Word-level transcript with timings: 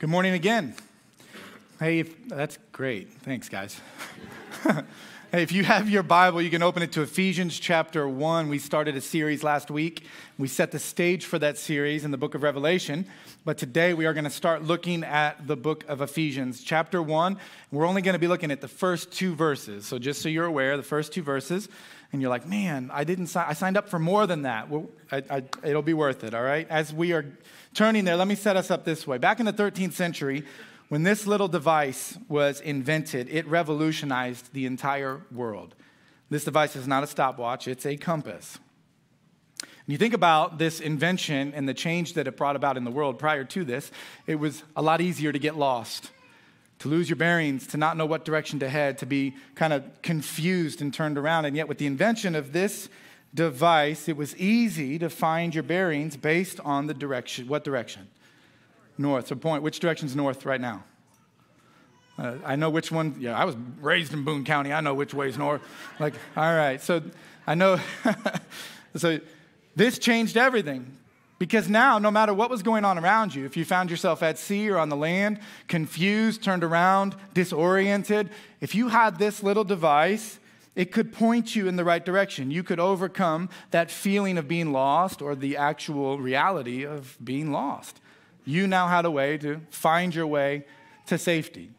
Good 0.00 0.10
morning 0.10 0.34
again. 0.34 0.74
Hey, 1.78 2.02
that's 2.02 2.58
great. 2.72 3.12
Thanks, 3.12 3.48
guys. 3.48 3.80
if 5.40 5.50
you 5.50 5.64
have 5.64 5.90
your 5.90 6.04
Bible, 6.04 6.40
you 6.40 6.50
can 6.50 6.62
open 6.62 6.82
it 6.82 6.92
to 6.92 7.02
Ephesians 7.02 7.58
chapter 7.58 8.08
1. 8.08 8.48
We 8.48 8.58
started 8.60 8.96
a 8.96 9.00
series 9.00 9.42
last 9.42 9.68
week. 9.68 10.04
We 10.38 10.46
set 10.46 10.70
the 10.70 10.78
stage 10.78 11.24
for 11.24 11.40
that 11.40 11.58
series 11.58 12.04
in 12.04 12.12
the 12.12 12.16
book 12.16 12.36
of 12.36 12.44
Revelation. 12.44 13.06
But 13.44 13.58
today 13.58 13.94
we 13.94 14.06
are 14.06 14.12
going 14.12 14.24
to 14.24 14.30
start 14.30 14.62
looking 14.62 15.02
at 15.02 15.46
the 15.46 15.56
book 15.56 15.84
of 15.88 16.00
Ephesians, 16.00 16.62
chapter 16.62 17.02
1. 17.02 17.36
We're 17.72 17.86
only 17.86 18.00
going 18.00 18.12
to 18.12 18.20
be 18.20 18.28
looking 18.28 18.52
at 18.52 18.60
the 18.60 18.68
first 18.68 19.10
two 19.10 19.34
verses. 19.34 19.86
So 19.86 19.98
just 19.98 20.22
so 20.22 20.28
you're 20.28 20.44
aware, 20.44 20.76
the 20.76 20.84
first 20.84 21.12
two 21.12 21.22
verses. 21.22 21.68
And 22.12 22.22
you're 22.22 22.30
like, 22.30 22.46
man, 22.46 22.90
I 22.92 23.02
didn't 23.02 23.26
sign, 23.26 23.46
I 23.48 23.54
signed 23.54 23.76
up 23.76 23.88
for 23.88 23.98
more 23.98 24.28
than 24.28 24.42
that. 24.42 24.70
Well, 24.70 24.88
I, 25.10 25.22
I, 25.28 25.42
it'll 25.64 25.82
be 25.82 25.94
worth 25.94 26.22
it, 26.22 26.32
all 26.32 26.44
right? 26.44 26.68
As 26.70 26.94
we 26.94 27.12
are 27.12 27.26
turning 27.74 28.04
there, 28.04 28.16
let 28.16 28.28
me 28.28 28.36
set 28.36 28.56
us 28.56 28.70
up 28.70 28.84
this 28.84 29.04
way. 29.04 29.18
Back 29.18 29.40
in 29.40 29.46
the 29.46 29.52
13th 29.52 29.94
century, 29.94 30.44
when 30.88 31.02
this 31.02 31.26
little 31.26 31.48
device 31.48 32.18
was 32.28 32.60
invented, 32.60 33.28
it 33.30 33.46
revolutionized 33.46 34.52
the 34.52 34.66
entire 34.66 35.22
world. 35.32 35.74
This 36.30 36.44
device 36.44 36.76
is 36.76 36.86
not 36.86 37.02
a 37.02 37.06
stopwatch, 37.06 37.68
it's 37.68 37.86
a 37.86 37.96
compass. 37.96 38.58
And 39.60 39.92
you 39.92 39.98
think 39.98 40.14
about 40.14 40.58
this 40.58 40.80
invention 40.80 41.52
and 41.54 41.68
the 41.68 41.74
change 41.74 42.14
that 42.14 42.26
it 42.26 42.36
brought 42.36 42.56
about 42.56 42.76
in 42.76 42.84
the 42.84 42.90
world 42.90 43.18
prior 43.18 43.44
to 43.44 43.64
this, 43.64 43.90
it 44.26 44.36
was 44.36 44.62
a 44.76 44.82
lot 44.82 45.00
easier 45.00 45.30
to 45.30 45.38
get 45.38 45.56
lost, 45.56 46.10
to 46.78 46.88
lose 46.88 47.08
your 47.08 47.16
bearings, 47.16 47.66
to 47.68 47.76
not 47.76 47.96
know 47.96 48.06
what 48.06 48.24
direction 48.24 48.58
to 48.60 48.68
head, 48.68 48.98
to 48.98 49.06
be 49.06 49.34
kind 49.54 49.72
of 49.72 49.84
confused 50.00 50.80
and 50.80 50.92
turned 50.92 51.18
around. 51.18 51.44
And 51.44 51.54
yet, 51.54 51.68
with 51.68 51.78
the 51.78 51.86
invention 51.86 52.34
of 52.34 52.52
this 52.52 52.88
device, 53.34 54.08
it 54.08 54.16
was 54.16 54.34
easy 54.36 54.98
to 54.98 55.10
find 55.10 55.54
your 55.54 55.64
bearings 55.64 56.16
based 56.16 56.60
on 56.60 56.86
the 56.86 56.94
direction. 56.94 57.46
What 57.46 57.62
direction? 57.62 58.08
North. 58.96 59.28
So, 59.28 59.36
point, 59.36 59.62
which 59.62 59.80
direction's 59.80 60.14
north 60.14 60.44
right 60.44 60.60
now? 60.60 60.84
Uh, 62.18 62.36
I 62.44 62.56
know 62.56 62.70
which 62.70 62.92
one. 62.92 63.16
Yeah, 63.18 63.36
I 63.36 63.44
was 63.44 63.56
raised 63.80 64.12
in 64.12 64.24
Boone 64.24 64.44
County. 64.44 64.72
I 64.72 64.80
know 64.80 64.94
which 64.94 65.14
way's 65.14 65.36
north. 65.36 65.62
Like, 65.98 66.14
all 66.36 66.54
right. 66.54 66.80
So, 66.80 67.02
I 67.46 67.54
know. 67.54 67.80
so, 68.96 69.20
this 69.74 69.98
changed 69.98 70.36
everything. 70.36 70.96
Because 71.38 71.68
now, 71.68 71.98
no 71.98 72.10
matter 72.10 72.32
what 72.32 72.48
was 72.48 72.62
going 72.62 72.84
on 72.84 72.96
around 72.96 73.34
you, 73.34 73.44
if 73.44 73.56
you 73.56 73.64
found 73.64 73.90
yourself 73.90 74.22
at 74.22 74.38
sea 74.38 74.70
or 74.70 74.78
on 74.78 74.88
the 74.88 74.96
land, 74.96 75.40
confused, 75.66 76.44
turned 76.44 76.62
around, 76.62 77.16
disoriented, 77.34 78.30
if 78.60 78.74
you 78.74 78.88
had 78.88 79.18
this 79.18 79.42
little 79.42 79.64
device, 79.64 80.38
it 80.76 80.92
could 80.92 81.12
point 81.12 81.54
you 81.54 81.66
in 81.68 81.76
the 81.76 81.84
right 81.84 82.04
direction. 82.04 82.50
You 82.50 82.62
could 82.62 82.80
overcome 82.80 83.48
that 83.72 83.90
feeling 83.90 84.38
of 84.38 84.46
being 84.46 84.72
lost 84.72 85.20
or 85.20 85.34
the 85.34 85.56
actual 85.56 86.18
reality 86.18 86.84
of 86.84 87.16
being 87.22 87.50
lost. 87.50 88.00
You 88.44 88.66
now 88.66 88.88
had 88.88 89.04
a 89.04 89.10
way 89.10 89.38
to 89.38 89.60
find 89.70 90.14
your 90.14 90.26
way 90.26 90.66
to 91.06 91.18
safety. 91.18 91.70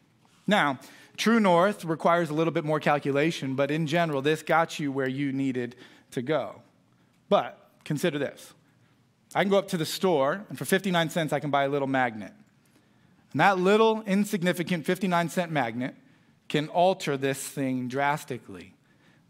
Now, 0.46 0.78
True 1.16 1.40
North 1.40 1.84
requires 1.84 2.30
a 2.30 2.34
little 2.34 2.52
bit 2.52 2.64
more 2.64 2.80
calculation, 2.80 3.54
but 3.54 3.70
in 3.70 3.86
general, 3.86 4.20
this 4.20 4.42
got 4.42 4.78
you 4.78 4.92
where 4.92 5.08
you 5.08 5.32
needed 5.32 5.76
to 6.10 6.22
go. 6.22 6.60
But 7.28 7.58
consider 7.84 8.18
this 8.18 8.52
I 9.34 9.42
can 9.42 9.50
go 9.50 9.58
up 9.58 9.68
to 9.68 9.76
the 9.76 9.86
store, 9.86 10.44
and 10.48 10.58
for 10.58 10.64
59 10.64 11.10
cents, 11.10 11.32
I 11.32 11.40
can 11.40 11.50
buy 11.50 11.64
a 11.64 11.68
little 11.68 11.88
magnet. 11.88 12.32
And 13.32 13.40
that 13.40 13.58
little 13.58 14.02
insignificant 14.06 14.86
59 14.86 15.28
cent 15.28 15.52
magnet 15.52 15.94
can 16.48 16.68
alter 16.68 17.16
this 17.16 17.38
thing 17.38 17.88
drastically. 17.88 18.75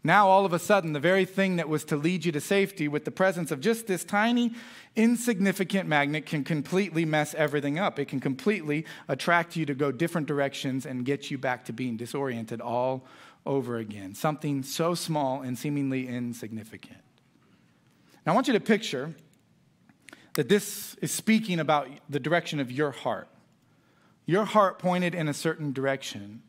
Now, 0.03 0.29
all 0.29 0.45
of 0.45 0.53
a 0.53 0.59
sudden, 0.59 0.93
the 0.93 0.99
very 0.99 1.25
thing 1.25 1.57
that 1.57 1.67
was 1.67 1.83
to 1.85 1.97
lead 1.97 2.23
you 2.23 2.31
to 2.31 2.39
safety 2.39 2.87
with 2.87 3.03
the 3.03 3.11
presence 3.11 3.51
of 3.51 3.59
just 3.59 3.87
this 3.87 4.03
tiny, 4.03 4.53
insignificant 4.95 5.89
magnet 5.89 6.25
can 6.25 6.43
completely 6.43 7.03
mess 7.03 7.33
everything 7.33 7.77
up. 7.77 7.99
It 7.99 8.07
can 8.07 8.19
completely 8.19 8.85
attract 9.07 9.55
you 9.55 9.65
to 9.65 9.73
go 9.73 9.91
different 9.91 10.27
directions 10.27 10.85
and 10.85 11.03
get 11.03 11.29
you 11.29 11.37
back 11.37 11.65
to 11.65 11.73
being 11.73 11.97
disoriented 11.97 12.61
all 12.61 13.05
over 13.45 13.77
again. 13.77 14.13
Something 14.13 14.63
so 14.63 14.93
small 14.93 15.41
and 15.41 15.57
seemingly 15.57 16.07
insignificant. 16.07 16.99
Now, 18.25 18.33
I 18.33 18.35
want 18.35 18.47
you 18.47 18.53
to 18.53 18.59
picture 18.59 19.15
that 20.35 20.47
this 20.47 20.95
is 21.01 21.11
speaking 21.11 21.59
about 21.59 21.89
the 22.07 22.19
direction 22.19 22.59
of 22.59 22.71
your 22.71 22.91
heart. 22.91 23.27
Your 24.25 24.45
heart 24.45 24.77
pointed 24.77 25.15
in 25.15 25.27
a 25.27 25.33
certain 25.33 25.73
direction. 25.73 26.43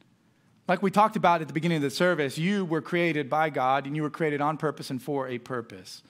Like 0.68 0.82
we 0.82 0.90
talked 0.90 1.16
about 1.16 1.40
at 1.40 1.48
the 1.48 1.54
beginning 1.54 1.76
of 1.76 1.82
the 1.82 1.90
service, 1.90 2.36
you 2.36 2.66
were 2.66 2.82
created 2.82 3.30
by 3.30 3.48
God 3.48 3.86
and 3.86 3.96
you 3.96 4.02
were 4.02 4.10
created 4.10 4.42
on 4.42 4.58
purpose 4.58 4.90
and 4.90 5.02
for 5.02 5.26
a 5.26 5.38
purpose. 5.38 6.02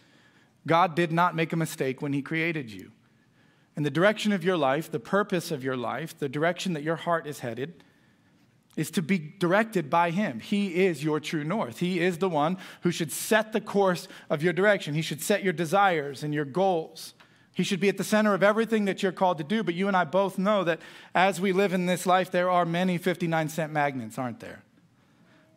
God 0.67 0.97
did 0.97 1.13
not 1.13 1.37
make 1.37 1.53
a 1.53 1.57
mistake 1.57 2.03
when 2.03 2.13
He 2.13 2.21
created 2.21 2.71
you. 2.71 2.91
And 3.77 3.87
the 3.87 3.91
direction 3.91 4.33
of 4.33 4.43
your 4.43 4.57
life, 4.57 4.91
the 4.91 4.99
purpose 4.99 5.53
of 5.53 5.63
your 5.63 5.77
life, 5.77 6.19
the 6.19 6.29
direction 6.29 6.73
that 6.73 6.83
your 6.83 6.97
heart 6.97 7.29
is 7.29 7.39
headed, 7.39 7.85
is 8.77 8.91
to 8.91 9.03
be 9.03 9.19
directed 9.19 9.89
by 9.89 10.11
Him. 10.11 10.41
He 10.41 10.85
is 10.85 11.05
your 11.05 11.21
true 11.21 11.45
north. 11.45 11.79
He 11.79 12.01
is 12.01 12.19
the 12.19 12.29
one 12.29 12.59
who 12.81 12.91
should 12.91 13.13
set 13.13 13.53
the 13.53 13.61
course 13.61 14.09
of 14.29 14.43
your 14.43 14.53
direction. 14.53 14.95
He 14.95 15.03
should 15.03 15.23
set 15.23 15.45
your 15.45 15.53
desires 15.53 16.25
and 16.25 16.35
your 16.35 16.45
goals. 16.45 17.15
He 17.59 17.65
should 17.65 17.81
be 17.81 17.89
at 17.89 17.97
the 17.97 18.05
center 18.05 18.35
of 18.35 18.45
everything 18.45 18.85
that 18.85 19.03
you're 19.03 19.11
called 19.11 19.39
to 19.39 19.45
do. 19.45 19.65
But 19.65 19.75
you 19.75 19.89
and 19.89 19.97
I 19.97 20.05
both 20.05 20.39
know 20.39 20.63
that 20.63 20.79
as 21.13 21.41
we 21.41 21.51
live 21.51 21.73
in 21.73 21.87
this 21.87 22.07
life, 22.07 22.31
there 22.31 22.49
are 22.49 22.65
many 22.65 22.99
59 22.99 23.49
cent 23.49 23.73
magnets, 23.73 24.17
aren't 24.17 24.39
there? 24.39 24.63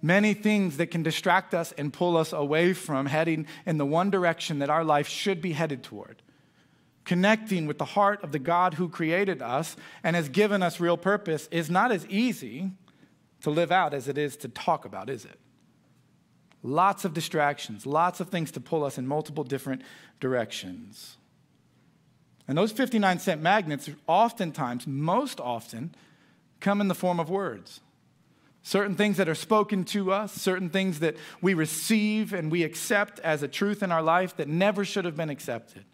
Many 0.01 0.34
things 0.34 0.78
that 0.78 0.88
can 0.88 1.03
distract 1.03 1.53
us 1.53 1.73
and 1.73 1.94
pull 1.94 2.17
us 2.17 2.34
away 2.34 2.73
from 2.73 3.06
heading 3.06 3.45
in 3.67 3.78
the 3.78 3.85
one 3.85 4.09
direction 4.09 4.57
that 4.57 4.69
our 4.72 4.84
life 4.84 5.07
should 5.07 5.44
be 5.44 5.51
headed 5.51 5.84
toward. 5.84 6.23
Connecting 7.06 7.67
with 7.67 7.78
the 7.78 7.85
heart 7.85 8.23
of 8.23 8.31
the 8.31 8.40
God 8.40 8.73
who 8.73 8.90
created 8.90 9.44
us 9.44 9.75
and 10.03 10.16
has 10.16 10.28
given 10.28 10.63
us 10.63 10.79
real 10.79 10.97
purpose 10.97 11.47
is 11.51 11.69
not 11.69 11.91
as 11.91 12.07
easy 12.07 12.72
to 13.41 13.51
live 13.51 13.72
out 13.72 13.94
as 13.94 14.07
it 14.07 14.17
is 14.17 14.35
to 14.38 14.47
talk 14.47 14.85
about, 14.85 15.07
is 15.07 15.23
it? 15.23 15.40
Lots 16.63 17.06
of 17.06 17.13
distractions, 17.13 17.85
lots 17.85 18.19
of 18.19 18.29
things 18.29 18.50
to 18.53 18.59
pull 18.59 18.84
us 18.84 18.97
in 18.97 19.06
multiple 19.06 19.44
different 19.44 19.84
directions. 20.19 21.17
And 22.51 22.57
those 22.57 22.73
59 22.73 23.19
cent 23.19 23.41
magnets, 23.41 23.89
oftentimes, 24.07 24.85
most 24.85 25.39
often, 25.39 25.95
come 26.59 26.81
in 26.81 26.89
the 26.89 26.94
form 26.94 27.17
of 27.17 27.29
words. 27.29 27.79
Certain 28.62 28.94
things 28.94 29.16
that 29.16 29.29
are 29.29 29.35
spoken 29.35 29.85
to 29.85 30.12
us, 30.12 30.34
certain 30.34 30.69
things 30.69 31.00
that 31.00 31.16
we 31.41 31.53
receive 31.53 32.34
and 32.34 32.51
we 32.51 32.63
accept 32.63 33.19
as 33.19 33.41
a 33.41 33.47
truth 33.47 33.81
in 33.81 33.90
our 33.90 34.01
life 34.01 34.35
that 34.35 34.50
never 34.50 34.84
should 34.84 35.06
have 35.06 35.16
been 35.16 35.29
accepted. 35.29 35.85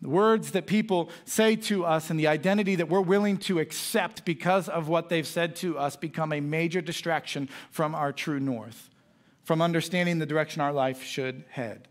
The 0.00 0.08
words 0.08 0.50
that 0.50 0.66
people 0.66 1.10
say 1.26 1.54
to 1.54 1.84
us 1.84 2.10
and 2.10 2.18
the 2.18 2.26
identity 2.26 2.74
that 2.74 2.88
we're 2.88 3.00
willing 3.00 3.36
to 3.36 3.60
accept 3.60 4.24
because 4.24 4.68
of 4.68 4.88
what 4.88 5.10
they've 5.10 5.24
said 5.24 5.54
to 5.56 5.78
us 5.78 5.94
become 5.94 6.32
a 6.32 6.40
major 6.40 6.80
distraction 6.80 7.48
from 7.70 7.94
our 7.94 8.12
true 8.12 8.40
north, 8.40 8.90
from 9.44 9.62
understanding 9.62 10.18
the 10.18 10.26
direction 10.26 10.60
our 10.60 10.72
life 10.72 11.04
should 11.04 11.44
head. 11.50 11.86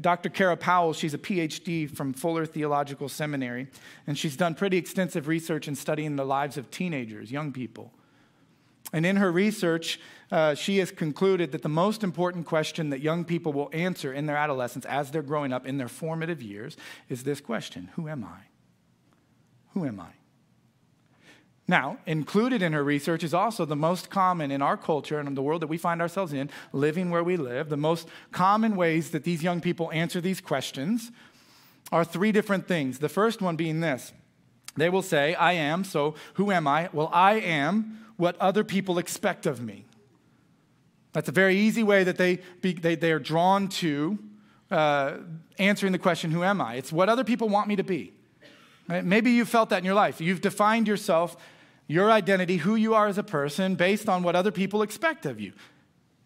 Dr. 0.00 0.28
Kara 0.28 0.56
Powell, 0.56 0.92
she's 0.92 1.14
a 1.14 1.18
PhD 1.18 1.90
from 1.90 2.12
Fuller 2.12 2.44
Theological 2.44 3.08
Seminary, 3.08 3.68
and 4.06 4.18
she's 4.18 4.36
done 4.36 4.54
pretty 4.54 4.76
extensive 4.76 5.28
research 5.28 5.66
in 5.66 5.74
studying 5.74 6.16
the 6.16 6.24
lives 6.24 6.58
of 6.58 6.70
teenagers, 6.70 7.32
young 7.32 7.52
people. 7.52 7.92
And 8.92 9.04
in 9.04 9.16
her 9.16 9.30
research, 9.30 10.00
uh, 10.30 10.54
she 10.54 10.78
has 10.78 10.90
concluded 10.90 11.52
that 11.52 11.62
the 11.62 11.68
most 11.68 12.02
important 12.02 12.46
question 12.46 12.90
that 12.90 13.00
young 13.00 13.24
people 13.24 13.52
will 13.52 13.70
answer 13.72 14.12
in 14.12 14.26
their 14.26 14.36
adolescence 14.36 14.84
as 14.86 15.10
they're 15.10 15.22
growing 15.22 15.52
up 15.52 15.66
in 15.66 15.78
their 15.78 15.88
formative 15.88 16.42
years 16.42 16.76
is 17.08 17.24
this 17.24 17.40
question 17.40 17.90
Who 17.94 18.08
am 18.08 18.24
I? 18.24 18.40
Who 19.72 19.86
am 19.86 20.00
I? 20.00 20.17
Now, 21.70 21.98
included 22.06 22.62
in 22.62 22.72
her 22.72 22.82
research 22.82 23.22
is 23.22 23.34
also 23.34 23.66
the 23.66 23.76
most 23.76 24.08
common 24.08 24.50
in 24.50 24.62
our 24.62 24.78
culture 24.78 25.18
and 25.18 25.28
in 25.28 25.34
the 25.34 25.42
world 25.42 25.60
that 25.60 25.66
we 25.66 25.76
find 25.76 26.00
ourselves 26.00 26.32
in, 26.32 26.48
living 26.72 27.10
where 27.10 27.22
we 27.22 27.36
live, 27.36 27.68
the 27.68 27.76
most 27.76 28.08
common 28.32 28.74
ways 28.74 29.10
that 29.10 29.24
these 29.24 29.42
young 29.42 29.60
people 29.60 29.92
answer 29.92 30.18
these 30.22 30.40
questions 30.40 31.12
are 31.92 32.04
three 32.04 32.32
different 32.32 32.66
things. 32.66 32.98
The 32.98 33.08
first 33.10 33.42
one 33.42 33.56
being 33.56 33.80
this 33.80 34.12
they 34.76 34.88
will 34.88 35.02
say, 35.02 35.34
I 35.34 35.52
am, 35.52 35.82
so 35.82 36.14
who 36.34 36.52
am 36.52 36.66
I? 36.68 36.88
Well, 36.92 37.10
I 37.12 37.34
am 37.34 38.06
what 38.16 38.36
other 38.38 38.62
people 38.62 38.98
expect 38.98 39.44
of 39.44 39.60
me. 39.60 39.84
That's 41.12 41.28
a 41.28 41.32
very 41.32 41.56
easy 41.56 41.82
way 41.82 42.04
that 42.04 42.16
they, 42.16 42.38
be, 42.60 42.74
they, 42.74 42.94
they 42.94 43.10
are 43.10 43.18
drawn 43.18 43.68
to 43.68 44.18
uh, 44.70 45.16
answering 45.58 45.92
the 45.92 45.98
question, 45.98 46.30
Who 46.30 46.44
am 46.44 46.60
I? 46.60 46.74
It's 46.74 46.92
what 46.92 47.08
other 47.08 47.24
people 47.24 47.48
want 47.48 47.66
me 47.68 47.76
to 47.76 47.82
be. 47.82 48.12
Maybe 48.88 49.32
you 49.32 49.44
felt 49.44 49.70
that 49.70 49.78
in 49.78 49.84
your 49.84 49.94
life. 49.94 50.20
You've 50.20 50.40
defined 50.40 50.88
yourself 50.88 51.36
your 51.88 52.12
identity, 52.12 52.58
who 52.58 52.76
you 52.76 52.94
are 52.94 53.08
as 53.08 53.18
a 53.18 53.24
person, 53.24 53.74
based 53.74 54.08
on 54.08 54.22
what 54.22 54.36
other 54.36 54.52
people 54.52 54.82
expect 54.82 55.26
of 55.26 55.40
you. 55.40 55.52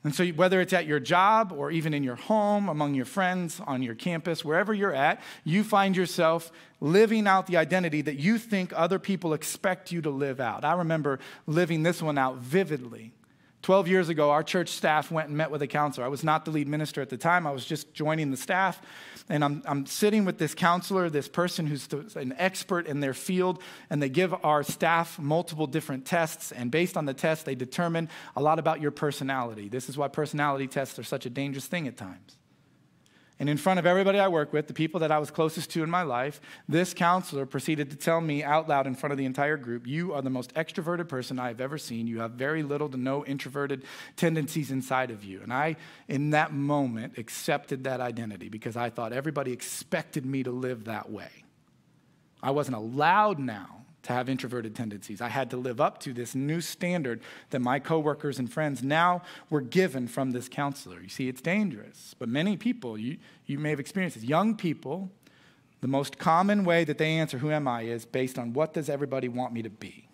And 0.04 0.12
so, 0.12 0.26
whether 0.28 0.60
it's 0.60 0.72
at 0.72 0.86
your 0.86 0.98
job 0.98 1.52
or 1.52 1.70
even 1.70 1.94
in 1.94 2.02
your 2.02 2.16
home, 2.16 2.68
among 2.68 2.94
your 2.94 3.04
friends, 3.04 3.60
on 3.64 3.82
your 3.82 3.94
campus, 3.94 4.44
wherever 4.44 4.74
you're 4.74 4.94
at, 4.94 5.22
you 5.44 5.62
find 5.62 5.96
yourself 5.96 6.50
living 6.80 7.28
out 7.28 7.46
the 7.46 7.56
identity 7.56 8.02
that 8.02 8.16
you 8.16 8.36
think 8.36 8.72
other 8.74 8.98
people 8.98 9.32
expect 9.32 9.92
you 9.92 10.02
to 10.02 10.10
live 10.10 10.40
out. 10.40 10.64
I 10.64 10.74
remember 10.74 11.20
living 11.46 11.84
this 11.84 12.02
one 12.02 12.18
out 12.18 12.38
vividly. 12.38 13.12
12 13.62 13.86
years 13.86 14.08
ago, 14.08 14.30
our 14.30 14.42
church 14.42 14.70
staff 14.70 15.10
went 15.10 15.28
and 15.28 15.36
met 15.36 15.50
with 15.50 15.62
a 15.62 15.68
counselor. 15.68 16.04
I 16.04 16.08
was 16.08 16.24
not 16.24 16.44
the 16.44 16.50
lead 16.50 16.66
minister 16.66 17.00
at 17.00 17.10
the 17.10 17.16
time, 17.16 17.46
I 17.46 17.52
was 17.52 17.64
just 17.64 17.94
joining 17.94 18.30
the 18.30 18.36
staff. 18.36 18.82
And 19.28 19.44
I'm, 19.44 19.62
I'm 19.66 19.86
sitting 19.86 20.24
with 20.24 20.38
this 20.38 20.52
counselor, 20.52 21.08
this 21.08 21.28
person 21.28 21.66
who's 21.66 21.88
an 22.16 22.34
expert 22.38 22.86
in 22.88 22.98
their 22.98 23.14
field, 23.14 23.62
and 23.88 24.02
they 24.02 24.08
give 24.08 24.34
our 24.44 24.64
staff 24.64 25.16
multiple 25.18 25.68
different 25.68 26.04
tests. 26.04 26.50
And 26.50 26.72
based 26.72 26.96
on 26.96 27.06
the 27.06 27.14
test, 27.14 27.46
they 27.46 27.54
determine 27.54 28.08
a 28.34 28.42
lot 28.42 28.58
about 28.58 28.80
your 28.80 28.90
personality. 28.90 29.68
This 29.68 29.88
is 29.88 29.96
why 29.96 30.08
personality 30.08 30.66
tests 30.66 30.98
are 30.98 31.04
such 31.04 31.24
a 31.24 31.30
dangerous 31.30 31.66
thing 31.66 31.86
at 31.86 31.96
times. 31.96 32.36
And 33.42 33.50
in 33.50 33.56
front 33.56 33.80
of 33.80 33.86
everybody 33.86 34.20
I 34.20 34.28
work 34.28 34.52
with, 34.52 34.68
the 34.68 34.72
people 34.72 35.00
that 35.00 35.10
I 35.10 35.18
was 35.18 35.32
closest 35.32 35.68
to 35.70 35.82
in 35.82 35.90
my 35.90 36.02
life, 36.02 36.40
this 36.68 36.94
counselor 36.94 37.44
proceeded 37.44 37.90
to 37.90 37.96
tell 37.96 38.20
me 38.20 38.44
out 38.44 38.68
loud 38.68 38.86
in 38.86 38.94
front 38.94 39.10
of 39.10 39.18
the 39.18 39.24
entire 39.24 39.56
group, 39.56 39.84
You 39.84 40.12
are 40.12 40.22
the 40.22 40.30
most 40.30 40.54
extroverted 40.54 41.08
person 41.08 41.40
I 41.40 41.48
have 41.48 41.60
ever 41.60 41.76
seen. 41.76 42.06
You 42.06 42.20
have 42.20 42.30
very 42.34 42.62
little 42.62 42.88
to 42.88 42.96
no 42.96 43.24
introverted 43.24 43.82
tendencies 44.14 44.70
inside 44.70 45.10
of 45.10 45.24
you. 45.24 45.40
And 45.42 45.52
I, 45.52 45.74
in 46.06 46.30
that 46.30 46.52
moment, 46.52 47.18
accepted 47.18 47.82
that 47.82 48.00
identity 48.00 48.48
because 48.48 48.76
I 48.76 48.90
thought 48.90 49.12
everybody 49.12 49.50
expected 49.52 50.24
me 50.24 50.44
to 50.44 50.52
live 50.52 50.84
that 50.84 51.10
way. 51.10 51.42
I 52.44 52.52
wasn't 52.52 52.76
allowed 52.76 53.40
now 53.40 53.81
to 54.02 54.12
have 54.12 54.28
introverted 54.28 54.74
tendencies. 54.74 55.20
I 55.20 55.28
had 55.28 55.50
to 55.50 55.56
live 55.56 55.80
up 55.80 55.98
to 56.00 56.12
this 56.12 56.34
new 56.34 56.60
standard 56.60 57.20
that 57.50 57.60
my 57.60 57.78
coworkers 57.78 58.38
and 58.38 58.52
friends 58.52 58.82
now 58.82 59.22
were 59.48 59.60
given 59.60 60.08
from 60.08 60.32
this 60.32 60.48
counselor. 60.48 61.00
You 61.00 61.08
see, 61.08 61.28
it's 61.28 61.40
dangerous, 61.40 62.14
but 62.18 62.28
many 62.28 62.56
people, 62.56 62.98
you, 62.98 63.18
you 63.46 63.58
may 63.58 63.70
have 63.70 63.80
experienced 63.80 64.16
this. 64.16 64.24
Young 64.24 64.56
people, 64.56 65.10
the 65.80 65.88
most 65.88 66.18
common 66.18 66.64
way 66.64 66.84
that 66.84 66.98
they 66.98 67.12
answer, 67.12 67.38
Who 67.38 67.50
am 67.50 67.68
I, 67.68 67.82
is 67.82 68.04
based 68.04 68.38
on 68.38 68.52
what 68.52 68.72
does 68.72 68.88
everybody 68.88 69.28
want 69.28 69.52
me 69.52 69.62
to 69.62 69.70
be? 69.70 70.08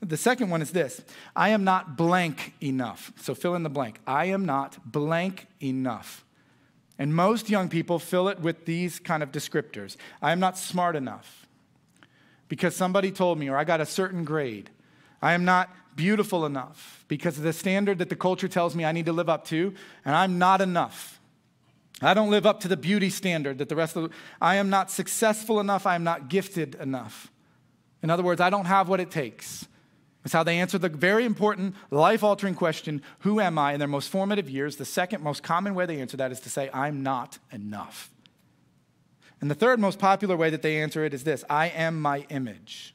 The 0.00 0.16
second 0.16 0.50
one 0.50 0.62
is 0.62 0.72
this 0.72 1.02
I 1.34 1.48
am 1.50 1.64
not 1.64 1.96
blank 1.96 2.54
enough. 2.62 3.12
So 3.20 3.34
fill 3.34 3.54
in 3.54 3.62
the 3.62 3.70
blank. 3.70 3.98
I 4.06 4.26
am 4.26 4.44
not 4.44 4.92
blank 4.92 5.46
enough. 5.60 6.24
And 6.98 7.14
most 7.14 7.50
young 7.50 7.68
people 7.68 7.98
fill 7.98 8.28
it 8.28 8.40
with 8.40 8.64
these 8.64 8.98
kind 8.98 9.22
of 9.22 9.32
descriptors 9.32 9.96
I 10.22 10.32
am 10.32 10.40
not 10.40 10.56
smart 10.58 10.96
enough 10.96 11.45
because 12.48 12.76
somebody 12.76 13.10
told 13.10 13.38
me 13.38 13.48
or 13.48 13.56
I 13.56 13.64
got 13.64 13.80
a 13.80 13.86
certain 13.86 14.24
grade. 14.24 14.70
I 15.20 15.32
am 15.32 15.44
not 15.44 15.70
beautiful 15.96 16.46
enough 16.46 17.04
because 17.08 17.38
of 17.38 17.44
the 17.44 17.52
standard 17.52 17.98
that 17.98 18.08
the 18.08 18.16
culture 18.16 18.48
tells 18.48 18.76
me 18.76 18.84
I 18.84 18.92
need 18.92 19.06
to 19.06 19.12
live 19.12 19.28
up 19.28 19.46
to, 19.46 19.74
and 20.04 20.14
I'm 20.14 20.38
not 20.38 20.60
enough. 20.60 21.20
I 22.02 22.12
don't 22.12 22.30
live 22.30 22.44
up 22.44 22.60
to 22.60 22.68
the 22.68 22.76
beauty 22.76 23.08
standard 23.08 23.58
that 23.58 23.70
the 23.70 23.76
rest 23.76 23.96
of 23.96 24.04
the, 24.04 24.10
I 24.40 24.56
am 24.56 24.68
not 24.68 24.90
successful 24.90 25.60
enough, 25.60 25.86
I 25.86 25.94
am 25.94 26.04
not 26.04 26.28
gifted 26.28 26.74
enough. 26.74 27.32
In 28.02 28.10
other 28.10 28.22
words, 28.22 28.40
I 28.40 28.50
don't 28.50 28.66
have 28.66 28.88
what 28.88 29.00
it 29.00 29.10
takes. 29.10 29.66
It's 30.24 30.32
how 30.32 30.42
they 30.42 30.58
answer 30.58 30.76
the 30.76 30.88
very 30.88 31.24
important, 31.24 31.76
life 31.90 32.22
altering 32.22 32.54
question 32.54 33.00
Who 33.20 33.40
am 33.40 33.58
I 33.58 33.72
in 33.72 33.78
their 33.78 33.88
most 33.88 34.10
formative 34.10 34.50
years? 34.50 34.76
The 34.76 34.84
second 34.84 35.22
most 35.22 35.42
common 35.42 35.74
way 35.74 35.86
they 35.86 36.00
answer 36.00 36.16
that 36.18 36.32
is 36.32 36.40
to 36.40 36.50
say, 36.50 36.68
I'm 36.74 37.02
not 37.02 37.38
enough. 37.52 38.10
And 39.40 39.50
the 39.50 39.54
third 39.54 39.78
most 39.78 39.98
popular 39.98 40.36
way 40.36 40.50
that 40.50 40.62
they 40.62 40.80
answer 40.80 41.04
it 41.04 41.12
is 41.12 41.24
this 41.24 41.44
I 41.48 41.68
am 41.68 42.00
my 42.00 42.26
image. 42.30 42.94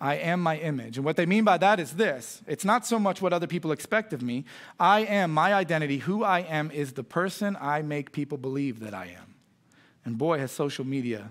I 0.00 0.16
am 0.16 0.40
my 0.40 0.56
image. 0.56 0.96
And 0.96 1.04
what 1.04 1.14
they 1.14 1.26
mean 1.26 1.44
by 1.44 1.58
that 1.58 1.78
is 1.78 1.92
this 1.92 2.42
it's 2.46 2.64
not 2.64 2.84
so 2.84 2.98
much 2.98 3.22
what 3.22 3.32
other 3.32 3.46
people 3.46 3.72
expect 3.72 4.12
of 4.12 4.22
me. 4.22 4.44
I 4.80 5.00
am 5.00 5.32
my 5.32 5.54
identity. 5.54 5.98
Who 5.98 6.24
I 6.24 6.40
am 6.40 6.70
is 6.70 6.92
the 6.92 7.04
person 7.04 7.56
I 7.60 7.82
make 7.82 8.12
people 8.12 8.36
believe 8.36 8.80
that 8.80 8.94
I 8.94 9.06
am. 9.06 9.34
And 10.04 10.18
boy, 10.18 10.38
has 10.38 10.50
social 10.50 10.84
media 10.84 11.30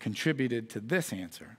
contributed 0.00 0.68
to 0.70 0.80
this 0.80 1.12
answer. 1.12 1.58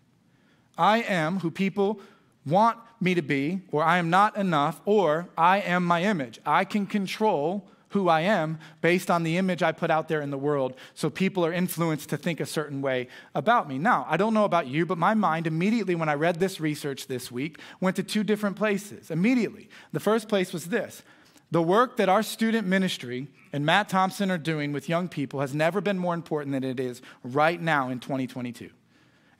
I 0.77 1.03
am 1.03 1.39
who 1.39 1.51
people 1.51 2.01
want 2.45 2.77
me 2.99 3.13
to 3.13 3.21
be, 3.21 3.61
or 3.71 3.83
I 3.83 3.97
am 3.97 4.09
not 4.09 4.35
enough, 4.35 4.81
or 4.85 5.29
I 5.37 5.59
am 5.59 5.85
my 5.85 6.03
image. 6.03 6.39
I 6.45 6.65
can 6.65 6.85
control 6.85 7.67
who 7.91 8.09
I 8.09 8.21
am 8.21 8.57
based 8.81 9.11
on 9.11 9.23
the 9.23 9.37
image 9.37 9.63
I 9.63 9.71
put 9.71 9.91
out 9.91 10.07
there 10.07 10.21
in 10.21 10.31
the 10.31 10.37
world. 10.37 10.75
So 10.93 11.09
people 11.09 11.45
are 11.45 11.53
influenced 11.53 12.09
to 12.09 12.17
think 12.17 12.39
a 12.39 12.45
certain 12.45 12.81
way 12.81 13.07
about 13.35 13.67
me. 13.67 13.77
Now, 13.77 14.05
I 14.09 14.17
don't 14.17 14.33
know 14.33 14.45
about 14.45 14.67
you, 14.67 14.85
but 14.85 14.97
my 14.97 15.13
mind 15.13 15.47
immediately, 15.47 15.95
when 15.95 16.09
I 16.09 16.15
read 16.15 16.39
this 16.39 16.59
research 16.59 17.07
this 17.07 17.31
week, 17.31 17.59
went 17.79 17.95
to 17.97 18.03
two 18.03 18.23
different 18.23 18.55
places. 18.55 19.11
Immediately. 19.11 19.69
The 19.91 19.99
first 19.99 20.27
place 20.27 20.51
was 20.51 20.65
this 20.65 21.03
the 21.51 21.61
work 21.61 21.97
that 21.97 22.07
our 22.07 22.23
student 22.23 22.65
ministry 22.65 23.27
and 23.53 23.65
Matt 23.65 23.89
Thompson 23.89 24.31
are 24.31 24.37
doing 24.37 24.71
with 24.71 24.87
young 24.87 25.09
people 25.09 25.41
has 25.41 25.53
never 25.53 25.81
been 25.81 25.97
more 25.97 26.13
important 26.13 26.53
than 26.53 26.63
it 26.63 26.79
is 26.79 27.01
right 27.23 27.61
now 27.61 27.89
in 27.89 27.99
2022. 27.99 28.69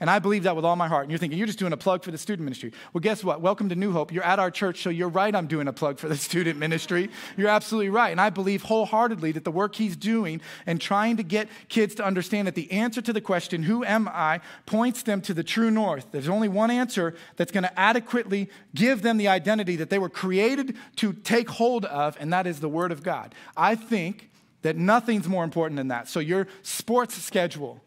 And 0.02 0.10
I 0.10 0.18
believe 0.18 0.44
that 0.44 0.56
with 0.56 0.66
all 0.66 0.76
my 0.76 0.88
heart. 0.88 1.04
And 1.04 1.12
you're 1.12 1.20
thinking, 1.20 1.38
you're 1.38 1.46
just 1.46 1.60
doing 1.60 1.74
a 1.74 1.78
plug 1.78 2.04
for 2.04 2.10
the 2.10 2.18
student 2.18 2.44
ministry. 2.44 2.74
Well, 2.92 3.02
guess 3.02 3.24
what? 3.24 3.40
Welcome 3.40 3.70
to 3.70 3.76
New 3.76 3.92
Hope. 3.92 4.12
You're 4.12 4.24
at 4.24 4.40
our 4.40 4.50
church, 4.50 4.82
so 4.82 4.90
you're 4.90 5.10
right, 5.10 5.34
I'm 5.34 5.46
doing 5.46 5.68
a 5.68 5.74
plug 5.74 6.00
for 6.00 6.10
the 6.10 6.18
student 6.30 6.58
ministry. 6.58 7.12
You're 7.38 7.50
absolutely 7.50 7.90
right. 7.90 8.10
And 8.10 8.20
I 8.20 8.32
believe 8.32 8.64
wholeheartedly 8.64 9.34
that 9.34 9.44
the 9.44 9.52
work 9.52 9.76
he's 9.76 9.96
doing 9.96 10.42
and 10.66 10.82
trying 10.82 11.18
to 11.18 11.24
get 11.24 11.50
kids 11.70 11.94
to 11.96 12.04
understand 12.04 12.48
that 12.48 12.56
the 12.56 12.72
answer 12.72 13.00
to 13.00 13.14
the 13.14 13.22
question, 13.22 13.62
who 13.62 13.86
am 13.86 14.08
I, 14.08 14.42
points 14.66 15.04
them 15.04 15.22
to 15.22 15.36
the 15.36 15.44
true 15.44 15.70
north. 15.70 16.08
There's 16.10 16.28
only 16.28 16.50
one 16.50 16.72
answer 16.72 17.14
that's 17.36 17.52
going 17.52 17.66
to 17.66 17.80
adequately 17.80 18.50
give 18.74 19.04
them 19.04 19.18
the 19.18 19.28
identity 19.28 19.76
that 19.76 19.92
they 19.92 20.00
were 20.00 20.10
created 20.10 20.78
to 20.96 21.14
take 21.14 21.48
hold 21.48 21.86
of, 21.86 22.18
and 22.20 22.34
that 22.34 22.48
is 22.48 22.60
the 22.60 22.70
Word 22.70 22.92
of 22.92 23.04
God. 23.04 23.36
I 23.56 23.76
think 23.76 24.32
that 24.64 24.76
nothing's 24.76 25.28
more 25.28 25.44
important 25.44 25.78
than 25.78 25.90
that. 25.90 26.08
So, 26.08 26.20
your 26.20 26.48
sports 26.64 27.22
schedule, 27.22 27.84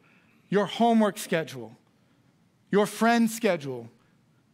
your 0.48 0.66
homework 0.66 1.18
schedule, 1.18 1.76
your 2.74 2.86
friend 2.86 3.30
schedule 3.30 3.88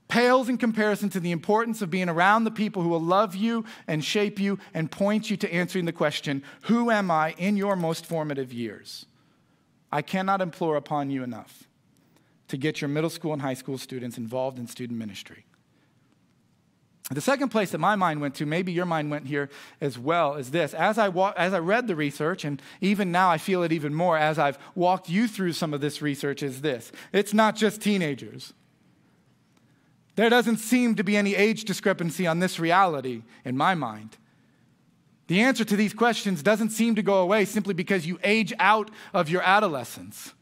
pales 0.06 0.50
in 0.50 0.58
comparison 0.58 1.08
to 1.08 1.20
the 1.20 1.30
importance 1.30 1.80
of 1.80 1.88
being 1.88 2.10
around 2.10 2.44
the 2.44 2.50
people 2.50 2.82
who 2.82 2.90
will 2.90 3.00
love 3.00 3.34
you 3.34 3.64
and 3.86 4.04
shape 4.04 4.38
you 4.38 4.58
and 4.74 4.90
point 4.90 5.30
you 5.30 5.38
to 5.38 5.50
answering 5.50 5.86
the 5.86 5.92
question, 5.92 6.42
Who 6.64 6.90
am 6.90 7.10
I 7.10 7.32
in 7.38 7.56
your 7.56 7.76
most 7.76 8.04
formative 8.04 8.52
years? 8.52 9.06
I 9.90 10.02
cannot 10.02 10.42
implore 10.42 10.76
upon 10.76 11.10
you 11.10 11.22
enough 11.22 11.64
to 12.48 12.58
get 12.58 12.82
your 12.82 12.88
middle 12.88 13.08
school 13.08 13.32
and 13.32 13.40
high 13.40 13.54
school 13.54 13.78
students 13.78 14.18
involved 14.18 14.58
in 14.58 14.66
student 14.66 14.98
ministry. 14.98 15.46
The 17.12 17.20
second 17.20 17.48
place 17.48 17.72
that 17.72 17.78
my 17.78 17.96
mind 17.96 18.20
went 18.20 18.36
to, 18.36 18.46
maybe 18.46 18.70
your 18.70 18.86
mind 18.86 19.10
went 19.10 19.26
here 19.26 19.50
as 19.80 19.98
well, 19.98 20.36
is 20.36 20.52
this. 20.52 20.72
As 20.74 20.96
I, 20.96 21.08
wa- 21.08 21.34
as 21.36 21.52
I 21.52 21.58
read 21.58 21.88
the 21.88 21.96
research, 21.96 22.44
and 22.44 22.62
even 22.80 23.10
now 23.10 23.28
I 23.28 23.36
feel 23.36 23.64
it 23.64 23.72
even 23.72 23.92
more 23.92 24.16
as 24.16 24.38
I've 24.38 24.58
walked 24.76 25.08
you 25.08 25.26
through 25.26 25.54
some 25.54 25.74
of 25.74 25.80
this 25.80 26.00
research, 26.00 26.40
is 26.42 26.60
this 26.60 26.92
it's 27.12 27.34
not 27.34 27.56
just 27.56 27.80
teenagers. 27.80 28.52
There 30.14 30.30
doesn't 30.30 30.58
seem 30.58 30.94
to 30.96 31.04
be 31.04 31.16
any 31.16 31.34
age 31.34 31.64
discrepancy 31.64 32.26
on 32.26 32.38
this 32.38 32.60
reality 32.60 33.22
in 33.44 33.56
my 33.56 33.74
mind. 33.74 34.16
The 35.26 35.40
answer 35.40 35.64
to 35.64 35.76
these 35.76 35.94
questions 35.94 36.42
doesn't 36.42 36.70
seem 36.70 36.94
to 36.96 37.02
go 37.02 37.22
away 37.22 37.44
simply 37.44 37.74
because 37.74 38.06
you 38.06 38.20
age 38.22 38.52
out 38.58 38.90
of 39.14 39.28
your 39.30 39.42
adolescence. 39.42 40.32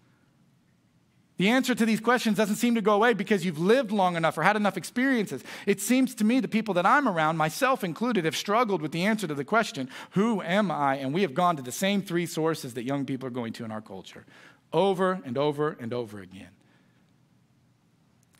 The 1.39 1.51
answer 1.51 1.73
to 1.73 1.87
these 1.87 2.01
questions 2.01 2.37
doesn't 2.37 2.57
seem 2.57 2.75
to 2.75 2.83
go 2.83 2.95
away 2.95 3.15
because 3.15 3.45
you've 3.45 3.61
lived 3.61 3.93
long 3.93 4.17
enough 4.17 4.37
or 4.37 4.43
had 4.43 4.57
enough 4.57 4.77
experiences. 4.77 5.45
It 5.67 5.81
seems 5.81 6.13
to 6.17 6.25
me 6.25 6.41
the 6.41 6.49
people 6.49 6.75
that 6.75 6.85
I'm 6.85 7.09
around, 7.09 7.37
myself 7.37 7.85
included, 7.85 8.25
have 8.25 8.37
struggled 8.37 8.83
with 8.83 8.91
the 8.91 9.05
answer 9.05 9.29
to 9.29 9.35
the 9.35 9.45
question, 9.45 9.89
Who 10.11 10.43
am 10.43 10.73
I? 10.73 10.97
And 10.97 11.15
we 11.15 11.23
have 11.23 11.35
gone 11.35 11.57
to 11.57 11.63
the 11.63 11.71
same 11.71 12.03
three 12.03 12.27
sources 12.27 12.75
that 12.75 12.83
young 12.83 13.07
people 13.07 13.29
are 13.29 13.31
going 13.31 13.53
to 13.55 13.65
in 13.65 13.71
our 13.71 13.81
culture 13.81 14.27
over 14.73 15.21
and 15.25 15.39
over 15.39 15.77
and 15.81 15.95
over 15.95 16.21
again. 16.21 16.51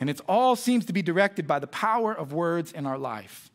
And 0.01 0.11
it 0.11 0.21
all 0.29 0.57
seems 0.57 0.85
to 0.87 0.93
be 0.93 1.01
directed 1.01 1.47
by 1.47 1.61
the 1.61 1.67
power 1.69 2.13
of 2.13 2.33
words 2.33 2.73
in 2.73 2.85
our 2.85 2.99
life. 2.99 3.51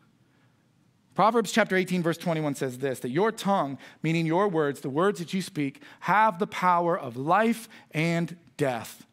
Proverbs 1.14 1.52
chapter 1.52 1.76
18, 1.76 2.02
verse 2.02 2.18
21 2.18 2.54
says 2.54 2.78
this 2.78 3.00
that 3.00 3.10
your 3.10 3.30
tongue, 3.30 3.76
meaning 4.02 4.24
your 4.24 4.48
words, 4.48 4.80
the 4.80 4.88
words 4.88 5.18
that 5.18 5.34
you 5.34 5.42
speak, 5.42 5.82
have 6.00 6.38
the 6.38 6.46
power 6.46 6.98
of 6.98 7.18
life 7.18 7.68
and 7.92 8.38
death 8.56 9.06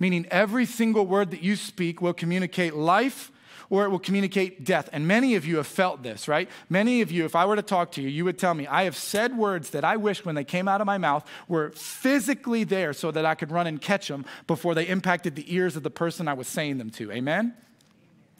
meaning 0.00 0.26
every 0.30 0.66
single 0.66 1.06
word 1.06 1.30
that 1.30 1.42
you 1.42 1.54
speak 1.54 2.02
will 2.02 2.14
communicate 2.14 2.74
life 2.74 3.30
or 3.70 3.84
it 3.84 3.88
will 3.88 4.00
communicate 4.00 4.64
death. 4.64 4.90
And 4.92 5.06
many 5.06 5.36
of 5.36 5.46
you 5.46 5.58
have 5.58 5.66
felt 5.66 6.02
this, 6.02 6.26
right? 6.26 6.50
Many 6.68 7.02
of 7.02 7.12
you, 7.12 7.24
if 7.24 7.36
I 7.36 7.46
were 7.46 7.54
to 7.54 7.62
talk 7.62 7.92
to 7.92 8.02
you, 8.02 8.08
you 8.08 8.24
would 8.24 8.36
tell 8.38 8.52
me, 8.52 8.66
I 8.66 8.82
have 8.82 8.96
said 8.96 9.38
words 9.38 9.70
that 9.70 9.84
I 9.84 9.96
wish 9.96 10.24
when 10.24 10.34
they 10.34 10.42
came 10.42 10.66
out 10.66 10.80
of 10.80 10.88
my 10.88 10.98
mouth 10.98 11.24
were 11.46 11.70
physically 11.70 12.64
there 12.64 12.92
so 12.92 13.12
that 13.12 13.24
I 13.24 13.36
could 13.36 13.52
run 13.52 13.68
and 13.68 13.80
catch 13.80 14.08
them 14.08 14.24
before 14.48 14.74
they 14.74 14.88
impacted 14.88 15.36
the 15.36 15.54
ears 15.54 15.76
of 15.76 15.84
the 15.84 15.90
person 15.90 16.26
I 16.26 16.34
was 16.34 16.48
saying 16.48 16.78
them 16.78 16.90
to. 16.90 17.12
Amen? 17.12 17.54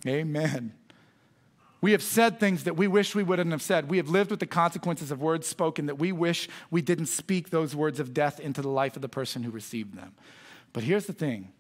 Amen. 0.05 0.75
We 1.81 1.93
have 1.93 2.03
said 2.03 2.41
things 2.41 2.65
that 2.65 2.77
we 2.77 2.89
wish 2.89 3.15
we 3.15 3.23
wouldn't 3.23 3.53
have 3.53 3.63
said. 3.63 3.89
We 3.89 3.97
have 3.99 4.11
lived 4.11 4.31
with 4.31 4.41
the 4.41 4.47
consequences 4.47 5.11
of 5.11 5.23
words 5.23 5.47
spoken 5.47 5.87
that 5.87 5.99
we 5.99 6.13
wish 6.13 6.49
we 6.71 6.83
didn't 6.83 7.07
speak 7.07 7.51
those 7.51 7.75
words 7.75 8.01
of 8.01 8.13
death 8.13 8.39
into 8.39 8.61
the 8.61 8.69
life 8.69 8.97
of 8.97 9.03
the 9.03 9.09
person 9.09 9.45
who 9.45 9.51
received 9.51 9.97
them. 9.97 10.15
But 10.73 10.83
here's 10.85 11.07
the 11.07 11.13
thing 11.13 11.53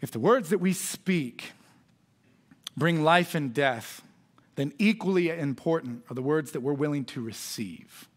if 0.00 0.10
the 0.10 0.18
words 0.18 0.50
that 0.50 0.58
we 0.58 0.72
speak 0.72 1.52
bring 2.76 3.04
life 3.04 3.34
and 3.34 3.52
death, 3.52 4.02
then 4.56 4.72
equally 4.78 5.30
important 5.30 6.04
are 6.10 6.14
the 6.14 6.22
words 6.22 6.52
that 6.52 6.60
we're 6.60 6.72
willing 6.72 7.04
to 7.06 7.20
receive. 7.20 8.08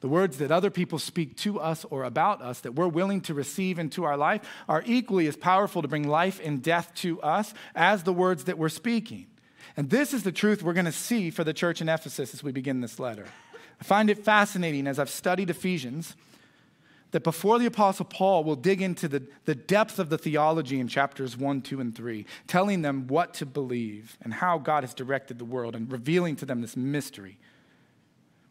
The 0.00 0.08
words 0.08 0.38
that 0.38 0.50
other 0.50 0.70
people 0.70 0.98
speak 0.98 1.36
to 1.38 1.60
us 1.60 1.84
or 1.90 2.04
about 2.04 2.40
us 2.40 2.60
that 2.60 2.74
we're 2.74 2.88
willing 2.88 3.20
to 3.22 3.34
receive 3.34 3.78
into 3.78 4.04
our 4.04 4.16
life 4.16 4.40
are 4.66 4.82
equally 4.86 5.26
as 5.26 5.36
powerful 5.36 5.82
to 5.82 5.88
bring 5.88 6.08
life 6.08 6.40
and 6.42 6.62
death 6.62 6.92
to 6.96 7.20
us 7.20 7.52
as 7.74 8.02
the 8.02 8.12
words 8.12 8.44
that 8.44 8.56
we're 8.56 8.70
speaking. 8.70 9.26
And 9.76 9.90
this 9.90 10.14
is 10.14 10.22
the 10.22 10.32
truth 10.32 10.62
we're 10.62 10.72
going 10.72 10.86
to 10.86 10.92
see 10.92 11.28
for 11.28 11.44
the 11.44 11.52
church 11.52 11.82
in 11.82 11.88
Ephesus 11.88 12.32
as 12.32 12.42
we 12.42 12.50
begin 12.50 12.80
this 12.80 12.98
letter. 12.98 13.26
I 13.78 13.84
find 13.84 14.08
it 14.08 14.24
fascinating 14.24 14.86
as 14.86 14.98
I've 14.98 15.10
studied 15.10 15.50
Ephesians 15.50 16.16
that 17.12 17.24
before 17.24 17.58
the 17.58 17.66
Apostle 17.66 18.04
Paul 18.04 18.44
will 18.44 18.56
dig 18.56 18.80
into 18.80 19.08
the, 19.08 19.22
the 19.44 19.54
depth 19.54 19.98
of 19.98 20.10
the 20.10 20.18
theology 20.18 20.78
in 20.78 20.88
chapters 20.88 21.36
1, 21.36 21.62
2, 21.62 21.80
and 21.80 21.94
3, 21.94 22.24
telling 22.46 22.82
them 22.82 23.06
what 23.06 23.34
to 23.34 23.46
believe 23.46 24.16
and 24.22 24.34
how 24.34 24.58
God 24.58 24.84
has 24.84 24.94
directed 24.94 25.38
the 25.38 25.44
world 25.44 25.74
and 25.74 25.90
revealing 25.90 26.36
to 26.36 26.46
them 26.46 26.60
this 26.60 26.76
mystery. 26.76 27.38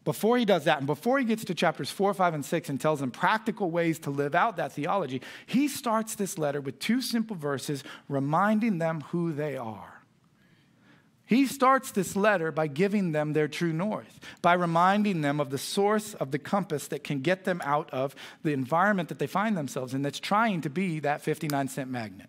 Before 0.04 0.38
he 0.38 0.44
does 0.44 0.64
that, 0.64 0.78
and 0.78 0.86
before 0.86 1.18
he 1.18 1.24
gets 1.24 1.44
to 1.44 1.54
chapters 1.54 1.90
4, 1.90 2.14
5, 2.14 2.34
and 2.34 2.44
6 2.44 2.68
and 2.68 2.80
tells 2.80 3.00
them 3.00 3.10
practical 3.10 3.70
ways 3.70 3.98
to 4.00 4.10
live 4.10 4.34
out 4.34 4.56
that 4.56 4.72
theology, 4.72 5.20
he 5.46 5.68
starts 5.68 6.14
this 6.14 6.38
letter 6.38 6.60
with 6.60 6.78
two 6.78 7.02
simple 7.02 7.36
verses 7.36 7.84
reminding 8.08 8.78
them 8.78 9.02
who 9.10 9.32
they 9.32 9.56
are. 9.56 9.99
He 11.30 11.46
starts 11.46 11.92
this 11.92 12.16
letter 12.16 12.50
by 12.50 12.66
giving 12.66 13.12
them 13.12 13.34
their 13.34 13.46
true 13.46 13.72
north, 13.72 14.18
by 14.42 14.54
reminding 14.54 15.20
them 15.20 15.38
of 15.38 15.50
the 15.50 15.58
source 15.58 16.12
of 16.14 16.32
the 16.32 16.40
compass 16.40 16.88
that 16.88 17.04
can 17.04 17.20
get 17.20 17.44
them 17.44 17.62
out 17.64 17.88
of 17.90 18.16
the 18.42 18.52
environment 18.52 19.10
that 19.10 19.20
they 19.20 19.28
find 19.28 19.56
themselves 19.56 19.94
in 19.94 20.02
that's 20.02 20.18
trying 20.18 20.60
to 20.62 20.68
be 20.68 20.98
that 20.98 21.22
59 21.22 21.68
cent 21.68 21.88
magnet. 21.88 22.28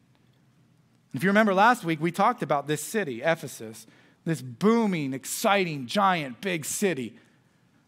If 1.15 1.23
you 1.23 1.31
remember 1.31 1.55
last 1.55 1.83
week, 1.83 1.99
we 1.99 2.11
talked 2.11 2.43
about 2.43 2.67
this 2.67 2.83
city, 2.83 3.23
Ephesus, 3.23 3.87
this 4.23 4.43
booming, 4.43 5.13
exciting, 5.13 5.87
giant, 5.87 6.39
big 6.39 6.63
city. 6.63 7.17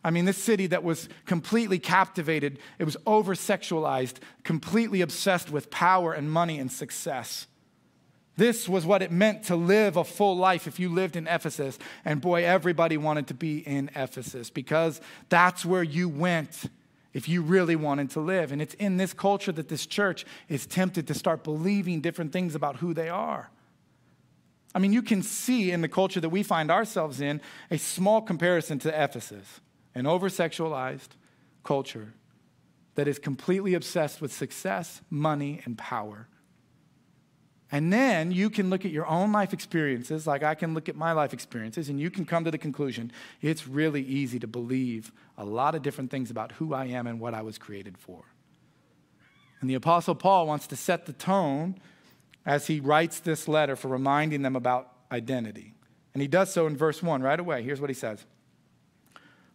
I 0.04 0.10
mean, 0.10 0.26
this 0.26 0.40
city 0.40 0.66
that 0.66 0.84
was 0.84 1.10
completely 1.28 1.78
captivated, 1.78 2.58
it 2.80 2.86
was 2.86 2.98
over 3.06 3.36
sexualized, 3.36 4.16
completely 4.44 5.02
obsessed 5.02 5.52
with 5.52 5.70
power 5.70 6.12
and 6.12 6.32
money 6.32 6.58
and 6.58 6.72
success. 6.72 7.46
This 8.36 8.68
was 8.68 8.86
what 8.86 9.02
it 9.02 9.12
meant 9.12 9.44
to 9.46 9.56
live 9.56 9.96
a 9.96 10.04
full 10.04 10.36
life 10.36 10.66
if 10.68 10.80
you 10.80 10.90
lived 10.90 11.16
in 11.16 11.28
Ephesus. 11.28 11.78
And 12.04 12.20
boy, 12.20 12.44
everybody 12.46 12.98
wanted 12.98 13.28
to 13.28 13.34
be 13.34 13.60
in 13.60 13.92
Ephesus 13.96 14.50
because 14.50 15.02
that's 15.30 15.64
where 15.64 15.84
you 15.84 16.10
went 16.10 16.64
if 17.14 17.30
you 17.30 17.44
really 17.44 17.76
wanted 17.76 18.10
to 18.12 18.20
live. 18.20 18.52
And 18.52 18.62
it's 18.62 18.74
in 18.76 18.98
this 18.98 19.14
culture 19.14 19.52
that 19.52 19.70
this 19.70 19.86
church 19.86 20.26
is 20.50 20.66
tempted 20.66 21.08
to 21.08 21.14
start 21.14 21.44
believing 21.44 22.02
different 22.02 22.34
things 22.34 22.56
about 22.56 22.78
who 22.78 22.94
they 22.94 23.10
are. 23.10 23.52
I 24.76 24.80
mean, 24.80 24.92
you 24.92 25.04
can 25.04 25.22
see 25.22 25.72
in 25.72 25.82
the 25.82 25.88
culture 25.88 26.20
that 26.20 26.30
we 26.30 26.42
find 26.42 26.72
ourselves 26.72 27.22
in 27.22 27.40
a 27.70 27.78
small 27.78 28.22
comparison 28.22 28.80
to 28.80 29.04
Ephesus, 29.04 29.62
an 29.94 30.08
over 30.08 30.30
sexualized 30.30 31.10
culture 31.64 32.14
that 32.96 33.08
is 33.08 33.20
completely 33.20 33.76
obsessed 33.76 34.22
with 34.22 34.34
success, 34.34 35.02
money, 35.12 35.62
and 35.66 35.78
power. 35.78 36.28
And 37.74 37.92
then 37.92 38.32
you 38.32 38.52
can 38.52 38.70
look 38.70 38.86
at 38.86 38.92
your 38.92 39.08
own 39.08 39.32
life 39.32 39.52
experiences, 39.52 40.28
like 40.28 40.44
I 40.44 40.54
can 40.54 40.76
look 40.76 40.88
at 40.90 40.96
my 40.96 41.12
life 41.12 41.34
experiences, 41.34 41.90
and 41.90 42.00
you 42.00 42.12
can 42.12 42.24
come 42.24 42.46
to 42.46 42.52
the 42.52 42.58
conclusion 42.60 43.12
it's 43.42 43.68
really 43.68 44.04
easy 44.04 44.38
to 44.40 44.48
believe 44.48 45.12
a 45.40 45.44
lot 45.44 45.74
of 45.74 45.82
different 45.82 46.12
things 46.12 46.30
about 46.30 46.52
who 46.52 46.76
I 46.76 46.86
am 46.86 47.08
and 47.08 47.20
what 47.20 47.34
I 47.34 47.42
was 47.42 47.58
created 47.58 47.98
for. 47.98 48.26
And 49.60 49.68
the 49.68 49.74
Apostle 49.74 50.14
Paul 50.14 50.46
wants 50.46 50.68
to 50.68 50.76
set 50.76 51.08
the 51.08 51.14
tone 51.14 51.80
as 52.46 52.68
he 52.68 52.80
writes 52.80 53.20
this 53.20 53.48
letter 53.48 53.76
for 53.76 53.88
reminding 53.88 54.44
them 54.44 54.56
about 54.56 54.92
identity. 55.12 55.74
And 56.14 56.22
he 56.22 56.28
does 56.28 56.54
so 56.54 56.68
in 56.68 56.78
verse 56.78 57.02
1 57.02 57.24
right 57.24 57.40
away. 57.40 57.64
Here's 57.64 57.82
what 57.82 57.90
he 57.90 57.96
says 57.96 58.24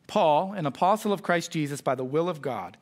Paul, 0.08 0.54
an 0.54 0.66
apostle 0.66 1.12
of 1.12 1.22
Christ 1.22 1.52
Jesus 1.52 1.80
by 1.80 1.94
the 1.94 2.02
will 2.02 2.28
of 2.28 2.42
God, 2.42 2.78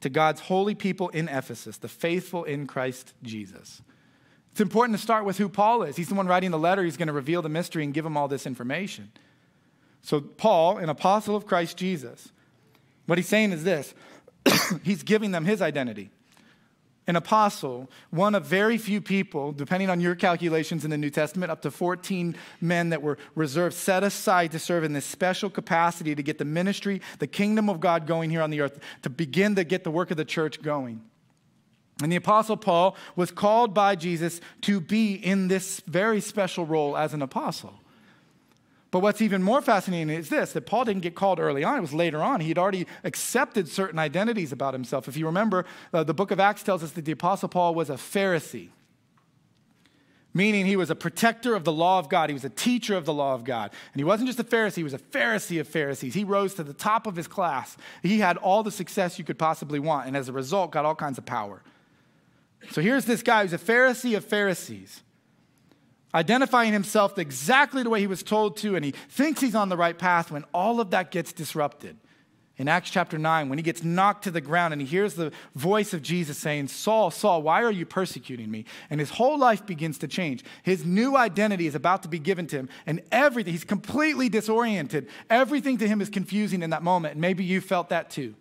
to 0.00 0.08
God's 0.08 0.40
holy 0.40 0.74
people 0.74 1.10
in 1.10 1.28
Ephesus, 1.28 1.76
the 1.76 1.88
faithful 1.88 2.44
in 2.44 2.66
Christ 2.66 3.12
Jesus. 3.22 3.82
It's 4.58 4.60
important 4.60 4.98
to 4.98 5.00
start 5.00 5.24
with 5.24 5.38
who 5.38 5.48
Paul 5.48 5.84
is. 5.84 5.94
He's 5.94 6.08
the 6.08 6.16
one 6.16 6.26
writing 6.26 6.50
the 6.50 6.58
letter. 6.58 6.82
He's 6.82 6.96
going 6.96 7.06
to 7.06 7.12
reveal 7.12 7.42
the 7.42 7.48
mystery 7.48 7.84
and 7.84 7.94
give 7.94 8.02
them 8.02 8.16
all 8.16 8.26
this 8.26 8.44
information. 8.44 9.12
So, 10.02 10.20
Paul, 10.20 10.78
an 10.78 10.88
apostle 10.88 11.36
of 11.36 11.46
Christ 11.46 11.76
Jesus, 11.76 12.32
what 13.06 13.18
he's 13.18 13.28
saying 13.28 13.52
is 13.52 13.62
this 13.62 13.94
he's 14.82 15.04
giving 15.04 15.30
them 15.30 15.44
his 15.44 15.62
identity. 15.62 16.10
An 17.06 17.14
apostle, 17.14 17.88
one 18.10 18.34
of 18.34 18.46
very 18.46 18.78
few 18.78 19.00
people, 19.00 19.52
depending 19.52 19.90
on 19.90 20.00
your 20.00 20.16
calculations 20.16 20.84
in 20.84 20.90
the 20.90 20.98
New 20.98 21.10
Testament, 21.10 21.52
up 21.52 21.62
to 21.62 21.70
14 21.70 22.34
men 22.60 22.88
that 22.88 23.00
were 23.00 23.16
reserved, 23.36 23.76
set 23.76 24.02
aside 24.02 24.50
to 24.50 24.58
serve 24.58 24.82
in 24.82 24.92
this 24.92 25.04
special 25.04 25.50
capacity 25.50 26.16
to 26.16 26.22
get 26.24 26.38
the 26.38 26.44
ministry, 26.44 27.00
the 27.20 27.28
kingdom 27.28 27.70
of 27.70 27.78
God 27.78 28.08
going 28.08 28.28
here 28.28 28.42
on 28.42 28.50
the 28.50 28.60
earth, 28.62 28.80
to 29.02 29.08
begin 29.08 29.54
to 29.54 29.62
get 29.62 29.84
the 29.84 29.92
work 29.92 30.10
of 30.10 30.16
the 30.16 30.24
church 30.24 30.60
going. 30.62 31.00
And 32.02 32.12
the 32.12 32.16
Apostle 32.16 32.56
Paul 32.56 32.96
was 33.16 33.30
called 33.30 33.74
by 33.74 33.96
Jesus 33.96 34.40
to 34.62 34.80
be 34.80 35.14
in 35.14 35.48
this 35.48 35.80
very 35.80 36.20
special 36.20 36.64
role 36.64 36.96
as 36.96 37.12
an 37.12 37.22
apostle. 37.22 37.80
But 38.90 39.00
what's 39.00 39.20
even 39.20 39.42
more 39.42 39.60
fascinating 39.60 40.08
is 40.08 40.28
this 40.28 40.52
that 40.52 40.62
Paul 40.62 40.84
didn't 40.84 41.02
get 41.02 41.14
called 41.14 41.40
early 41.40 41.64
on, 41.64 41.78
it 41.78 41.80
was 41.80 41.92
later 41.92 42.22
on. 42.22 42.40
He'd 42.40 42.56
already 42.56 42.86
accepted 43.04 43.68
certain 43.68 43.98
identities 43.98 44.52
about 44.52 44.74
himself. 44.74 45.08
If 45.08 45.16
you 45.16 45.26
remember, 45.26 45.66
uh, 45.92 46.04
the 46.04 46.14
book 46.14 46.30
of 46.30 46.40
Acts 46.40 46.62
tells 46.62 46.82
us 46.82 46.92
that 46.92 47.04
the 47.04 47.12
Apostle 47.12 47.48
Paul 47.48 47.74
was 47.74 47.90
a 47.90 47.94
Pharisee, 47.94 48.68
meaning 50.32 50.64
he 50.64 50.76
was 50.76 50.88
a 50.88 50.94
protector 50.94 51.54
of 51.54 51.64
the 51.64 51.72
law 51.72 51.98
of 51.98 52.08
God. 52.08 52.30
He 52.30 52.34
was 52.34 52.46
a 52.46 52.50
teacher 52.50 52.96
of 52.96 53.04
the 53.04 53.12
law 53.12 53.34
of 53.34 53.44
God. 53.44 53.72
And 53.92 54.00
he 54.00 54.04
wasn't 54.04 54.28
just 54.28 54.40
a 54.40 54.44
Pharisee, 54.44 54.76
he 54.76 54.84
was 54.84 54.94
a 54.94 54.98
Pharisee 54.98 55.60
of 55.60 55.68
Pharisees. 55.68 56.14
He 56.14 56.24
rose 56.24 56.54
to 56.54 56.62
the 56.62 56.72
top 56.72 57.06
of 57.06 57.16
his 57.16 57.28
class. 57.28 57.76
He 58.02 58.20
had 58.20 58.38
all 58.38 58.62
the 58.62 58.70
success 58.70 59.18
you 59.18 59.24
could 59.24 59.38
possibly 59.38 59.80
want, 59.80 60.06
and 60.06 60.16
as 60.16 60.30
a 60.30 60.32
result, 60.32 60.70
got 60.70 60.86
all 60.86 60.94
kinds 60.94 61.18
of 61.18 61.26
power. 61.26 61.60
So 62.70 62.80
here's 62.80 63.04
this 63.04 63.22
guy 63.22 63.42
who's 63.42 63.52
a 63.52 63.58
Pharisee 63.58 64.16
of 64.16 64.24
Pharisees, 64.24 65.02
identifying 66.14 66.72
himself 66.72 67.18
exactly 67.18 67.82
the 67.82 67.90
way 67.90 68.00
he 68.00 68.06
was 68.06 68.22
told 68.22 68.56
to, 68.58 68.76
and 68.76 68.84
he 68.84 68.92
thinks 69.08 69.40
he's 69.40 69.54
on 69.54 69.68
the 69.68 69.76
right 69.76 69.96
path 69.96 70.30
when 70.30 70.44
all 70.52 70.80
of 70.80 70.90
that 70.90 71.10
gets 71.10 71.32
disrupted. 71.32 71.96
In 72.56 72.66
Acts 72.66 72.90
chapter 72.90 73.18
9, 73.18 73.48
when 73.48 73.56
he 73.56 73.62
gets 73.62 73.84
knocked 73.84 74.24
to 74.24 74.32
the 74.32 74.40
ground 74.40 74.72
and 74.72 74.82
he 74.82 74.86
hears 74.86 75.14
the 75.14 75.30
voice 75.54 75.94
of 75.94 76.02
Jesus 76.02 76.36
saying, 76.38 76.66
Saul, 76.66 77.12
Saul, 77.12 77.40
why 77.42 77.62
are 77.62 77.70
you 77.70 77.86
persecuting 77.86 78.50
me? 78.50 78.64
And 78.90 78.98
his 78.98 79.10
whole 79.10 79.38
life 79.38 79.64
begins 79.64 79.96
to 79.98 80.08
change. 80.08 80.42
His 80.64 80.84
new 80.84 81.16
identity 81.16 81.68
is 81.68 81.76
about 81.76 82.02
to 82.02 82.08
be 82.08 82.18
given 82.18 82.48
to 82.48 82.56
him, 82.56 82.68
and 82.84 83.00
everything, 83.12 83.52
he's 83.52 83.62
completely 83.62 84.28
disoriented. 84.28 85.08
Everything 85.30 85.78
to 85.78 85.86
him 85.86 86.00
is 86.00 86.08
confusing 86.08 86.62
in 86.62 86.70
that 86.70 86.82
moment. 86.82 87.12
And 87.12 87.20
maybe 87.20 87.44
you 87.44 87.60
felt 87.60 87.90
that 87.90 88.10
too 88.10 88.34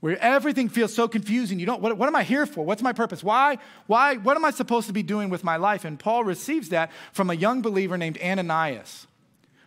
where 0.00 0.18
everything 0.22 0.68
feels 0.68 0.94
so 0.94 1.08
confusing. 1.08 1.58
You 1.58 1.66
don't, 1.66 1.80
what, 1.80 1.96
what, 1.96 2.06
am 2.06 2.16
I 2.16 2.22
here 2.22 2.46
for? 2.46 2.64
What's 2.64 2.82
my 2.82 2.92
purpose? 2.92 3.24
Why, 3.24 3.58
why, 3.86 4.16
what 4.16 4.36
am 4.36 4.44
I 4.44 4.50
supposed 4.50 4.86
to 4.88 4.92
be 4.92 5.02
doing 5.02 5.30
with 5.30 5.42
my 5.42 5.56
life? 5.56 5.84
And 5.84 5.98
Paul 5.98 6.24
receives 6.24 6.68
that 6.70 6.90
from 7.12 7.30
a 7.30 7.34
young 7.34 7.62
believer 7.62 7.96
named 7.96 8.18
Ananias, 8.22 9.06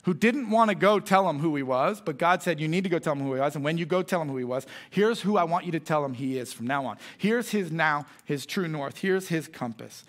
who 0.03 0.13
didn't 0.13 0.50
want 0.50 0.69
to 0.69 0.75
go 0.75 1.00
tell 1.00 1.29
him 1.29 1.39
who 1.39 1.55
he 1.55 1.63
was, 1.63 2.00
but 2.00 2.17
God 2.17 2.41
said, 2.43 2.59
You 2.59 2.67
need 2.67 2.83
to 2.83 2.89
go 2.89 3.00
tell 3.00 3.13
him 3.13 3.21
who 3.21 3.33
he 3.33 3.39
was. 3.39 3.55
And 3.55 3.65
when 3.65 3.77
you 3.77 3.86
go 3.86 4.01
tell 4.01 4.21
him 4.21 4.29
who 4.29 4.38
he 4.38 4.43
was, 4.43 4.65
here's 4.89 5.21
who 5.21 5.38
I 5.38 5.43
want 5.43 5.65
you 5.65 5.71
to 5.74 5.79
tell 5.79 6.05
him 6.05 6.13
he 6.13 6.38
is 6.38 6.53
from 6.53 6.67
now 6.67 6.86
on. 6.86 6.98
Here's 7.17 7.50
his 7.50 7.71
now, 7.71 8.05
his 8.24 8.45
true 8.45 8.67
north. 8.67 9.00
Here's 9.00 9.27
his 9.27 9.48
compass. 9.48 10.03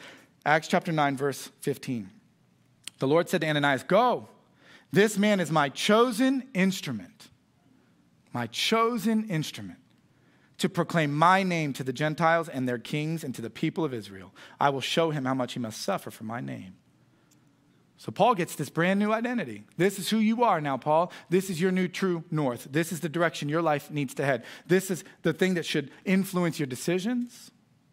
Acts 0.44 0.68
chapter 0.68 0.92
9, 0.92 1.16
verse 1.16 1.50
15. 1.60 2.08
The 2.98 3.08
Lord 3.08 3.28
said 3.28 3.40
to 3.40 3.48
Ananias, 3.48 3.82
Go, 3.82 4.28
this 4.92 5.18
man 5.18 5.40
is 5.40 5.50
my 5.50 5.70
chosen 5.70 6.44
instrument. 6.54 7.28
My 8.32 8.46
chosen 8.46 9.28
instrument 9.28 9.79
to 10.60 10.68
proclaim 10.68 11.12
my 11.12 11.42
name 11.42 11.72
to 11.72 11.82
the 11.82 11.92
Gentiles 11.92 12.48
and 12.48 12.68
their 12.68 12.78
kings 12.78 13.24
and 13.24 13.34
to 13.34 13.42
the 13.42 13.50
people 13.50 13.84
of 13.84 13.92
Israel. 13.92 14.32
I 14.60 14.68
will 14.70 14.82
show 14.82 15.10
him 15.10 15.24
how 15.24 15.34
much 15.34 15.54
he 15.54 15.58
must 15.58 15.82
suffer 15.82 16.10
for 16.10 16.24
my 16.24 16.40
name. 16.40 16.74
So 17.96 18.12
Paul 18.12 18.34
gets 18.34 18.54
this 18.54 18.70
brand 18.70 19.00
new 19.00 19.12
identity. 19.12 19.64
This 19.76 19.98
is 19.98 20.08
who 20.08 20.18
you 20.18 20.42
are 20.42 20.60
now, 20.60 20.76
Paul. 20.76 21.12
This 21.28 21.50
is 21.50 21.60
your 21.60 21.70
new 21.70 21.88
true 21.88 22.24
north. 22.30 22.68
This 22.70 22.92
is 22.92 23.00
the 23.00 23.08
direction 23.08 23.48
your 23.48 23.62
life 23.62 23.90
needs 23.90 24.14
to 24.14 24.24
head. 24.24 24.44
This 24.66 24.90
is 24.90 25.04
the 25.22 25.32
thing 25.32 25.54
that 25.54 25.66
should 25.66 25.90
influence 26.04 26.58
your 26.58 26.66
decisions, 26.66 27.50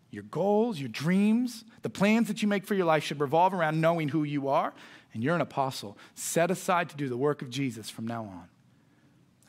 your 0.09 0.24
goals, 0.24 0.79
your 0.79 0.89
dreams. 0.89 1.65
The 1.81 1.89
plans 1.89 2.27
that 2.27 2.41
you 2.41 2.47
make 2.47 2.65
for 2.65 2.74
your 2.74 2.86
life 2.86 3.03
should 3.03 3.19
revolve 3.19 3.53
around 3.53 3.81
knowing 3.81 4.09
who 4.09 4.24
you 4.24 4.47
are. 4.50 4.74
And 5.13 5.24
you're 5.24 5.36
an 5.36 5.41
apostle, 5.41 5.97
set 6.15 6.51
aside 6.51 6.89
to 6.89 6.97
do 6.97 7.09
the 7.09 7.17
work 7.17 7.41
of 7.41 7.50
Jesus 7.50 7.89
from 7.89 8.07
now 8.07 8.24
on. 8.24 8.47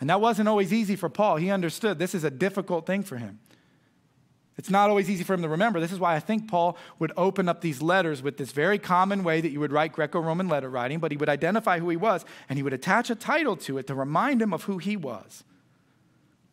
And 0.01 0.11
that 0.11 0.21
wasn't 0.21 0.49
always 0.49 0.73
easy 0.73 0.97
for 0.97 1.09
Paul. 1.09 1.37
He 1.37 1.51
understood 1.51 1.99
this 1.99 2.15
is 2.15 2.25
a 2.25 2.31
difficult 2.31 2.87
thing 2.87 3.03
for 3.03 3.17
him. 3.17 3.41
It's 4.57 4.71
not 4.71 4.91
always 4.91 5.09
easy 5.09 5.23
for 5.23 5.35
him 5.35 5.43
to 5.43 5.49
remember. 5.49 5.79
This 5.79 5.93
is 5.93 6.01
why 6.01 6.17
I 6.17 6.21
think 6.21 6.49
Paul 6.49 6.77
would 6.99 7.13
open 7.17 7.49
up 7.49 7.61
these 7.61 7.81
letters 7.81 8.23
with 8.23 8.39
this 8.39 8.51
very 8.51 8.79
common 8.79 9.23
way 9.23 9.41
that 9.41 9.51
you 9.51 9.61
would 9.61 9.71
write 9.71 9.93
Greco 9.93 10.19
Roman 10.21 10.49
letter 10.49 10.69
writing, 10.69 10.99
but 10.99 11.13
he 11.13 11.17
would 11.17 11.29
identify 11.29 11.79
who 11.79 11.89
he 11.89 11.97
was 11.97 12.25
and 12.49 12.59
he 12.59 12.65
would 12.65 12.73
attach 12.73 13.09
a 13.09 13.15
title 13.15 13.57
to 13.57 13.79
it 13.79 13.87
to 13.87 13.95
remind 13.95 14.43
him 14.43 14.53
of 14.53 14.65
who 14.65 14.79
he 14.79 14.97
was. 14.97 15.45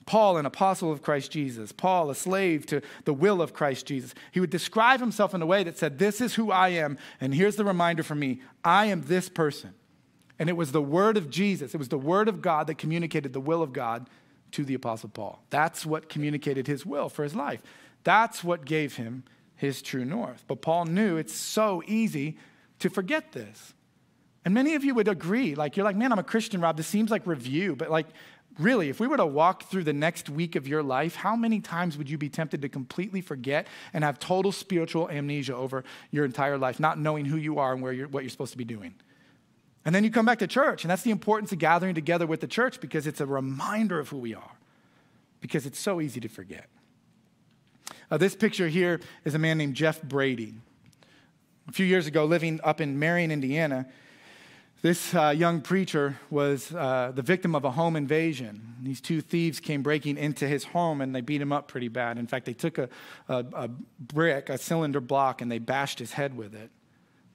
Paul, 0.05 0.37
an 0.37 0.45
apostle 0.45 0.91
of 0.91 1.01
Christ 1.01 1.31
Jesus. 1.31 1.71
Paul, 1.71 2.11
a 2.11 2.15
slave 2.15 2.67
to 2.67 2.81
the 3.05 3.13
will 3.13 3.41
of 3.41 3.53
Christ 3.53 3.87
Jesus. 3.87 4.13
He 4.31 4.39
would 4.39 4.51
describe 4.51 4.99
himself 4.99 5.33
in 5.33 5.41
a 5.41 5.47
way 5.47 5.63
that 5.63 5.79
said, 5.79 5.97
This 5.97 6.21
is 6.21 6.35
who 6.35 6.51
I 6.51 6.69
am, 6.69 6.99
and 7.19 7.33
here's 7.33 7.55
the 7.55 7.65
reminder 7.65 8.03
for 8.03 8.13
me 8.13 8.41
I 8.63 8.85
am 8.85 9.01
this 9.01 9.29
person. 9.29 9.73
And 10.38 10.50
it 10.50 10.58
was 10.58 10.72
the 10.72 10.82
word 10.82 11.18
of 11.18 11.30
Jesus, 11.30 11.74
it 11.74 11.77
was 11.77 11.89
the 11.89 11.98
word 11.98 12.27
of 12.27 12.42
God 12.42 12.68
that 12.68 12.77
communicated 12.77 13.34
the 13.34 13.39
will 13.39 13.62
of 13.62 13.74
God 13.74 14.10
to 14.51 14.63
the 14.63 14.74
Apostle 14.74 15.10
Paul. 15.10 15.42
That's 15.50 15.86
what 15.86 16.10
communicated 16.10 16.68
his 16.68 16.86
will 16.86 17.10
for 17.10 17.24
his 17.24 17.36
life. 17.36 17.62
That's 18.04 18.44
what 18.44 18.65
gave 18.65 18.96
him 18.96 19.24
his 19.56 19.82
true 19.82 20.06
north. 20.06 20.44
But 20.48 20.62
Paul 20.62 20.86
knew 20.86 21.18
it's 21.18 21.34
so 21.34 21.82
easy 21.88 22.38
to 22.80 22.89
forget 22.89 23.32
this. 23.32 23.74
And 24.44 24.54
many 24.54 24.75
of 24.75 24.84
you 24.84 24.94
would 24.94 25.08
agree. 25.08 25.56
Like, 25.56 25.75
you're 25.75 25.84
like, 25.84 25.96
man, 25.96 26.12
I'm 26.12 26.20
a 26.20 26.24
Christian, 26.24 26.62
Rob. 26.62 26.77
This 26.77 26.88
seems 26.88 27.10
like 27.10 27.25
review. 27.25 27.75
But, 27.75 27.89
like, 27.89 28.06
really, 28.60 28.89
if 28.89 29.00
we 29.00 29.08
were 29.08 29.18
to 29.18 29.25
walk 29.25 29.63
through 29.63 29.86
the 29.86 29.94
next 29.94 30.30
week 30.30 30.56
of 30.56 30.68
your 30.68 30.84
life, 30.84 31.15
how 31.15 31.36
many 31.36 31.60
times 31.62 31.98
would 31.98 32.10
you 32.10 32.18
be 32.18 32.30
tempted 32.30 32.62
to 32.62 32.70
completely 32.70 33.22
forget 33.22 33.65
and 33.92 34.04
have 34.04 34.20
total 34.20 34.51
spiritual 34.51 35.10
amnesia 35.10 35.56
over 35.56 35.84
your 36.12 36.25
entire 36.25 36.58
life, 36.58 36.80
not 36.80 37.00
knowing 37.00 37.25
who 37.25 37.38
you 37.38 37.58
are 37.58 37.74
and 37.74 37.82
where 37.82 37.92
you're, 37.92 38.08
what 38.08 38.24
you're 38.24 38.30
supposed 38.30 38.51
to 38.51 38.58
be 38.58 38.65
doing? 38.65 38.94
And 39.86 39.94
then 39.94 40.04
you 40.04 40.10
come 40.10 40.25
back 40.25 40.39
to 40.39 40.48
church, 40.48 40.84
and 40.84 40.89
that's 40.89 41.04
the 41.04 41.12
importance 41.12 41.51
of 41.51 41.60
gathering 41.60 41.94
together 41.94 42.25
with 42.25 42.42
the 42.42 42.48
church 42.48 42.82
because 42.82 43.06
it's 43.06 43.22
a 43.22 43.25
reminder 43.25 44.00
of 44.00 44.10
who 44.10 44.18
we 44.18 44.34
are, 44.34 44.51
because 45.42 45.68
it's 45.68 45.80
so 45.80 46.01
easy 46.01 46.20
to 46.20 46.27
forget. 46.27 46.68
Uh, 48.10 48.18
this 48.18 48.36
picture 48.36 48.68
here 48.68 49.00
is 49.24 49.36
a 49.36 49.39
man 49.39 49.60
named 49.60 49.75
Jeff 49.75 50.01
Brady. 50.01 50.56
A 51.68 51.72
few 51.72 51.86
years 51.86 52.08
ago, 52.08 52.25
living 52.25 52.60
up 52.63 52.82
in 52.82 52.98
Marion, 52.98 53.32
Indiana, 53.32 53.88
this 54.82 55.15
uh, 55.15 55.30
young 55.30 55.62
preacher 55.62 56.20
was 56.30 56.72
uh, 56.74 57.12
the 57.15 57.24
victim 57.24 57.56
of 57.56 57.65
a 57.65 57.72
home 57.72 57.96
invasion. 57.96 58.75
These 58.84 59.01
two 59.01 59.20
thieves 59.22 59.60
came 59.60 59.82
breaking 59.82 60.18
into 60.18 60.48
his 60.48 60.63
home 60.63 61.01
and 61.01 61.15
they 61.15 61.22
beat 61.22 61.42
him 61.42 61.51
up 61.51 61.68
pretty 61.68 61.88
bad. 61.88 62.20
In 62.20 62.27
fact, 62.27 62.46
they 62.46 62.54
took 62.54 62.77
a, 62.77 62.89
a, 63.27 63.46
a 63.54 63.68
brick, 64.00 64.50
a 64.50 64.60
cylinder 64.60 65.01
block, 65.01 65.42
and 65.42 65.51
they 65.51 65.58
bashed 65.58 65.98
his 65.98 66.13
head 66.13 66.38
with 66.38 66.54
it. 66.54 66.70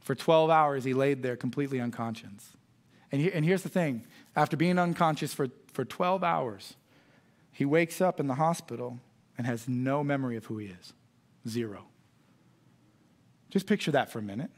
For 0.01 0.15
12 0.15 0.51
hours, 0.51 0.85
he 0.85 0.95
laid 0.95 1.23
there 1.23 1.37
completely 1.37 1.81
unconscious. 1.81 2.57
And, 3.13 3.21
he, 3.21 3.33
and 3.33 3.45
here's 3.45 3.63
the 3.63 3.69
thing 3.69 4.05
after 4.37 4.57
being 4.57 4.79
unconscious 4.79 5.35
for, 5.35 5.49
for 5.73 5.85
12 5.85 6.23
hours, 6.25 6.75
he 7.53 7.65
wakes 7.65 8.01
up 8.01 8.21
in 8.21 8.27
the 8.27 8.35
hospital 8.35 8.99
and 9.37 9.47
has 9.47 9.69
no 9.69 10.03
memory 10.05 10.37
of 10.37 10.47
who 10.47 10.59
he 10.59 10.67
is. 10.67 10.93
Zero. 11.49 11.87
Just 13.51 13.67
picture 13.67 13.91
that 13.91 14.11
for 14.11 14.19
a 14.19 14.23
minute. 14.23 14.51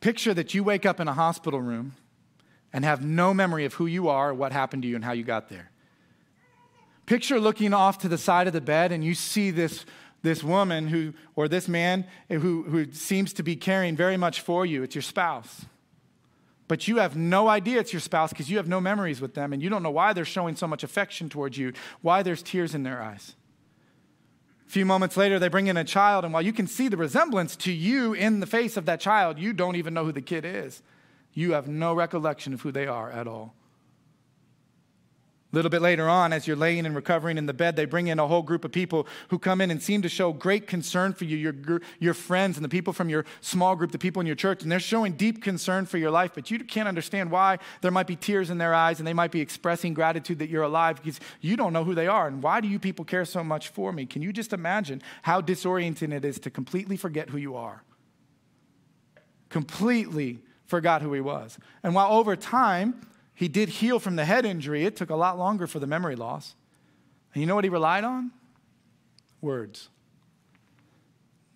Picture 0.00 0.34
that 0.34 0.54
you 0.54 0.64
wake 0.64 0.86
up 0.86 1.00
in 1.00 1.08
a 1.08 1.12
hospital 1.12 1.60
room 1.60 1.94
and 2.72 2.84
have 2.84 3.04
no 3.04 3.32
memory 3.32 3.64
of 3.64 3.74
who 3.74 3.86
you 3.86 4.08
are, 4.08 4.32
what 4.34 4.52
happened 4.52 4.82
to 4.82 4.88
you, 4.88 4.94
and 4.94 5.04
how 5.04 5.12
you 5.12 5.24
got 5.24 5.48
there. 5.48 5.70
Picture 7.06 7.40
looking 7.40 7.72
off 7.72 7.98
to 7.98 8.08
the 8.08 8.18
side 8.18 8.46
of 8.46 8.52
the 8.52 8.60
bed 8.60 8.92
and 8.92 9.02
you 9.02 9.14
see 9.14 9.50
this, 9.50 9.86
this 10.22 10.42
woman 10.42 10.88
who, 10.88 11.14
or 11.36 11.48
this 11.48 11.68
man 11.68 12.06
who, 12.28 12.64
who 12.64 12.92
seems 12.92 13.32
to 13.34 13.42
be 13.42 13.56
caring 13.56 13.96
very 13.96 14.16
much 14.16 14.40
for 14.40 14.66
you. 14.66 14.82
It's 14.82 14.94
your 14.94 15.02
spouse. 15.02 15.66
But 16.66 16.86
you 16.86 16.98
have 16.98 17.16
no 17.16 17.48
idea 17.48 17.80
it's 17.80 17.92
your 17.92 18.00
spouse 18.00 18.30
because 18.30 18.50
you 18.50 18.58
have 18.58 18.68
no 18.68 18.80
memories 18.80 19.20
with 19.20 19.34
them 19.34 19.52
and 19.52 19.62
you 19.62 19.70
don't 19.70 19.82
know 19.82 19.90
why 19.90 20.12
they're 20.12 20.24
showing 20.24 20.54
so 20.54 20.66
much 20.66 20.84
affection 20.84 21.28
towards 21.28 21.56
you, 21.56 21.72
why 22.02 22.22
there's 22.22 22.42
tears 22.42 22.74
in 22.74 22.82
their 22.82 23.00
eyes. 23.00 23.34
A 24.66 24.70
few 24.70 24.84
moments 24.84 25.16
later, 25.16 25.38
they 25.38 25.48
bring 25.48 25.68
in 25.68 25.78
a 25.78 25.84
child, 25.84 26.26
and 26.26 26.34
while 26.34 26.42
you 26.42 26.52
can 26.52 26.66
see 26.66 26.88
the 26.88 26.98
resemblance 26.98 27.56
to 27.56 27.72
you 27.72 28.12
in 28.12 28.40
the 28.40 28.46
face 28.46 28.76
of 28.76 28.84
that 28.84 29.00
child, 29.00 29.38
you 29.38 29.54
don't 29.54 29.76
even 29.76 29.94
know 29.94 30.04
who 30.04 30.12
the 30.12 30.20
kid 30.20 30.44
is. 30.44 30.82
You 31.32 31.52
have 31.52 31.68
no 31.68 31.94
recollection 31.94 32.52
of 32.52 32.60
who 32.60 32.70
they 32.70 32.86
are 32.86 33.10
at 33.10 33.26
all. 33.26 33.54
A 35.50 35.56
little 35.56 35.70
bit 35.70 35.80
later 35.80 36.10
on, 36.10 36.34
as 36.34 36.46
you're 36.46 36.58
laying 36.58 36.84
and 36.84 36.94
recovering 36.94 37.38
in 37.38 37.46
the 37.46 37.54
bed, 37.54 37.74
they 37.74 37.86
bring 37.86 38.08
in 38.08 38.18
a 38.18 38.26
whole 38.26 38.42
group 38.42 38.66
of 38.66 38.72
people 38.72 39.06
who 39.28 39.38
come 39.38 39.62
in 39.62 39.70
and 39.70 39.82
seem 39.82 40.02
to 40.02 40.08
show 40.08 40.30
great 40.30 40.66
concern 40.66 41.14
for 41.14 41.24
you, 41.24 41.38
your, 41.38 41.80
your 41.98 42.12
friends 42.12 42.58
and 42.58 42.64
the 42.64 42.68
people 42.68 42.92
from 42.92 43.08
your 43.08 43.24
small 43.40 43.74
group, 43.74 43.90
the 43.90 43.98
people 43.98 44.20
in 44.20 44.26
your 44.26 44.36
church, 44.36 44.62
and 44.62 44.70
they're 44.70 44.78
showing 44.78 45.14
deep 45.14 45.42
concern 45.42 45.86
for 45.86 45.96
your 45.96 46.10
life, 46.10 46.32
but 46.34 46.50
you 46.50 46.58
can't 46.58 46.86
understand 46.86 47.30
why 47.30 47.58
there 47.80 47.90
might 47.90 48.06
be 48.06 48.14
tears 48.14 48.50
in 48.50 48.58
their 48.58 48.74
eyes 48.74 48.98
and 48.98 49.06
they 49.06 49.14
might 49.14 49.30
be 49.30 49.40
expressing 49.40 49.94
gratitude 49.94 50.38
that 50.38 50.50
you're 50.50 50.64
alive 50.64 50.96
because 50.96 51.18
you 51.40 51.56
don't 51.56 51.72
know 51.72 51.84
who 51.84 51.94
they 51.94 52.08
are. 52.08 52.28
And 52.28 52.42
why 52.42 52.60
do 52.60 52.68
you 52.68 52.78
people 52.78 53.06
care 53.06 53.24
so 53.24 53.42
much 53.42 53.68
for 53.68 53.90
me? 53.90 54.04
Can 54.04 54.20
you 54.20 54.34
just 54.34 54.52
imagine 54.52 55.00
how 55.22 55.40
disorienting 55.40 56.12
it 56.12 56.26
is 56.26 56.38
to 56.40 56.50
completely 56.50 56.98
forget 56.98 57.30
who 57.30 57.38
you 57.38 57.56
are? 57.56 57.82
Completely 59.48 60.40
forgot 60.66 61.00
who 61.00 61.14
he 61.14 61.22
was. 61.22 61.58
And 61.82 61.94
while 61.94 62.12
over 62.12 62.36
time, 62.36 63.00
he 63.38 63.46
did 63.46 63.68
heal 63.68 64.00
from 64.00 64.16
the 64.16 64.24
head 64.24 64.44
injury. 64.44 64.84
It 64.84 64.96
took 64.96 65.10
a 65.10 65.14
lot 65.14 65.38
longer 65.38 65.68
for 65.68 65.78
the 65.78 65.86
memory 65.86 66.16
loss. 66.16 66.56
And 67.32 67.40
you 67.40 67.46
know 67.46 67.54
what 67.54 67.62
he 67.62 67.70
relied 67.70 68.02
on? 68.02 68.32
Words. 69.40 69.90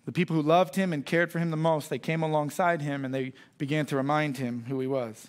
The 0.05 0.13
people 0.13 0.33
who 0.33 0.41
loved 0.41 0.77
him 0.77 0.93
and 0.93 1.05
cared 1.05 1.29
for 1.29 1.39
him 1.39 1.51
the 1.51 1.57
most, 1.57 1.89
they 1.89 1.99
came 1.99 2.23
alongside 2.23 2.81
him 2.81 3.03
and 3.03 3.13
they 3.13 3.33
began 3.57 3.85
to 3.87 3.97
remind 3.97 4.37
him 4.37 4.63
who 4.69 4.79
he 4.79 4.87
was. 4.87 5.27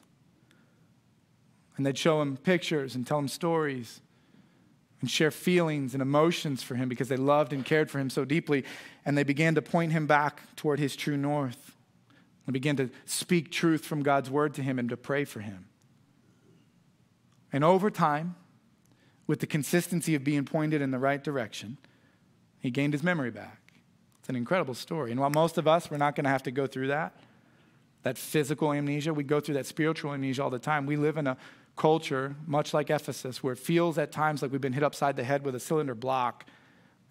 And 1.77 1.85
they'd 1.85 1.99
show 1.99 2.23
him 2.23 2.37
pictures 2.37 2.95
and 2.95 3.05
tell 3.05 3.19
him 3.19 3.27
stories 3.27 4.01
and 5.01 5.11
share 5.11 5.33
feelings 5.33 5.93
and 5.93 6.01
emotions 6.01 6.63
for 6.63 6.77
him 6.77 6.89
because 6.89 7.09
they 7.09 7.17
loved 7.17 7.53
and 7.53 7.65
cared 7.65 7.91
for 7.91 7.99
him 7.99 8.09
so 8.09 8.25
deeply. 8.25 8.65
And 9.05 9.19
they 9.19 9.25
began 9.25 9.57
to 9.57 9.63
point 9.63 9.91
him 9.91 10.07
back 10.07 10.43
toward 10.55 10.79
his 10.79 10.95
true 10.95 11.17
north. 11.17 11.75
and 12.47 12.53
began 12.53 12.77
to 12.77 12.91
speak 13.07 13.51
truth 13.51 13.85
from 13.85 14.05
God's 14.05 14.31
word 14.31 14.55
to 14.55 14.63
him 14.63 14.79
and 14.79 14.89
to 14.91 14.97
pray 14.97 15.25
for 15.25 15.41
him. 15.41 15.67
And 17.55 17.63
over 17.63 17.89
time, 17.89 18.35
with 19.29 19.39
the 19.39 19.47
consistency 19.47 20.17
of 20.17 20.25
being 20.25 20.45
pointed 20.45 20.83
in 20.83 20.91
the 20.91 20.99
right 20.99 21.23
direction, 21.23 21.79
he 22.59 22.69
gained 22.69 22.95
his 22.95 23.05
memory 23.05 23.31
back. 23.31 23.61
It's 24.19 24.29
an 24.29 24.35
incredible 24.35 24.75
story. 24.75 25.13
And 25.13 25.21
while 25.21 25.31
most 25.31 25.57
of 25.57 25.69
us, 25.69 25.89
we're 25.89 25.99
not 25.99 26.17
going 26.17 26.25
to 26.25 26.31
have 26.31 26.43
to 26.43 26.51
go 26.51 26.67
through 26.67 26.89
that, 26.89 27.15
that 28.03 28.19
physical 28.19 28.73
amnesia, 28.73 29.15
we 29.15 29.23
go 29.23 29.39
through 29.39 29.55
that 29.55 29.67
spiritual 29.67 30.13
amnesia 30.13 30.43
all 30.43 30.51
the 30.51 30.59
time. 30.59 30.85
We 30.85 30.97
live 30.97 31.17
in 31.17 31.29
a 31.29 31.37
culture, 31.77 32.35
much 32.45 32.75
like 32.75 32.91
Ephesus, 32.91 33.41
where 33.41 33.53
it 33.53 33.61
feels 33.61 33.99
at 33.99 34.11
times 34.11 34.43
like 34.43 34.51
we've 34.51 34.61
been 34.61 34.73
hit 34.73 34.83
upside 34.83 35.15
the 35.15 35.23
head 35.23 35.45
with 35.45 35.55
a 35.55 35.61
cylinder 35.61 35.95
block 35.95 36.47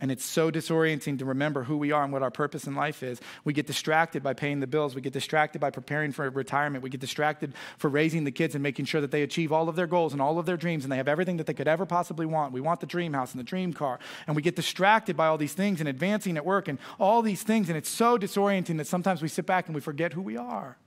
and 0.03 0.11
it's 0.11 0.25
so 0.25 0.51
disorienting 0.51 1.19
to 1.19 1.23
remember 1.23 1.63
who 1.63 1.77
we 1.77 1.93
are 1.93 2.03
and 2.03 2.11
what 2.11 2.21
our 2.21 2.29
purpose 2.29 2.67
in 2.67 2.75
life 2.75 3.03
is. 3.03 3.21
We 3.45 3.53
get 3.53 3.67
distracted 3.67 4.21
by 4.21 4.33
paying 4.33 4.59
the 4.59 4.67
bills. 4.67 4.95
We 4.95 5.01
get 5.01 5.13
distracted 5.13 5.59
by 5.59 5.69
preparing 5.69 6.11
for 6.11 6.29
retirement. 6.29 6.83
We 6.83 6.89
get 6.89 6.99
distracted 6.99 7.53
for 7.77 7.89
raising 7.89 8.25
the 8.25 8.31
kids 8.31 8.53
and 8.53 8.61
making 8.61 8.83
sure 8.83 8.99
that 8.99 9.11
they 9.11 9.21
achieve 9.21 9.53
all 9.53 9.69
of 9.69 9.77
their 9.77 9.87
goals 9.87 10.11
and 10.11 10.21
all 10.21 10.39
of 10.39 10.45
their 10.45 10.57
dreams 10.57 10.83
and 10.83 10.91
they 10.91 10.97
have 10.97 11.07
everything 11.07 11.37
that 11.37 11.45
they 11.45 11.53
could 11.53 11.69
ever 11.69 11.85
possibly 11.85 12.25
want. 12.25 12.51
We 12.51 12.59
want 12.59 12.81
the 12.81 12.85
dream 12.85 13.13
house 13.13 13.31
and 13.31 13.39
the 13.39 13.45
dream 13.45 13.71
car. 13.71 13.97
And 14.27 14.35
we 14.35 14.41
get 14.41 14.57
distracted 14.57 15.15
by 15.15 15.27
all 15.27 15.37
these 15.37 15.53
things 15.53 15.79
and 15.79 15.87
advancing 15.87 16.35
at 16.35 16.45
work 16.45 16.67
and 16.67 16.79
all 16.99 17.21
these 17.21 17.43
things. 17.43 17.69
And 17.69 17.77
it's 17.77 17.87
so 17.87 18.17
disorienting 18.17 18.75
that 18.79 18.87
sometimes 18.87 19.21
we 19.21 19.29
sit 19.29 19.45
back 19.45 19.67
and 19.67 19.75
we 19.75 19.79
forget 19.79 20.11
who 20.11 20.21
we 20.21 20.35
are. 20.35 20.77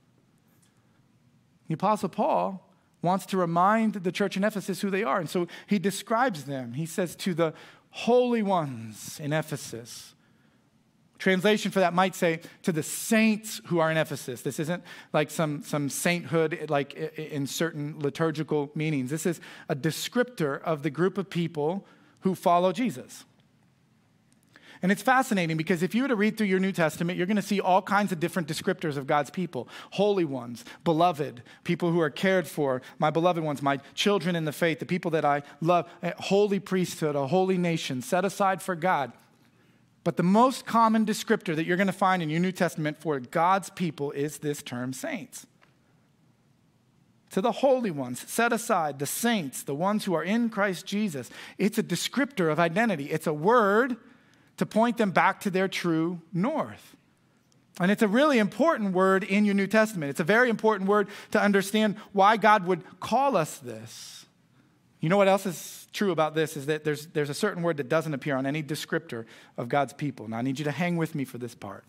The 1.69 1.73
Apostle 1.73 2.09
Paul 2.09 2.67
wants 3.01 3.25
to 3.27 3.37
remind 3.37 3.93
the 3.93 4.11
church 4.11 4.37
in 4.37 4.43
Ephesus 4.43 4.81
who 4.81 4.89
they 4.89 5.03
are. 5.03 5.19
And 5.19 5.29
so 5.29 5.47
he 5.67 5.79
describes 5.79 6.45
them. 6.45 6.73
He 6.73 6.85
says, 6.85 7.15
To 7.17 7.33
the 7.33 7.53
holy 7.91 8.43
ones 8.43 9.19
in 9.19 9.33
Ephesus. 9.33 10.13
Translation 11.19 11.71
for 11.71 11.79
that 11.79 11.93
might 11.93 12.13
say 12.13 12.41
to 12.61 12.71
the 12.71 12.83
saints 12.83 13.59
who 13.65 13.79
are 13.79 13.89
in 13.89 13.97
Ephesus. 13.97 14.41
This 14.41 14.59
isn't 14.59 14.83
like 15.13 15.31
some, 15.31 15.63
some 15.63 15.89
sainthood 15.89 16.69
like 16.69 16.93
in 16.93 17.47
certain 17.47 17.99
liturgical 17.99 18.69
meanings. 18.75 19.09
This 19.09 19.25
is 19.25 19.41
a 19.67 19.75
descriptor 19.75 20.61
of 20.61 20.83
the 20.83 20.91
group 20.91 21.17
of 21.17 21.29
people 21.29 21.87
who 22.19 22.35
follow 22.35 22.71
Jesus. 22.71 23.25
And 24.81 24.91
it's 24.91 25.01
fascinating 25.01 25.57
because 25.57 25.81
if 25.81 25.95
you 25.95 26.03
were 26.03 26.07
to 26.07 26.15
read 26.15 26.37
through 26.37 26.47
your 26.47 26.59
New 26.59 26.71
Testament, 26.71 27.17
you're 27.17 27.27
going 27.27 27.35
to 27.37 27.41
see 27.41 27.59
all 27.59 27.81
kinds 27.81 28.11
of 28.11 28.19
different 28.19 28.47
descriptors 28.47 28.97
of 28.97 29.07
God's 29.07 29.29
people 29.29 29.67
holy 29.91 30.25
ones, 30.25 30.63
beloved, 30.83 31.41
people 31.63 31.91
who 31.91 31.99
are 31.99 32.09
cared 32.09 32.47
for, 32.47 32.81
my 32.99 33.09
beloved 33.09 33.43
ones, 33.43 33.61
my 33.61 33.77
children 33.95 34.35
in 34.35 34.45
the 34.45 34.51
faith, 34.51 34.79
the 34.79 34.85
people 34.85 35.11
that 35.11 35.25
I 35.25 35.43
love, 35.61 35.89
a 36.03 36.13
holy 36.21 36.59
priesthood, 36.59 37.15
a 37.15 37.27
holy 37.27 37.57
nation 37.57 38.01
set 38.01 38.25
aside 38.25 38.61
for 38.61 38.75
God. 38.75 39.11
But 40.03 40.15
the 40.15 40.23
most 40.23 40.65
common 40.65 41.05
descriptor 41.05 41.55
that 41.55 41.65
you're 41.65 41.75
going 41.75 41.87
to 41.87 41.93
find 41.93 42.23
in 42.23 42.29
your 42.29 42.39
New 42.39 42.53
Testament 42.53 42.97
for 42.97 43.19
God's 43.19 43.69
people 43.71 44.11
is 44.11 44.37
this 44.37 44.61
term 44.61 44.93
saints. 44.93 45.47
To 47.31 47.41
the 47.41 47.51
holy 47.51 47.91
ones, 47.91 48.23
set 48.31 48.53
aside, 48.53 48.99
the 48.99 49.05
saints, 49.05 49.63
the 49.63 49.75
ones 49.75 50.05
who 50.05 50.13
are 50.13 50.23
in 50.23 50.49
Christ 50.49 50.85
Jesus. 50.85 51.29
It's 51.57 51.77
a 51.77 51.83
descriptor 51.83 52.49
of 52.49 52.59
identity. 52.59 53.11
It's 53.11 53.27
a 53.27 53.33
word 53.33 53.97
to 54.57 54.65
point 54.65 54.97
them 54.97 55.11
back 55.11 55.41
to 55.41 55.49
their 55.49 55.67
true 55.67 56.21
north. 56.33 56.95
And 57.79 57.91
it's 57.91 58.01
a 58.01 58.07
really 58.07 58.39
important 58.39 58.93
word 58.93 59.23
in 59.23 59.45
your 59.45 59.53
New 59.53 59.67
Testament. 59.67 60.09
It's 60.09 60.19
a 60.19 60.25
very 60.25 60.49
important 60.49 60.89
word 60.89 61.07
to 61.31 61.41
understand 61.41 61.97
why 62.11 62.37
God 62.37 62.65
would 62.65 62.83
call 62.99 63.37
us 63.37 63.59
this. 63.59 64.25
You 64.99 65.09
know 65.09 65.17
what 65.17 65.27
else 65.27 65.45
is 65.45 65.87
true 65.93 66.11
about 66.11 66.33
this 66.33 66.57
is 66.57 66.65
that 66.65 66.83
there's, 66.83 67.05
there's 67.07 67.29
a 67.29 67.35
certain 67.35 67.61
word 67.61 67.77
that 67.77 67.87
doesn't 67.87 68.13
appear 68.13 68.35
on 68.35 68.47
any 68.47 68.63
descriptor 68.63 69.25
of 69.57 69.69
God's 69.69 69.93
people. 69.93 70.27
Now, 70.27 70.37
I 70.37 70.41
need 70.41 70.57
you 70.57 70.65
to 70.65 70.71
hang 70.71 70.97
with 70.97 71.13
me 71.13 71.23
for 71.23 71.37
this 71.37 71.53
part. 71.53 71.85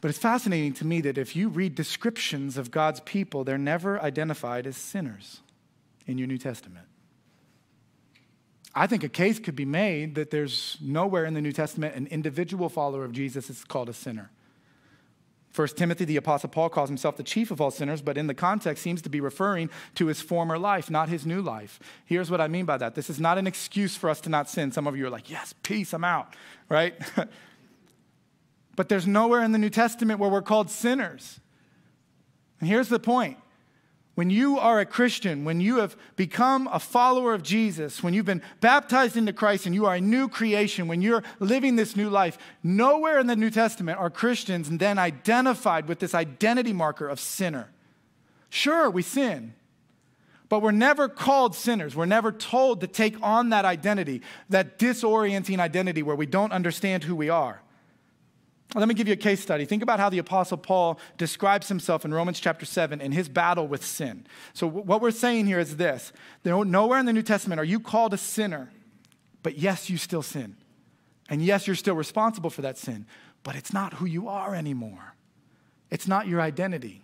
But 0.00 0.08
it's 0.08 0.18
fascinating 0.18 0.72
to 0.74 0.86
me 0.86 1.02
that 1.02 1.18
if 1.18 1.36
you 1.36 1.48
read 1.48 1.74
descriptions 1.74 2.56
of 2.56 2.70
God's 2.70 3.00
people, 3.00 3.44
they're 3.44 3.58
never 3.58 4.00
identified 4.02 4.66
as 4.66 4.76
sinners 4.76 5.40
in 6.06 6.18
your 6.18 6.26
New 6.26 6.38
Testament. 6.38 6.86
I 8.74 8.86
think 8.86 9.02
a 9.02 9.08
case 9.08 9.38
could 9.38 9.56
be 9.56 9.64
made 9.64 10.14
that 10.14 10.30
there's 10.30 10.78
nowhere 10.80 11.24
in 11.24 11.34
the 11.34 11.40
New 11.40 11.52
Testament 11.52 11.96
an 11.96 12.06
individual 12.06 12.68
follower 12.68 13.04
of 13.04 13.12
Jesus 13.12 13.50
is 13.50 13.64
called 13.64 13.88
a 13.88 13.92
sinner. 13.92 14.30
First 15.50 15.76
Timothy, 15.76 16.04
the 16.04 16.16
Apostle 16.16 16.48
Paul 16.48 16.68
calls 16.68 16.88
himself 16.88 17.16
the 17.16 17.24
chief 17.24 17.50
of 17.50 17.60
all 17.60 17.72
sinners, 17.72 18.00
but 18.00 18.16
in 18.16 18.28
the 18.28 18.34
context 18.34 18.84
seems 18.84 19.02
to 19.02 19.08
be 19.08 19.20
referring 19.20 19.68
to 19.96 20.06
his 20.06 20.20
former 20.20 20.56
life, 20.56 20.88
not 20.88 21.08
his 21.08 21.26
new 21.26 21.42
life. 21.42 21.80
Here's 22.04 22.30
what 22.30 22.40
I 22.40 22.46
mean 22.46 22.66
by 22.66 22.76
that. 22.76 22.94
This 22.94 23.10
is 23.10 23.18
not 23.18 23.36
an 23.36 23.48
excuse 23.48 23.96
for 23.96 24.08
us 24.08 24.20
to 24.22 24.30
not 24.30 24.48
sin. 24.48 24.70
Some 24.70 24.86
of 24.86 24.96
you 24.96 25.06
are 25.06 25.10
like, 25.10 25.28
yes, 25.28 25.52
peace, 25.64 25.92
I'm 25.92 26.04
out, 26.04 26.36
right? 26.68 26.94
but 28.76 28.88
there's 28.88 29.08
nowhere 29.08 29.42
in 29.42 29.50
the 29.50 29.58
New 29.58 29.70
Testament 29.70 30.20
where 30.20 30.30
we're 30.30 30.40
called 30.40 30.70
sinners. 30.70 31.40
And 32.60 32.68
here's 32.68 32.88
the 32.88 33.00
point 33.00 33.36
when 34.14 34.28
you 34.28 34.58
are 34.58 34.80
a 34.80 34.86
Christian, 34.86 35.44
when 35.44 35.60
you 35.60 35.78
have 35.78 35.96
become 36.16 36.68
a 36.72 36.80
follower 36.80 37.32
of 37.32 37.42
Jesus, 37.42 38.02
when 38.02 38.12
you've 38.12 38.26
been 38.26 38.42
baptized 38.60 39.16
into 39.16 39.32
Christ 39.32 39.66
and 39.66 39.74
you 39.74 39.86
are 39.86 39.94
a 39.94 40.00
new 40.00 40.28
creation, 40.28 40.88
when 40.88 41.00
you're 41.00 41.22
living 41.38 41.76
this 41.76 41.96
new 41.96 42.10
life, 42.10 42.36
nowhere 42.62 43.18
in 43.18 43.28
the 43.28 43.36
New 43.36 43.50
Testament 43.50 43.98
are 43.98 44.10
Christians 44.10 44.68
then 44.68 44.98
identified 44.98 45.88
with 45.88 46.00
this 46.00 46.14
identity 46.14 46.72
marker 46.72 47.08
of 47.08 47.20
sinner. 47.20 47.70
Sure, 48.48 48.90
we 48.90 49.02
sin, 49.02 49.54
but 50.48 50.60
we're 50.60 50.72
never 50.72 51.08
called 51.08 51.54
sinners. 51.54 51.94
We're 51.94 52.06
never 52.06 52.32
told 52.32 52.80
to 52.80 52.88
take 52.88 53.16
on 53.22 53.50
that 53.50 53.64
identity, 53.64 54.22
that 54.48 54.78
disorienting 54.78 55.60
identity 55.60 56.02
where 56.02 56.16
we 56.16 56.26
don't 56.26 56.52
understand 56.52 57.04
who 57.04 57.14
we 57.14 57.28
are. 57.28 57.62
Let 58.74 58.86
me 58.86 58.94
give 58.94 59.08
you 59.08 59.14
a 59.14 59.16
case 59.16 59.40
study. 59.40 59.64
Think 59.64 59.82
about 59.82 59.98
how 59.98 60.10
the 60.10 60.18
Apostle 60.18 60.56
Paul 60.56 61.00
describes 61.18 61.68
himself 61.68 62.04
in 62.04 62.14
Romans 62.14 62.38
chapter 62.38 62.64
7 62.64 63.00
in 63.00 63.10
his 63.10 63.28
battle 63.28 63.66
with 63.66 63.84
sin. 63.84 64.26
So, 64.52 64.66
what 64.68 65.00
we're 65.00 65.10
saying 65.10 65.46
here 65.46 65.58
is 65.58 65.76
this 65.76 66.12
nowhere 66.44 66.98
in 66.98 67.06
the 67.06 67.12
New 67.12 67.22
Testament 67.22 67.60
are 67.60 67.64
you 67.64 67.80
called 67.80 68.14
a 68.14 68.18
sinner, 68.18 68.70
but 69.42 69.58
yes, 69.58 69.90
you 69.90 69.96
still 69.96 70.22
sin. 70.22 70.56
And 71.28 71.42
yes, 71.42 71.66
you're 71.66 71.76
still 71.76 71.94
responsible 71.94 72.50
for 72.50 72.62
that 72.62 72.78
sin, 72.78 73.06
but 73.42 73.56
it's 73.56 73.72
not 73.72 73.94
who 73.94 74.06
you 74.06 74.28
are 74.28 74.54
anymore. 74.54 75.14
It's 75.90 76.06
not 76.06 76.28
your 76.28 76.40
identity. 76.40 77.02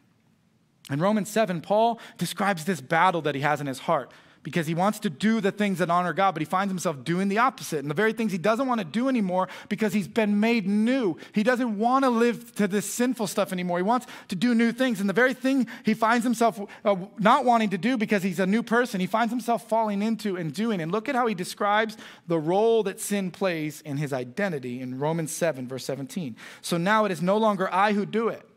In 0.91 1.01
Romans 1.01 1.29
7, 1.29 1.61
Paul 1.61 1.99
describes 2.17 2.65
this 2.65 2.81
battle 2.81 3.23
that 3.23 3.35
he 3.35 3.41
has 3.41 3.61
in 3.61 3.67
his 3.67 3.81
heart 3.81 4.13
because 4.47 4.69
he 4.69 4.77
wants 4.77 5.01
to 5.01 5.11
do 5.11 5.41
the 5.41 5.51
things 5.51 5.81
that 5.81 5.91
honor 5.91 6.13
God, 6.13 6.31
but 6.31 6.41
he 6.41 6.45
finds 6.45 6.71
himself 6.71 7.03
doing 7.03 7.27
the 7.27 7.39
opposite. 7.39 7.81
And 7.81 7.91
the 7.91 7.97
very 7.97 8.13
things 8.13 8.31
he 8.31 8.39
doesn't 8.39 8.69
want 8.69 8.79
to 8.79 8.85
do 8.85 9.09
anymore 9.09 9.49
because 9.69 9.93
he's 9.93 10.07
been 10.07 10.39
made 10.39 10.69
new. 10.69 11.17
He 11.33 11.43
doesn't 11.43 11.77
want 11.77 12.05
to 12.05 12.11
live 12.11 12.55
to 12.55 12.69
this 12.69 12.89
sinful 12.89 13.27
stuff 13.27 13.53
anymore. 13.53 13.79
He 13.79 13.83
wants 13.83 14.07
to 14.29 14.37
do 14.37 14.55
new 14.55 14.71
things. 14.71 15.01
And 15.01 15.09
the 15.09 15.15
very 15.15 15.35
thing 15.35 15.67
he 15.85 15.95
finds 15.95 16.23
himself 16.23 16.61
uh, 16.85 16.95
not 17.19 17.45
wanting 17.45 17.71
to 17.71 17.77
do 17.77 17.97
because 17.97 18.23
he's 18.23 18.39
a 18.39 18.47
new 18.47 18.63
person, 18.63 19.01
he 19.01 19.09
finds 19.09 19.33
himself 19.33 19.69
falling 19.69 20.01
into 20.01 20.37
and 20.37 20.55
doing. 20.55 20.81
And 20.81 20.93
look 20.93 21.09
at 21.09 21.17
how 21.17 21.27
he 21.27 21.35
describes 21.35 21.97
the 22.29 22.39
role 22.39 22.85
that 22.85 23.01
sin 23.01 23.33
plays 23.33 23.81
in 23.81 23.97
his 23.97 24.13
identity 24.13 24.81
in 24.81 25.01
Romans 25.01 25.33
7, 25.33 25.67
verse 25.67 25.85
17. 25.85 26.37
So 26.63 26.77
now 26.77 27.05
it 27.05 27.11
is 27.11 27.21
no 27.21 27.37
longer 27.37 27.69
I 27.75 27.95
who 27.95 28.07
do 28.07 28.29
it 28.29 28.49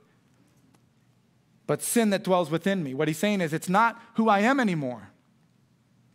but 1.66 1.84
sin 1.84 2.10
that 2.10 2.24
dwells 2.24 2.50
within 2.50 2.84
me. 2.84 2.96
What 2.96 3.08
he's 3.08 3.20
saying 3.20 3.42
is, 3.42 3.54
it's 3.54 3.70
not 3.70 4.02
who 4.16 4.28
I 4.28 4.40
am 4.40 4.60
anymore. 4.60 5.09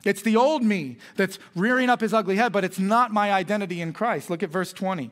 It's 0.05 0.23
the 0.23 0.37
old 0.37 0.62
me 0.62 0.99
that's 1.17 1.38
rearing 1.55 1.88
up 1.88 2.01
his 2.01 2.12
ugly 2.12 2.37
head, 2.37 2.53
but 2.53 2.64
it's 2.64 2.79
not 2.79 3.12
my 3.12 3.33
identity 3.33 3.81
in 3.81 3.93
Christ. 3.93 4.29
Look 4.29 4.43
at 4.43 4.51
verse 4.51 4.73
20. 4.73 5.11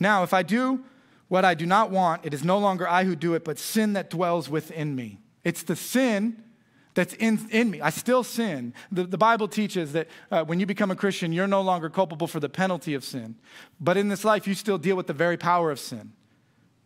Now, 0.00 0.22
if 0.22 0.32
I 0.32 0.42
do 0.42 0.84
what 1.28 1.44
I 1.44 1.54
do 1.54 1.66
not 1.66 1.90
want, 1.90 2.24
it 2.24 2.34
is 2.34 2.42
no 2.42 2.58
longer 2.58 2.88
I 2.88 3.04
who 3.04 3.14
do 3.14 3.34
it, 3.34 3.44
but 3.44 3.58
sin 3.58 3.92
that 3.92 4.10
dwells 4.10 4.48
within 4.48 4.94
me. 4.94 5.18
It's 5.44 5.62
the 5.62 5.76
sin 5.76 6.42
that's 6.94 7.14
in, 7.14 7.48
in 7.50 7.70
me. 7.70 7.80
I 7.80 7.90
still 7.90 8.22
sin. 8.22 8.74
The, 8.90 9.04
the 9.04 9.18
Bible 9.18 9.48
teaches 9.48 9.92
that 9.92 10.08
uh, 10.30 10.44
when 10.44 10.60
you 10.60 10.66
become 10.66 10.90
a 10.90 10.96
Christian, 10.96 11.32
you're 11.32 11.46
no 11.46 11.62
longer 11.62 11.88
culpable 11.88 12.26
for 12.26 12.40
the 12.40 12.48
penalty 12.48 12.94
of 12.94 13.04
sin. 13.04 13.36
But 13.80 13.96
in 13.96 14.08
this 14.08 14.24
life, 14.24 14.46
you 14.46 14.54
still 14.54 14.78
deal 14.78 14.96
with 14.96 15.06
the 15.06 15.14
very 15.14 15.36
power 15.36 15.70
of 15.70 15.80
sin. 15.80 16.12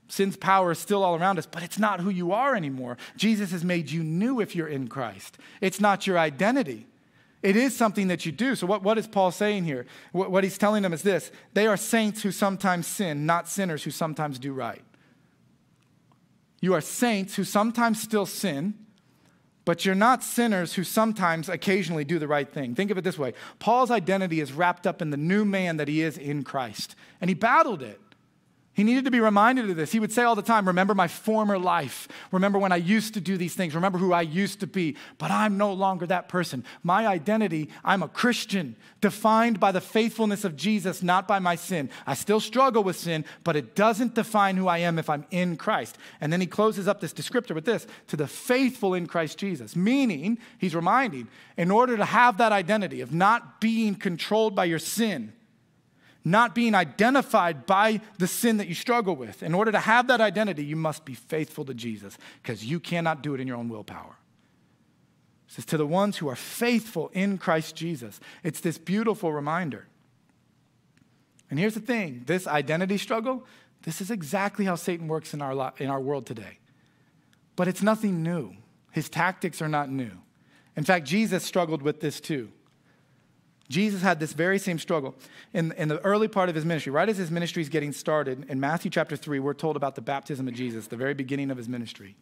Sin's 0.09 0.37
power 0.37 0.71
is 0.71 0.79
still 0.79 1.03
all 1.03 1.17
around 1.17 1.39
us, 1.39 1.47
but 1.47 1.65
it's 1.65 1.79
not 1.79 2.01
who 2.01 2.11
you 2.11 2.33
are 2.33 2.55
anymore. 2.55 2.97
Jesus 3.17 3.51
has 3.51 3.65
made 3.65 3.91
you 3.91 4.05
new 4.05 4.41
if 4.41 4.55
you're 4.55 4.69
in 4.69 4.87
Christ. 4.87 5.39
It's 5.61 5.81
not 5.81 6.07
your 6.07 6.19
identity. 6.19 6.87
It 7.43 7.57
is 7.57 7.77
something 7.77 8.09
that 8.09 8.27
you 8.27 8.33
do. 8.33 8.55
So, 8.55 8.67
what, 8.67 8.83
what 8.83 8.99
is 8.99 9.07
Paul 9.07 9.31
saying 9.31 9.65
here? 9.65 9.87
What, 10.13 10.31
what 10.31 10.45
he's 10.45 10.59
telling 10.59 10.83
them 10.83 10.93
is 10.93 11.03
this 11.03 11.31
they 11.55 11.67
are 11.67 11.77
saints 11.77 12.23
who 12.23 12.33
sometimes 12.33 12.87
sin, 12.87 13.27
not 13.27 13.49
sinners 13.49 13.85
who 13.85 13.91
sometimes 13.91 14.39
do 14.39 14.53
right. 14.53 14.83
You 16.61 16.75
are 16.75 16.81
saints 16.81 17.37
who 17.37 17.45
sometimes 17.45 18.01
still 18.01 18.27
sin, 18.27 18.75
but 19.65 19.85
you're 19.85 19.95
not 19.95 20.25
sinners 20.25 20.75
who 20.75 20.85
sometimes 20.85 21.49
occasionally 21.49 22.05
do 22.05 22.19
the 22.19 22.29
right 22.29 22.49
thing. 22.49 22.75
Think 22.75 22.91
of 22.91 22.99
it 22.99 23.05
this 23.05 23.19
way 23.19 23.35
Paul's 23.59 23.91
identity 23.91 24.41
is 24.41 24.53
wrapped 24.53 24.87
up 24.87 25.03
in 25.03 25.11
the 25.11 25.17
new 25.17 25.45
man 25.45 25.77
that 25.77 25.89
he 25.89 26.03
is 26.03 26.17
in 26.17 26.43
Christ, 26.43 26.97
and 27.21 27.29
he 27.29 27.35
battled 27.35 27.83
it. 27.83 28.01
He 28.77 28.85
needed 28.85 29.07
to 29.07 29.11
be 29.11 29.21
reminded 29.21 29.71
of 29.71 29.77
this. 29.77 29.91
He 29.91 30.01
would 30.01 30.13
say 30.13 30.23
all 30.23 30.35
the 30.35 30.43
time, 30.43 30.67
Remember 30.67 30.95
my 30.95 31.09
former 31.09 31.59
life. 31.59 32.09
Remember 32.31 32.59
when 32.59 32.73
I 32.73 32.77
used 32.77 33.15
to 33.15 33.23
do 33.23 33.39
these 33.39 33.55
things. 33.55 33.75
Remember 33.75 33.97
who 33.97 34.13
I 34.13 34.21
used 34.21 34.61
to 34.61 34.67
be. 34.67 34.99
But 35.17 35.31
I'm 35.31 35.57
no 35.57 35.73
longer 35.73 36.07
that 36.09 36.29
person. 36.29 36.63
My 36.83 37.07
identity, 37.07 37.71
I'm 37.83 38.03
a 38.03 38.09
Christian, 38.09 38.77
defined 39.01 39.59
by 39.59 39.73
the 39.73 39.81
faithfulness 39.81 40.45
of 40.45 40.57
Jesus, 40.57 41.03
not 41.03 41.27
by 41.27 41.39
my 41.39 41.57
sin. 41.57 41.89
I 42.07 42.13
still 42.13 42.39
struggle 42.39 42.85
with 42.85 42.97
sin, 42.97 43.25
but 43.45 43.57
it 43.57 43.75
doesn't 43.75 44.15
define 44.15 44.59
who 44.59 44.69
I 44.69 44.79
am 44.79 44.99
if 44.99 45.09
I'm 45.09 45.25
in 45.31 45.57
Christ. 45.57 45.97
And 46.21 46.31
then 46.31 46.43
he 46.43 46.47
closes 46.47 46.87
up 46.87 47.01
this 47.01 47.15
descriptor 47.15 47.55
with 47.55 47.65
this 47.65 47.87
to 48.09 48.17
the 48.17 48.27
faithful 48.27 48.93
in 48.93 49.07
Christ 49.07 49.39
Jesus, 49.39 49.75
meaning, 49.75 50.39
he's 50.59 50.75
reminding, 50.75 51.29
in 51.57 51.71
order 51.71 51.97
to 51.97 52.05
have 52.05 52.37
that 52.37 52.53
identity 52.53 53.01
of 53.01 53.11
not 53.11 53.59
being 53.59 53.95
controlled 53.95 54.55
by 54.55 54.67
your 54.67 54.79
sin, 54.79 55.33
not 56.27 56.57
being 56.57 56.75
identified 56.75 57.67
by 57.67 58.01
the 58.19 58.27
sin 58.27 58.57
that 58.57 58.67
you 58.67 58.75
struggle 58.75 59.15
with. 59.15 59.45
In 59.45 59.55
order 59.55 59.71
to 59.71 59.79
have 59.79 60.09
that 60.09 60.21
identity, 60.21 60.65
you 60.65 60.75
must 60.75 61.05
be 61.05 61.15
faithful 61.15 61.65
to 61.65 61.73
Jesus 61.73 62.19
because 62.43 62.65
you 62.65 62.81
cannot 62.81 63.23
do 63.23 63.33
it 63.35 63.41
in 63.41 63.47
your 63.47 63.57
own 63.57 63.69
willpower. 63.69 64.19
It 65.49 65.53
says, 65.53 65.65
to 65.67 65.77
the 65.77 65.87
ones 65.87 66.17
who 66.17 66.29
are 66.29 66.35
faithful 66.35 67.13
in 67.13 67.39
Christ 67.39 67.77
Jesus. 67.77 68.19
It's 68.43 68.59
this 68.59 68.77
beautiful 68.77 69.33
reminder. 69.33 69.87
And 71.49 71.61
here's 71.61 71.75
the 71.75 71.81
thing 71.81 72.25
this 72.27 72.49
identity 72.49 72.99
struggle, 72.99 73.45
this 73.83 74.01
is 74.01 74.11
exactly 74.11 74.65
how 74.65 74.75
Satan 74.75 75.07
works 75.07 75.33
in 75.33 75.41
our, 75.41 75.73
in 75.79 75.89
our 75.89 76.01
world 76.01 76.27
today. 76.27 76.59
But 77.55 77.69
it's 77.69 77.85
nothing 77.85 78.25
new. 78.25 78.57
His 78.91 79.09
tactics 79.09 79.63
are 79.63 79.69
not 79.69 79.91
new. 79.91 80.11
In 80.75 80.83
fact, 80.83 81.07
Jesus 81.07 81.45
struggled 81.45 81.83
with 81.83 82.01
this 82.01 82.19
too. 82.19 82.51
Jesus 83.69 84.03
had 84.03 84.21
this 84.21 84.33
very 84.33 84.59
same 84.59 84.79
struggle 84.79 85.15
in, 85.53 85.73
in 85.73 85.89
the 85.89 85.99
early 86.05 86.29
part 86.29 86.49
of 86.49 86.55
his 86.55 86.65
ministry. 86.65 86.93
Right 86.93 87.09
as 87.09 87.17
his 87.17 87.31
ministry 87.31 87.63
is 87.63 87.69
getting 87.69 87.93
started, 87.93 88.47
in 88.49 88.61
Matthew 88.61 88.91
chapter 88.91 89.17
3, 89.17 89.41
we're 89.41 89.55
told 89.55 89.77
about 89.77 89.95
the 89.95 90.03
baptism 90.03 90.47
of 90.47 90.55
Jesus, 90.55 90.87
the 90.87 90.97
very 90.97 91.15
beginning 91.15 91.51
of 91.51 91.57
his 91.57 91.69
ministry. 91.69 92.17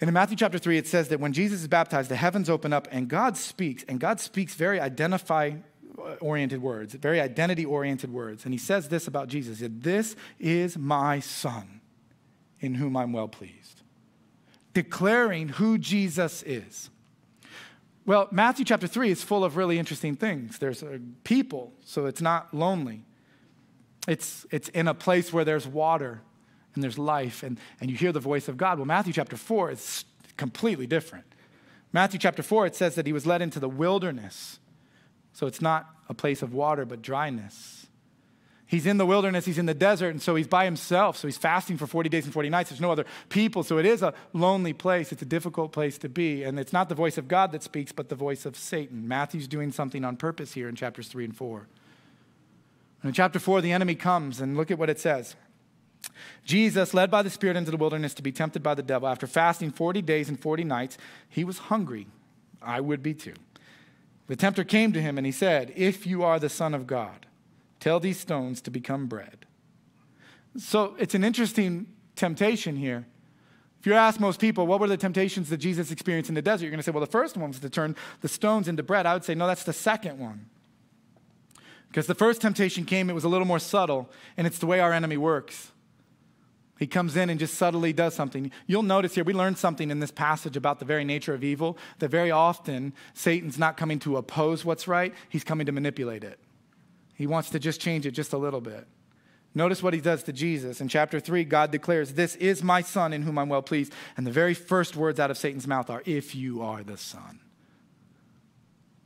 And 0.00 0.08
in 0.08 0.14
Matthew 0.14 0.36
chapter 0.36 0.58
3, 0.58 0.78
it 0.78 0.86
says 0.86 1.08
that 1.08 1.20
when 1.20 1.32
Jesus 1.32 1.60
is 1.60 1.68
baptized, 1.68 2.10
the 2.10 2.16
heavens 2.16 2.50
open 2.50 2.72
up 2.72 2.88
and 2.90 3.08
God 3.08 3.36
speaks, 3.36 3.84
and 3.88 3.98
God 4.00 4.20
speaks 4.20 4.54
very 4.54 4.80
identify 4.80 5.52
oriented 6.20 6.60
words, 6.60 6.94
very 6.94 7.20
identity 7.20 7.64
oriented 7.64 8.12
words. 8.12 8.44
And 8.44 8.52
he 8.52 8.58
says 8.58 8.88
this 8.88 9.06
about 9.06 9.28
Jesus 9.28 9.58
said, 9.58 9.82
This 9.82 10.16
is 10.38 10.76
my 10.76 11.20
son 11.20 11.80
in 12.60 12.74
whom 12.74 12.96
I'm 12.96 13.12
well 13.12 13.28
pleased, 13.28 13.82
declaring 14.74 15.48
who 15.48 15.78
Jesus 15.78 16.42
is. 16.42 16.90
Well, 18.06 18.28
Matthew 18.30 18.64
chapter 18.64 18.86
3 18.86 19.10
is 19.10 19.24
full 19.24 19.44
of 19.44 19.56
really 19.56 19.80
interesting 19.80 20.14
things. 20.14 20.58
There's 20.58 20.84
people, 21.24 21.72
so 21.84 22.06
it's 22.06 22.22
not 22.22 22.54
lonely. 22.54 23.02
It's, 24.06 24.46
it's 24.52 24.68
in 24.68 24.86
a 24.86 24.94
place 24.94 25.32
where 25.32 25.44
there's 25.44 25.66
water 25.66 26.22
and 26.74 26.84
there's 26.84 26.98
life, 26.98 27.42
and, 27.42 27.58
and 27.80 27.90
you 27.90 27.96
hear 27.96 28.12
the 28.12 28.20
voice 28.20 28.46
of 28.46 28.56
God. 28.56 28.78
Well, 28.78 28.86
Matthew 28.86 29.12
chapter 29.12 29.36
4 29.36 29.72
is 29.72 30.04
completely 30.36 30.86
different. 30.86 31.24
Matthew 31.92 32.20
chapter 32.20 32.44
4, 32.44 32.66
it 32.66 32.76
says 32.76 32.94
that 32.94 33.06
he 33.06 33.12
was 33.12 33.26
led 33.26 33.42
into 33.42 33.58
the 33.58 33.68
wilderness. 33.68 34.60
So 35.32 35.48
it's 35.48 35.60
not 35.60 35.90
a 36.08 36.14
place 36.14 36.42
of 36.42 36.54
water, 36.54 36.84
but 36.84 37.02
dryness. 37.02 37.86
He's 38.68 38.84
in 38.84 38.96
the 38.96 39.06
wilderness, 39.06 39.44
he's 39.44 39.58
in 39.58 39.66
the 39.66 39.74
desert, 39.74 40.08
and 40.08 40.20
so 40.20 40.34
he's 40.34 40.48
by 40.48 40.64
himself. 40.64 41.16
So 41.16 41.28
he's 41.28 41.38
fasting 41.38 41.76
for 41.76 41.86
40 41.86 42.08
days 42.08 42.24
and 42.24 42.34
40 42.34 42.50
nights. 42.50 42.70
There's 42.70 42.80
no 42.80 42.90
other 42.90 43.06
people. 43.28 43.62
So 43.62 43.78
it 43.78 43.86
is 43.86 44.02
a 44.02 44.12
lonely 44.32 44.72
place. 44.72 45.12
It's 45.12 45.22
a 45.22 45.26
difficult 45.26 45.70
place 45.70 45.98
to 45.98 46.08
be. 46.08 46.42
And 46.42 46.58
it's 46.58 46.72
not 46.72 46.88
the 46.88 46.94
voice 46.96 47.16
of 47.16 47.28
God 47.28 47.52
that 47.52 47.62
speaks, 47.62 47.92
but 47.92 48.08
the 48.08 48.16
voice 48.16 48.44
of 48.44 48.56
Satan. 48.56 49.06
Matthew's 49.06 49.46
doing 49.46 49.70
something 49.70 50.04
on 50.04 50.16
purpose 50.16 50.54
here 50.54 50.68
in 50.68 50.74
chapters 50.74 51.06
3 51.06 51.26
and 51.26 51.36
4. 51.36 51.68
And 53.02 53.10
in 53.10 53.12
chapter 53.12 53.38
4, 53.38 53.60
the 53.60 53.70
enemy 53.70 53.94
comes, 53.94 54.40
and 54.40 54.56
look 54.56 54.72
at 54.72 54.78
what 54.78 54.90
it 54.90 54.98
says. 54.98 55.36
Jesus, 56.44 56.92
led 56.92 57.10
by 57.10 57.22
the 57.22 57.30
Spirit 57.30 57.56
into 57.56 57.70
the 57.70 57.76
wilderness 57.76 58.14
to 58.14 58.22
be 58.22 58.32
tempted 58.32 58.64
by 58.64 58.74
the 58.74 58.82
devil, 58.82 59.08
after 59.08 59.28
fasting 59.28 59.70
40 59.70 60.02
days 60.02 60.28
and 60.28 60.40
40 60.40 60.64
nights, 60.64 60.98
he 61.28 61.44
was 61.44 61.58
hungry. 61.58 62.08
I 62.60 62.80
would 62.80 63.02
be 63.02 63.14
too. 63.14 63.34
The 64.26 64.36
tempter 64.36 64.64
came 64.64 64.92
to 64.92 65.00
him 65.00 65.18
and 65.18 65.26
he 65.26 65.32
said, 65.32 65.72
If 65.76 66.06
you 66.06 66.24
are 66.24 66.40
the 66.40 66.48
Son 66.48 66.74
of 66.74 66.86
God, 66.86 67.25
Tell 67.86 68.00
these 68.00 68.18
stones 68.18 68.60
to 68.62 68.72
become 68.72 69.06
bread. 69.06 69.46
So 70.58 70.96
it's 70.98 71.14
an 71.14 71.22
interesting 71.22 71.86
temptation 72.16 72.74
here. 72.74 73.06
If 73.78 73.86
you 73.86 73.94
ask 73.94 74.18
most 74.18 74.40
people, 74.40 74.66
what 74.66 74.80
were 74.80 74.88
the 74.88 74.96
temptations 74.96 75.50
that 75.50 75.58
Jesus 75.58 75.92
experienced 75.92 76.28
in 76.28 76.34
the 76.34 76.42
desert? 76.42 76.64
You're 76.64 76.72
going 76.72 76.80
to 76.80 76.82
say, 76.82 76.90
well, 76.90 77.04
the 77.04 77.06
first 77.06 77.36
one 77.36 77.50
was 77.50 77.60
to 77.60 77.70
turn 77.70 77.94
the 78.22 78.28
stones 78.28 78.66
into 78.66 78.82
bread. 78.82 79.06
I 79.06 79.14
would 79.14 79.22
say, 79.22 79.36
no, 79.36 79.46
that's 79.46 79.62
the 79.62 79.72
second 79.72 80.18
one. 80.18 80.46
Because 81.86 82.08
the 82.08 82.16
first 82.16 82.40
temptation 82.40 82.86
came, 82.86 83.08
it 83.08 83.12
was 83.12 83.22
a 83.22 83.28
little 83.28 83.46
more 83.46 83.60
subtle, 83.60 84.10
and 84.36 84.48
it's 84.48 84.58
the 84.58 84.66
way 84.66 84.80
our 84.80 84.92
enemy 84.92 85.16
works. 85.16 85.70
He 86.80 86.88
comes 86.88 87.14
in 87.16 87.30
and 87.30 87.38
just 87.38 87.54
subtly 87.54 87.92
does 87.92 88.14
something. 88.14 88.50
You'll 88.66 88.82
notice 88.82 89.14
here, 89.14 89.22
we 89.22 89.32
learned 89.32 89.58
something 89.58 89.92
in 89.92 90.00
this 90.00 90.10
passage 90.10 90.56
about 90.56 90.80
the 90.80 90.84
very 90.84 91.04
nature 91.04 91.34
of 91.34 91.44
evil, 91.44 91.78
that 92.00 92.08
very 92.08 92.32
often 92.32 92.94
Satan's 93.14 93.60
not 93.60 93.76
coming 93.76 94.00
to 94.00 94.16
oppose 94.16 94.64
what's 94.64 94.88
right, 94.88 95.14
he's 95.28 95.44
coming 95.44 95.66
to 95.66 95.72
manipulate 95.72 96.24
it. 96.24 96.40
He 97.16 97.26
wants 97.26 97.50
to 97.50 97.58
just 97.58 97.80
change 97.80 98.06
it 98.06 98.12
just 98.12 98.32
a 98.32 98.38
little 98.38 98.60
bit. 98.60 98.86
Notice 99.54 99.82
what 99.82 99.94
he 99.94 100.02
does 100.02 100.22
to 100.24 100.34
Jesus. 100.34 100.82
In 100.82 100.88
chapter 100.88 101.18
3, 101.18 101.44
God 101.44 101.70
declares, 101.70 102.12
This 102.12 102.36
is 102.36 102.62
my 102.62 102.82
son 102.82 103.14
in 103.14 103.22
whom 103.22 103.38
I'm 103.38 103.48
well 103.48 103.62
pleased. 103.62 103.92
And 104.16 104.26
the 104.26 104.30
very 104.30 104.52
first 104.52 104.96
words 104.96 105.18
out 105.18 105.30
of 105.30 105.38
Satan's 105.38 105.66
mouth 105.66 105.88
are, 105.88 106.02
If 106.04 106.34
you 106.34 106.60
are 106.60 106.82
the 106.82 106.98
son. 106.98 107.40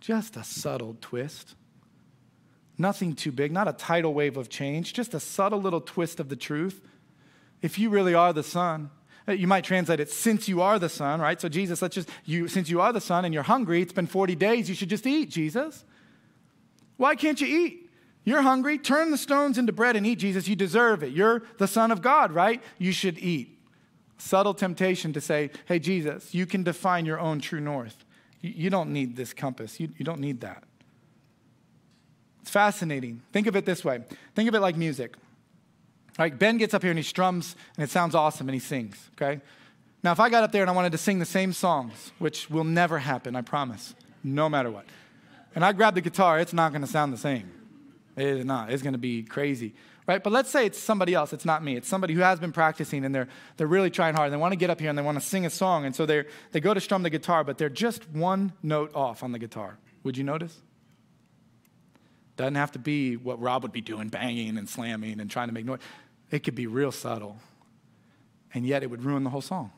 Just 0.01 0.37
a 0.37 0.43
subtle 0.43 0.97
twist. 1.01 1.55
Nothing 2.77 3.15
too 3.15 3.31
big, 3.31 3.53
not 3.53 3.69
a 3.69 3.73
tidal 3.73 4.13
wave 4.13 4.37
of 4.37 4.49
change, 4.49 4.93
just 4.93 5.15
a 5.15 5.21
subtle 5.21 5.61
little 5.61 5.83
twist 5.83 6.19
of 6.19 6.31
the 6.31 6.37
truth. 6.37 6.81
If 7.63 7.79
you 7.79 7.91
really 7.91 8.15
are 8.15 8.33
the 8.33 8.43
son, 8.43 8.91
uh, 9.29 9.33
you 9.33 9.47
might 9.47 9.65
translate 9.65 10.01
it, 10.01 10.11
since 10.11 10.49
you 10.49 10.63
are 10.63 10.79
the 10.79 10.89
son, 10.89 11.21
right? 11.21 11.41
So, 11.41 11.49
Jesus, 11.49 11.83
let's 11.83 11.95
just, 11.95 12.09
you, 12.25 12.49
since 12.49 12.71
you 12.71 12.81
are 12.81 12.93
the 12.93 13.01
son 13.01 13.25
and 13.25 13.33
you're 13.33 13.43
hungry, 13.43 13.83
it's 13.83 13.93
been 13.93 14.07
40 14.07 14.35
days, 14.35 14.69
you 14.69 14.75
should 14.75 14.89
just 14.89 15.07
eat, 15.07 15.31
Jesus. 15.31 15.85
Why 16.97 17.15
can't 17.15 17.41
you 17.41 17.47
eat? 17.47 17.90
You're 18.25 18.43
hungry. 18.43 18.79
Turn 18.79 19.11
the 19.11 19.19
stones 19.19 19.59
into 19.59 19.73
bread 19.73 19.97
and 19.97 20.07
eat, 20.07 20.17
Jesus. 20.19 20.47
You 20.47 20.57
deserve 20.57 21.03
it. 21.03 21.13
You're 21.13 21.43
the 21.59 21.67
Son 21.67 21.91
of 21.91 22.03
God, 22.03 22.33
right? 22.33 22.63
You 22.79 22.93
should 22.93 23.19
eat. 23.19 23.59
Subtle 24.19 24.53
temptation 24.53 25.13
to 25.15 25.21
say, 25.21 25.51
hey, 25.65 25.79
Jesus, 25.79 26.35
you 26.35 26.45
can 26.45 26.63
define 26.63 27.07
your 27.07 27.19
own 27.19 27.41
true 27.41 27.61
north. 27.61 28.05
You, 28.43 28.71
don't 28.71 28.91
need 28.91 29.17
this 29.17 29.33
compass, 29.33 29.79
you, 29.79 29.91
you 29.99 30.05
don't 30.05 30.21
need 30.21 30.41
that. 30.41 30.65
It's 32.41 32.51
fascinating. 32.51 33.23
Think 33.33 33.47
of 33.47 33.55
it 33.55 33.67
this 33.67 33.85
way 33.85 34.01
think 34.35 34.49
of 34.49 34.55
it 34.55 34.61
like 34.61 34.77
music. 34.77 35.15
Like 36.19 36.39
Ben 36.39 36.57
gets 36.57 36.75
up 36.75 36.83
here 36.83 36.91
and 36.91 36.99
he 36.99 37.03
strums 37.03 37.55
and 37.77 37.85
it 37.85 37.91
sounds 37.91 38.15
awesome 38.15 38.49
and 38.49 38.55
he 38.55 38.61
sings, 38.61 39.11
okay? 39.15 39.41
Now, 40.03 40.13
if 40.13 40.21
I 40.21 40.31
got 40.31 40.43
up 40.43 40.53
there 40.53 40.63
and 40.63 40.71
I 40.71 40.75
wanted 40.75 40.93
to 40.93 40.99
sing 40.99 41.19
the 41.19 41.27
same 41.27 41.53
songs, 41.53 42.13
which 42.19 42.49
will 42.49 42.65
never 42.65 42.99
happen, 42.99 43.37
I 43.37 43.43
promise, 43.43 43.95
no 44.25 44.49
matter 44.49 44.71
what, 44.71 44.87
and 45.55 45.65
I 45.65 45.73
grab 45.73 45.95
the 45.95 46.01
guitar, 46.01 46.39
it's 46.39 46.53
not 46.53 46.73
going 46.73 46.83
to 46.83 46.89
sound 46.89 47.13
the 47.13 47.19
same. 47.19 47.51
It 48.17 48.27
is 48.27 48.45
not. 48.45 48.71
It's 48.71 48.83
going 48.83 48.95
to 48.95 48.99
be 48.99 49.23
crazy. 49.23 49.75
Right? 50.07 50.23
But 50.23 50.33
let's 50.33 50.51
say 50.51 50.67
it's 50.67 50.79
somebody 50.79 51.15
else. 51.15 51.33
It's 51.33 51.45
not 51.45 51.63
me. 51.63 51.77
It's 51.77 51.89
somebody 51.89 52.15
who 52.15 52.21
has 52.21 52.41
been 52.41 52.53
practicing 52.53 53.05
and 53.05 53.15
they're, 53.15 53.29
they're 53.57 53.67
really 53.67 53.91
trying 53.91 54.15
hard. 54.15 54.33
They 54.33 54.37
want 54.37 54.53
to 54.53 54.57
get 54.57 54.69
up 54.69 54.81
here 54.81 54.91
and 54.91 54.99
they 54.99 55.03
want 55.03 55.21
to 55.21 55.25
sing 55.25 55.47
a 55.47 55.51
song. 55.51 55.85
And 55.85 55.95
so 55.95 56.05
they 56.05 56.25
they 56.51 56.61
go 56.61 56.75
to 56.75 56.81
strum 56.81 57.03
the 57.05 57.11
guitar, 57.11 57.45
but 57.45 57.59
they're 57.59 57.69
just 57.69 58.09
one 58.11 58.53
note 58.63 58.95
off 58.95 59.23
on 59.23 59.33
the 59.33 59.39
guitar. 59.39 59.79
Would 60.03 60.17
you 60.17 60.25
notice? 60.25 60.61
Doesn't 62.37 62.57
have 62.57 62.73
to 62.73 62.79
be 62.79 63.17
what 63.17 63.41
Rob 63.41 63.63
would 63.63 63.73
be 63.73 63.83
doing, 63.83 64.09
banging 64.09 64.57
and 64.57 64.69
slamming 64.69 65.21
and 65.21 65.31
trying 65.31 65.49
to 65.49 65.55
make 65.55 65.65
noise. 65.65 65.81
It 66.31 66.41
could 66.41 66.55
be 66.55 66.67
real 66.67 66.91
subtle. 66.91 67.37
And 68.53 68.67
yet 68.67 68.83
it 68.83 68.91
would 68.91 69.05
ruin 69.05 69.23
the 69.23 69.31
whole 69.31 69.43
song. 69.43 69.71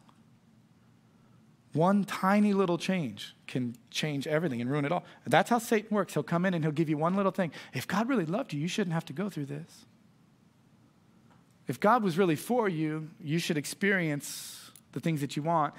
One 1.72 2.04
tiny 2.04 2.52
little 2.52 2.76
change 2.76 3.34
can 3.46 3.76
change 3.90 4.26
everything 4.26 4.60
and 4.60 4.70
ruin 4.70 4.84
it 4.84 4.92
all. 4.92 5.04
That's 5.26 5.48
how 5.48 5.58
Satan 5.58 5.94
works. 5.94 6.12
He'll 6.12 6.22
come 6.22 6.44
in 6.44 6.52
and 6.52 6.62
he'll 6.62 6.72
give 6.72 6.90
you 6.90 6.98
one 6.98 7.16
little 7.16 7.32
thing. 7.32 7.50
If 7.72 7.86
God 7.86 8.08
really 8.08 8.26
loved 8.26 8.52
you, 8.52 8.60
you 8.60 8.68
shouldn't 8.68 8.92
have 8.92 9.06
to 9.06 9.12
go 9.12 9.30
through 9.30 9.46
this. 9.46 9.86
If 11.66 11.80
God 11.80 12.02
was 12.02 12.18
really 12.18 12.36
for 12.36 12.68
you, 12.68 13.08
you 13.20 13.38
should 13.38 13.56
experience 13.56 14.70
the 14.92 15.00
things 15.00 15.20
that 15.22 15.36
you 15.36 15.42
want. 15.42 15.72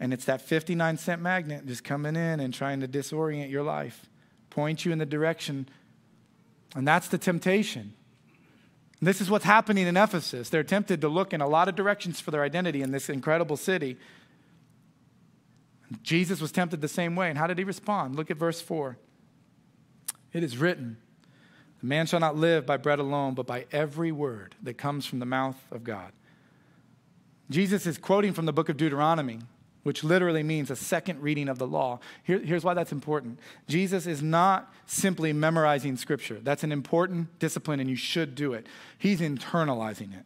And 0.00 0.12
it's 0.12 0.24
that 0.24 0.40
59 0.40 0.98
cent 0.98 1.22
magnet 1.22 1.66
just 1.66 1.84
coming 1.84 2.16
in 2.16 2.40
and 2.40 2.52
trying 2.52 2.80
to 2.80 2.88
disorient 2.88 3.50
your 3.50 3.62
life, 3.62 4.06
point 4.50 4.84
you 4.84 4.92
in 4.92 4.98
the 4.98 5.06
direction. 5.06 5.68
And 6.74 6.86
that's 6.86 7.08
the 7.08 7.18
temptation. 7.18 7.94
This 9.00 9.20
is 9.20 9.30
what's 9.30 9.44
happening 9.44 9.86
in 9.86 9.96
Ephesus. 9.96 10.48
They're 10.48 10.64
tempted 10.64 11.00
to 11.02 11.08
look 11.08 11.32
in 11.32 11.40
a 11.40 11.48
lot 11.48 11.68
of 11.68 11.76
directions 11.76 12.20
for 12.20 12.30
their 12.30 12.42
identity 12.42 12.82
in 12.82 12.90
this 12.90 13.08
incredible 13.08 13.56
city. 13.56 13.98
Jesus 16.02 16.40
was 16.40 16.52
tempted 16.52 16.80
the 16.80 16.88
same 16.88 17.16
way. 17.16 17.28
And 17.28 17.38
how 17.38 17.46
did 17.46 17.58
he 17.58 17.64
respond? 17.64 18.16
Look 18.16 18.30
at 18.30 18.36
verse 18.36 18.60
4. 18.60 18.96
It 20.32 20.42
is 20.42 20.58
written, 20.58 20.98
The 21.80 21.86
man 21.86 22.06
shall 22.06 22.20
not 22.20 22.36
live 22.36 22.66
by 22.66 22.76
bread 22.76 22.98
alone, 22.98 23.34
but 23.34 23.46
by 23.46 23.66
every 23.72 24.12
word 24.12 24.54
that 24.62 24.74
comes 24.74 25.06
from 25.06 25.18
the 25.18 25.26
mouth 25.26 25.56
of 25.70 25.84
God. 25.84 26.12
Jesus 27.48 27.86
is 27.86 27.98
quoting 27.98 28.32
from 28.32 28.46
the 28.46 28.52
book 28.52 28.68
of 28.68 28.76
Deuteronomy, 28.76 29.40
which 29.84 30.02
literally 30.02 30.42
means 30.42 30.70
a 30.70 30.76
second 30.76 31.22
reading 31.22 31.48
of 31.48 31.58
the 31.58 31.66
law. 31.66 32.00
Here, 32.24 32.40
here's 32.40 32.64
why 32.64 32.74
that's 32.74 32.90
important 32.90 33.38
Jesus 33.68 34.06
is 34.06 34.22
not 34.22 34.74
simply 34.86 35.32
memorizing 35.32 35.96
scripture, 35.96 36.40
that's 36.42 36.64
an 36.64 36.72
important 36.72 37.38
discipline, 37.38 37.78
and 37.78 37.88
you 37.88 37.96
should 37.96 38.34
do 38.34 38.52
it. 38.52 38.66
He's 38.98 39.20
internalizing 39.20 40.12
it. 40.12 40.24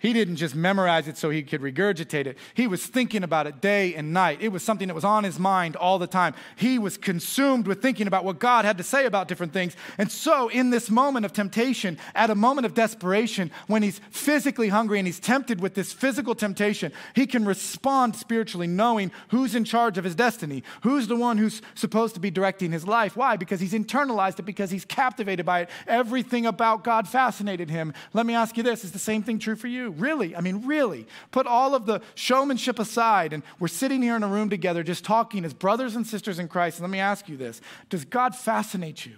He 0.00 0.12
didn't 0.12 0.36
just 0.36 0.54
memorize 0.54 1.08
it 1.08 1.16
so 1.16 1.28
he 1.28 1.42
could 1.42 1.60
regurgitate 1.60 2.26
it. 2.26 2.38
He 2.54 2.68
was 2.68 2.86
thinking 2.86 3.24
about 3.24 3.48
it 3.48 3.60
day 3.60 3.94
and 3.94 4.12
night. 4.12 4.40
It 4.40 4.48
was 4.48 4.62
something 4.62 4.86
that 4.86 4.94
was 4.94 5.04
on 5.04 5.24
his 5.24 5.40
mind 5.40 5.74
all 5.74 5.98
the 5.98 6.06
time. 6.06 6.34
He 6.54 6.78
was 6.78 6.96
consumed 6.96 7.66
with 7.66 7.82
thinking 7.82 8.06
about 8.06 8.24
what 8.24 8.38
God 8.38 8.64
had 8.64 8.78
to 8.78 8.84
say 8.84 9.06
about 9.06 9.26
different 9.26 9.52
things. 9.52 9.74
And 9.98 10.10
so, 10.10 10.48
in 10.48 10.70
this 10.70 10.88
moment 10.88 11.26
of 11.26 11.32
temptation, 11.32 11.98
at 12.14 12.30
a 12.30 12.36
moment 12.36 12.64
of 12.64 12.74
desperation, 12.74 13.50
when 13.66 13.82
he's 13.82 14.00
physically 14.10 14.68
hungry 14.68 15.00
and 15.00 15.06
he's 15.06 15.18
tempted 15.18 15.60
with 15.60 15.74
this 15.74 15.92
physical 15.92 16.36
temptation, 16.36 16.92
he 17.16 17.26
can 17.26 17.44
respond 17.44 18.14
spiritually, 18.14 18.68
knowing 18.68 19.10
who's 19.28 19.56
in 19.56 19.64
charge 19.64 19.98
of 19.98 20.04
his 20.04 20.14
destiny, 20.14 20.62
who's 20.82 21.08
the 21.08 21.16
one 21.16 21.38
who's 21.38 21.60
supposed 21.74 22.14
to 22.14 22.20
be 22.20 22.30
directing 22.30 22.70
his 22.70 22.86
life. 22.86 23.16
Why? 23.16 23.36
Because 23.36 23.58
he's 23.58 23.72
internalized 23.72 24.38
it, 24.38 24.44
because 24.44 24.70
he's 24.70 24.84
captivated 24.84 25.44
by 25.44 25.62
it. 25.62 25.70
Everything 25.88 26.46
about 26.46 26.84
God 26.84 27.08
fascinated 27.08 27.68
him. 27.68 27.94
Let 28.12 28.26
me 28.26 28.34
ask 28.34 28.56
you 28.56 28.62
this 28.62 28.84
is 28.84 28.92
the 28.92 28.98
same 29.00 29.24
thing 29.24 29.40
true 29.40 29.56
for 29.56 29.66
you? 29.66 29.87
Really? 29.88 30.36
I 30.36 30.40
mean, 30.40 30.66
really. 30.66 31.06
Put 31.30 31.46
all 31.46 31.74
of 31.74 31.86
the 31.86 32.00
showmanship 32.14 32.78
aside, 32.78 33.32
and 33.32 33.42
we're 33.58 33.68
sitting 33.68 34.02
here 34.02 34.16
in 34.16 34.22
a 34.22 34.28
room 34.28 34.50
together 34.50 34.82
just 34.82 35.04
talking 35.04 35.44
as 35.44 35.54
brothers 35.54 35.96
and 35.96 36.06
sisters 36.06 36.38
in 36.38 36.48
Christ. 36.48 36.78
And 36.78 36.84
let 36.84 36.90
me 36.90 37.00
ask 37.00 37.28
you 37.28 37.36
this 37.36 37.60
Does 37.88 38.04
God 38.04 38.34
fascinate 38.34 39.06
you? 39.06 39.16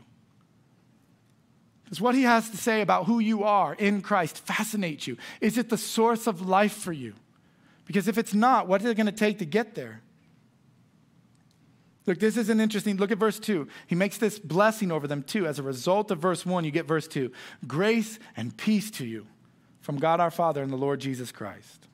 Does 1.89 2.01
what 2.01 2.15
he 2.15 2.23
has 2.23 2.49
to 2.51 2.57
say 2.57 2.83
about 2.83 3.07
who 3.07 3.19
you 3.19 3.43
are 3.43 3.75
in 3.75 4.01
Christ 4.01 4.39
fascinate 4.39 5.07
you? 5.07 5.17
Is 5.41 5.59
it 5.59 5.69
the 5.69 5.77
source 5.77 6.27
of 6.29 6.49
life 6.49 6.75
for 6.75 6.93
you? 6.93 7.15
Because 7.85 8.07
if 8.07 8.17
it's 8.17 8.33
not, 8.33 8.69
what 8.69 8.81
is 8.81 8.87
it 8.87 8.97
going 8.97 9.07
to 9.07 9.13
take 9.13 9.41
to 9.41 9.45
get 9.45 9.75
there? 9.75 10.01
Look, 12.07 12.19
this 12.21 12.37
is 12.37 12.49
an 12.49 12.61
interesting. 12.61 12.97
Look 12.97 13.11
at 13.11 13.19
verse 13.19 13.39
2. 13.39 13.67
He 13.89 13.95
makes 13.95 14.19
this 14.19 14.39
blessing 14.39 14.91
over 14.93 15.07
them 15.07 15.23
too. 15.23 15.47
As 15.47 15.59
a 15.59 15.63
result 15.63 16.11
of 16.11 16.19
verse 16.19 16.47
1, 16.47 16.65
you 16.65 16.71
get 16.71 16.87
verse 16.87 17.09
2 17.09 17.33
grace 17.67 18.19
and 18.37 18.57
peace 18.57 18.91
to 18.93 19.05
you 19.05 19.27
from 19.91 19.99
God 19.99 20.21
our 20.21 20.31
Father 20.31 20.63
and 20.63 20.73
the 20.73 20.77
Lord 20.77 21.01
Jesus 21.01 21.33
Christ. 21.33 21.89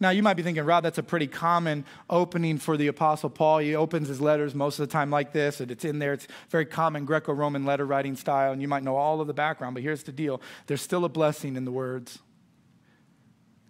Now, 0.00 0.10
you 0.10 0.20
might 0.20 0.34
be 0.34 0.42
thinking, 0.42 0.64
Rob, 0.64 0.82
that's 0.82 0.98
a 0.98 1.02
pretty 1.04 1.28
common 1.28 1.84
opening 2.10 2.58
for 2.58 2.76
the 2.76 2.88
Apostle 2.88 3.30
Paul. 3.30 3.58
He 3.58 3.76
opens 3.76 4.08
his 4.08 4.20
letters 4.20 4.52
most 4.52 4.80
of 4.80 4.88
the 4.88 4.92
time 4.92 5.08
like 5.08 5.32
this, 5.32 5.60
and 5.60 5.70
it's 5.70 5.84
in 5.84 6.00
there. 6.00 6.12
It's 6.12 6.26
very 6.48 6.66
common 6.66 7.04
Greco 7.04 7.32
Roman 7.32 7.64
letter 7.64 7.86
writing 7.86 8.16
style, 8.16 8.50
and 8.50 8.60
you 8.60 8.66
might 8.66 8.82
know 8.82 8.96
all 8.96 9.20
of 9.20 9.28
the 9.28 9.32
background, 9.32 9.74
but 9.74 9.84
here's 9.84 10.02
the 10.02 10.10
deal 10.10 10.42
there's 10.66 10.82
still 10.82 11.04
a 11.04 11.08
blessing 11.08 11.54
in 11.54 11.64
the 11.64 11.70
words. 11.70 12.18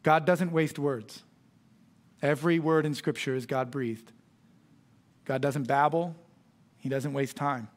God 0.02 0.24
doesn't 0.24 0.50
waste 0.50 0.78
words. 0.78 1.22
Every 2.22 2.58
word 2.58 2.86
in 2.86 2.94
Scripture 2.94 3.34
is 3.34 3.44
God 3.44 3.70
breathed. 3.70 4.10
God 5.26 5.42
doesn't 5.42 5.64
babble, 5.64 6.16
He 6.78 6.88
doesn't 6.88 7.12
waste 7.12 7.36
time. 7.36 7.68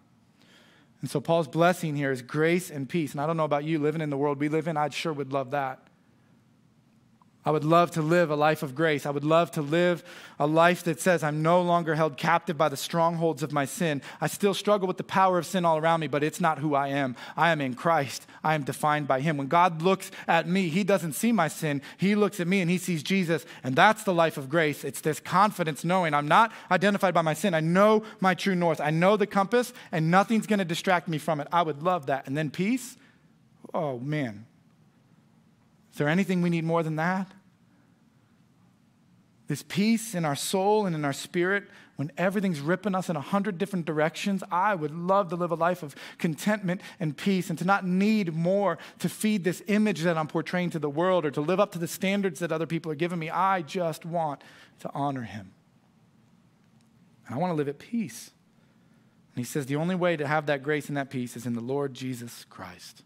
And 1.02 1.10
so 1.10 1.20
Paul's 1.20 1.48
blessing 1.48 1.96
here 1.96 2.12
is 2.12 2.22
grace 2.22 2.70
and 2.70 2.88
peace. 2.88 3.12
And 3.12 3.22
I 3.22 3.28
don't 3.28 3.38
know 3.38 3.44
about 3.44 3.64
you 3.64 3.80
living 3.80 4.02
in 4.02 4.10
the 4.10 4.18
world 4.18 4.40
we 4.40 4.50
live 4.50 4.68
in, 4.68 4.78
I'd 4.78 4.94
sure 4.94 5.12
would 5.12 5.34
love 5.34 5.52
that. 5.52 5.80
I 7.44 7.50
would 7.50 7.64
love 7.64 7.90
to 7.92 8.04
live 8.04 8.30
a 8.30 8.36
life 8.36 8.62
of 8.62 8.76
grace. 8.76 9.08
I 9.08 9.10
would 9.10 9.24
love 9.24 9.50
to 9.52 9.64
live 9.64 10.04
a 10.40 10.46
life 10.46 10.84
that 10.84 11.02
says 11.02 11.24
I'm 11.24 11.42
no 11.42 11.62
longer 11.64 11.96
held 11.96 12.16
captive 12.16 12.56
by 12.56 12.70
the 12.70 12.78
strongholds 12.78 13.42
of 13.42 13.52
my 13.52 13.66
sin. 13.66 14.04
I 14.20 14.28
still 14.28 14.54
struggle 14.54 14.88
with 14.88 14.98
the 14.98 15.04
power 15.04 15.40
of 15.40 15.48
sin 15.48 15.66
all 15.66 15.80
around 15.80 16.02
me, 16.02 16.08
but 16.08 16.24
it's 16.24 16.40
not 16.40 16.60
who 16.60 16.76
I 16.76 16.90
am. 16.90 17.16
I 17.36 17.50
am 17.50 17.60
in 17.60 17.74
Christ. 17.74 18.28
I 18.44 18.54
am 18.54 18.64
defined 18.64 19.08
by 19.08 19.22
Him. 19.22 19.38
When 19.38 19.48
God 19.48 19.82
looks 19.82 20.12
at 20.28 20.48
me, 20.48 20.70
He 20.70 20.84
doesn't 20.84 21.14
see 21.14 21.32
my 21.32 21.48
sin. 21.48 21.82
He 21.98 22.14
looks 22.14 22.40
at 22.40 22.48
me 22.48 22.62
and 22.62 22.70
He 22.70 22.78
sees 22.78 23.02
Jesus. 23.02 23.44
And 23.64 23.76
that's 23.76 24.04
the 24.04 24.14
life 24.14 24.38
of 24.38 24.48
grace. 24.48 24.84
It's 24.84 25.02
this 25.02 25.20
confidence 25.20 25.84
knowing 25.84 26.14
I'm 26.14 26.28
not 26.28 26.52
identified 26.70 27.16
by 27.16 27.24
my 27.24 27.34
sin. 27.34 27.56
I 27.56 27.60
know 27.60 28.04
my 28.20 28.36
true 28.36 28.56
north. 28.56 28.80
I 28.80 28.92
know 28.92 29.18
the 29.18 29.26
compass, 29.26 29.74
and 29.92 30.12
nothing's 30.12 30.46
going 30.46 30.60
to 30.60 30.66
distract 30.66 31.08
me 31.08 31.18
from 31.18 31.40
it. 31.40 31.48
I 31.52 31.64
would 31.64 31.82
love 31.82 32.06
that. 32.06 32.28
And 32.28 32.38
then 32.38 32.52
peace. 32.52 32.98
Oh, 33.74 33.98
man. 33.98 34.46
Is 35.92 35.98
there 35.98 36.08
anything 36.08 36.42
we 36.42 36.50
need 36.50 36.64
more 36.64 36.84
than 36.84 36.96
that? 36.96 37.32
This 39.48 39.64
peace 39.64 40.16
in 40.16 40.24
our 40.24 40.36
soul 40.36 40.86
and 40.86 40.96
in 40.96 41.04
our 41.04 41.12
spirit 41.12 41.66
when 41.98 42.10
everything's 42.18 42.62
ripping 42.62 42.96
us 42.96 43.10
in 43.10 43.18
a 43.18 43.22
hundred 43.22 43.58
different 43.58 43.86
directions. 43.86 44.44
I 44.50 44.74
would 44.74 44.96
love 44.96 45.28
to 45.30 45.36
live 45.36 45.52
a 45.52 45.56
life 45.56 45.84
of 45.84 45.94
contentment 46.18 46.80
and 47.02 47.18
peace 47.18 47.50
and 47.50 47.60
to 47.60 47.66
not 47.66 47.86
need 47.86 48.34
more 48.34 48.78
to 49.00 49.10
feed 49.10 49.44
this 49.44 49.62
image 49.68 50.04
that 50.04 50.18
I'm 50.18 50.28
portraying 50.28 50.70
to 50.70 50.80
the 50.80 50.90
world 50.90 51.26
or 51.26 51.32
to 51.32 51.42
live 51.42 51.60
up 51.60 51.74
to 51.74 51.80
the 51.80 51.88
standards 51.88 52.40
that 52.40 52.54
other 52.54 52.66
people 52.66 52.92
are 52.94 52.96
giving 52.96 53.20
me. 53.20 53.30
I 53.30 53.62
just 53.62 54.06
want 54.06 54.42
to 54.80 54.90
honor 54.94 55.24
Him. 55.24 55.52
And 57.28 57.36
I 57.36 57.38
want 57.38 57.52
to 57.52 57.56
live 57.56 57.68
at 57.68 57.78
peace. 57.78 58.32
And 59.36 59.46
He 59.46 59.48
says 59.48 59.66
the 59.66 59.76
only 59.76 59.96
way 59.96 60.16
to 60.16 60.26
have 60.26 60.46
that 60.46 60.64
grace 60.64 60.88
and 60.88 60.96
that 60.96 61.10
peace 61.10 61.36
is 61.36 61.46
in 61.46 61.54
the 61.54 61.62
Lord 61.62 61.94
Jesus 61.94 62.46
Christ. 62.50 63.04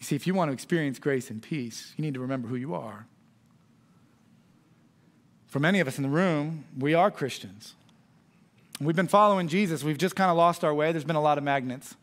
You 0.00 0.06
see, 0.06 0.16
if 0.16 0.26
you 0.26 0.34
want 0.34 0.48
to 0.48 0.52
experience 0.52 0.98
grace 0.98 1.30
and 1.30 1.42
peace, 1.42 1.92
you 1.96 2.02
need 2.02 2.14
to 2.14 2.20
remember 2.20 2.48
who 2.48 2.56
you 2.56 2.74
are. 2.74 3.06
For 5.46 5.60
many 5.60 5.78
of 5.80 5.86
us 5.86 5.98
in 5.98 6.02
the 6.02 6.08
room, 6.08 6.64
we 6.78 6.94
are 6.94 7.10
Christians. 7.10 7.74
We've 8.80 8.96
been 8.96 9.08
following 9.08 9.46
Jesus. 9.46 9.84
We've 9.84 9.98
just 9.98 10.16
kind 10.16 10.30
of 10.30 10.36
lost 10.36 10.64
our 10.64 10.72
way. 10.72 10.90
There's 10.90 11.04
been 11.04 11.16
a 11.16 11.20
lot 11.20 11.36
of 11.36 11.44
magnets 11.44 11.96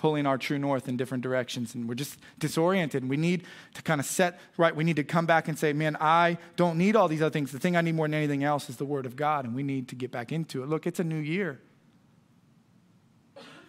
pulling 0.00 0.26
our 0.26 0.38
true 0.38 0.58
north 0.58 0.88
in 0.88 0.96
different 0.96 1.22
directions 1.22 1.74
and 1.74 1.86
we're 1.86 1.94
just 1.94 2.18
disoriented 2.38 3.02
and 3.02 3.10
we 3.10 3.18
need 3.18 3.44
to 3.74 3.82
kind 3.82 4.00
of 4.00 4.06
set 4.06 4.40
right 4.56 4.74
we 4.74 4.82
need 4.82 4.96
to 4.96 5.04
come 5.04 5.26
back 5.26 5.46
and 5.46 5.58
say 5.58 5.74
man 5.74 5.94
i 6.00 6.38
don't 6.56 6.78
need 6.78 6.96
all 6.96 7.06
these 7.06 7.20
other 7.20 7.30
things 7.30 7.52
the 7.52 7.58
thing 7.58 7.76
i 7.76 7.82
need 7.82 7.94
more 7.94 8.06
than 8.06 8.14
anything 8.14 8.42
else 8.42 8.70
is 8.70 8.78
the 8.78 8.84
word 8.86 9.04
of 9.04 9.14
god 9.14 9.44
and 9.44 9.54
we 9.54 9.62
need 9.62 9.88
to 9.88 9.94
get 9.94 10.10
back 10.10 10.32
into 10.32 10.62
it 10.62 10.70
look 10.70 10.86
it's 10.86 11.00
a 11.00 11.04
new 11.04 11.18
year 11.18 11.60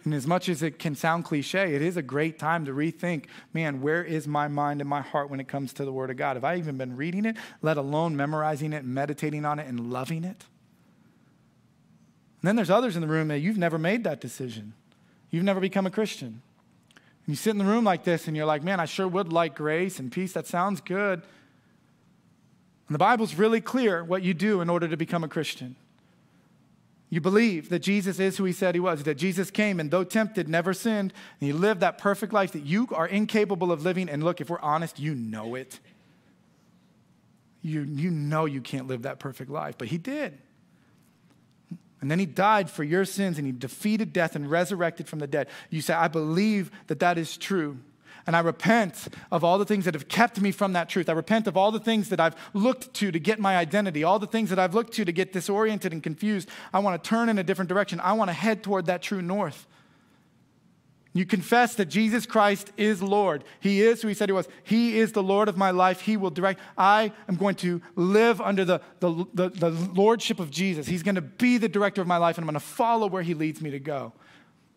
and 0.04 0.14
as 0.14 0.26
much 0.26 0.48
as 0.48 0.62
it 0.62 0.78
can 0.78 0.94
sound 0.94 1.24
cliche, 1.24 1.74
it 1.74 1.82
is 1.82 1.96
a 1.96 2.02
great 2.02 2.38
time 2.38 2.64
to 2.64 2.72
rethink 2.72 3.26
man, 3.52 3.80
where 3.80 4.02
is 4.02 4.26
my 4.26 4.48
mind 4.48 4.80
and 4.80 4.90
my 4.90 5.00
heart 5.00 5.30
when 5.30 5.38
it 5.38 5.48
comes 5.48 5.72
to 5.74 5.84
the 5.84 5.92
Word 5.92 6.10
of 6.10 6.16
God? 6.16 6.36
Have 6.36 6.44
I 6.44 6.56
even 6.56 6.76
been 6.76 6.96
reading 6.96 7.24
it, 7.24 7.36
let 7.60 7.76
alone 7.76 8.16
memorizing 8.16 8.72
it, 8.72 8.84
meditating 8.84 9.44
on 9.44 9.58
it, 9.58 9.66
and 9.68 9.92
loving 9.92 10.24
it? 10.24 10.44
And 12.40 12.48
then 12.48 12.56
there's 12.56 12.70
others 12.70 12.96
in 12.96 13.02
the 13.02 13.08
room 13.08 13.28
that 13.28 13.38
you've 13.38 13.58
never 13.58 13.78
made 13.78 14.02
that 14.04 14.20
decision. 14.20 14.74
You've 15.30 15.44
never 15.44 15.60
become 15.60 15.86
a 15.86 15.90
Christian. 15.90 16.42
And 17.26 17.28
you 17.28 17.36
sit 17.36 17.50
in 17.50 17.58
the 17.58 17.64
room 17.64 17.84
like 17.84 18.02
this 18.02 18.26
and 18.26 18.36
you're 18.36 18.46
like, 18.46 18.64
man, 18.64 18.80
I 18.80 18.84
sure 18.84 19.06
would 19.06 19.32
like 19.32 19.54
grace 19.54 20.00
and 20.00 20.10
peace. 20.10 20.32
That 20.32 20.48
sounds 20.48 20.80
good. 20.80 21.22
And 22.88 22.94
the 22.94 22.98
Bible's 22.98 23.36
really 23.36 23.60
clear 23.60 24.02
what 24.02 24.24
you 24.24 24.34
do 24.34 24.60
in 24.60 24.68
order 24.68 24.88
to 24.88 24.96
become 24.96 25.22
a 25.22 25.28
Christian. 25.28 25.76
You 27.12 27.20
believe 27.20 27.68
that 27.68 27.80
Jesus 27.80 28.18
is 28.18 28.38
who 28.38 28.44
he 28.44 28.54
said 28.54 28.74
he 28.74 28.80
was, 28.80 29.02
that 29.02 29.18
Jesus 29.18 29.50
came 29.50 29.78
and 29.78 29.90
though 29.90 30.02
tempted, 30.02 30.48
never 30.48 30.72
sinned, 30.72 31.12
and 31.40 31.46
he 31.46 31.52
lived 31.52 31.80
that 31.80 31.98
perfect 31.98 32.32
life 32.32 32.52
that 32.52 32.64
you 32.64 32.88
are 32.90 33.06
incapable 33.06 33.70
of 33.70 33.84
living. 33.84 34.08
And 34.08 34.24
look, 34.24 34.40
if 34.40 34.48
we're 34.48 34.58
honest, 34.60 34.98
you 34.98 35.14
know 35.14 35.54
it. 35.54 35.78
You, 37.60 37.82
you 37.82 38.10
know 38.10 38.46
you 38.46 38.62
can't 38.62 38.86
live 38.86 39.02
that 39.02 39.18
perfect 39.18 39.50
life, 39.50 39.76
but 39.76 39.88
he 39.88 39.98
did. 39.98 40.38
And 42.00 42.10
then 42.10 42.18
he 42.18 42.24
died 42.24 42.70
for 42.70 42.82
your 42.82 43.04
sins 43.04 43.36
and 43.36 43.46
he 43.46 43.52
defeated 43.52 44.14
death 44.14 44.34
and 44.34 44.50
resurrected 44.50 45.06
from 45.06 45.18
the 45.18 45.26
dead. 45.26 45.48
You 45.68 45.82
say, 45.82 45.92
I 45.92 46.08
believe 46.08 46.70
that 46.86 47.00
that 47.00 47.18
is 47.18 47.36
true. 47.36 47.76
And 48.26 48.36
I 48.36 48.40
repent 48.40 49.08
of 49.30 49.42
all 49.42 49.58
the 49.58 49.64
things 49.64 49.84
that 49.84 49.94
have 49.94 50.08
kept 50.08 50.40
me 50.40 50.52
from 50.52 50.74
that 50.74 50.88
truth. 50.88 51.08
I 51.08 51.12
repent 51.12 51.46
of 51.46 51.56
all 51.56 51.72
the 51.72 51.80
things 51.80 52.08
that 52.10 52.20
I've 52.20 52.36
looked 52.54 52.94
to 52.94 53.10
to 53.10 53.18
get 53.18 53.40
my 53.40 53.56
identity, 53.56 54.04
all 54.04 54.18
the 54.18 54.26
things 54.26 54.50
that 54.50 54.58
I've 54.58 54.74
looked 54.74 54.92
to 54.94 55.04
to 55.04 55.12
get 55.12 55.32
disoriented 55.32 55.92
and 55.92 56.02
confused. 56.02 56.48
I 56.72 56.78
want 56.78 57.02
to 57.02 57.08
turn 57.08 57.28
in 57.28 57.38
a 57.38 57.42
different 57.42 57.68
direction. 57.68 58.00
I 58.00 58.12
want 58.12 58.28
to 58.28 58.34
head 58.34 58.62
toward 58.62 58.86
that 58.86 59.02
true 59.02 59.22
north. 59.22 59.66
You 61.14 61.26
confess 61.26 61.74
that 61.74 61.86
Jesus 61.86 62.24
Christ 62.24 62.72
is 62.78 63.02
Lord. 63.02 63.44
He 63.60 63.82
is 63.82 64.00
who 64.00 64.08
He 64.08 64.14
said 64.14 64.30
He 64.30 64.32
was. 64.32 64.48
He 64.62 64.98
is 64.98 65.12
the 65.12 65.22
Lord 65.22 65.48
of 65.48 65.58
my 65.58 65.70
life. 65.70 66.00
He 66.00 66.16
will 66.16 66.30
direct. 66.30 66.60
I 66.78 67.12
am 67.28 67.36
going 67.36 67.56
to 67.56 67.82
live 67.96 68.40
under 68.40 68.64
the, 68.64 68.80
the, 69.00 69.26
the, 69.34 69.48
the 69.50 69.70
Lordship 69.70 70.40
of 70.40 70.50
Jesus. 70.50 70.86
He's 70.86 71.02
going 71.02 71.16
to 71.16 71.20
be 71.20 71.58
the 71.58 71.68
director 71.68 72.00
of 72.00 72.06
my 72.06 72.16
life, 72.16 72.38
and 72.38 72.44
I'm 72.44 72.46
going 72.46 72.54
to 72.54 72.60
follow 72.60 73.08
where 73.08 73.22
He 73.22 73.34
leads 73.34 73.60
me 73.60 73.70
to 73.70 73.78
go. 73.78 74.14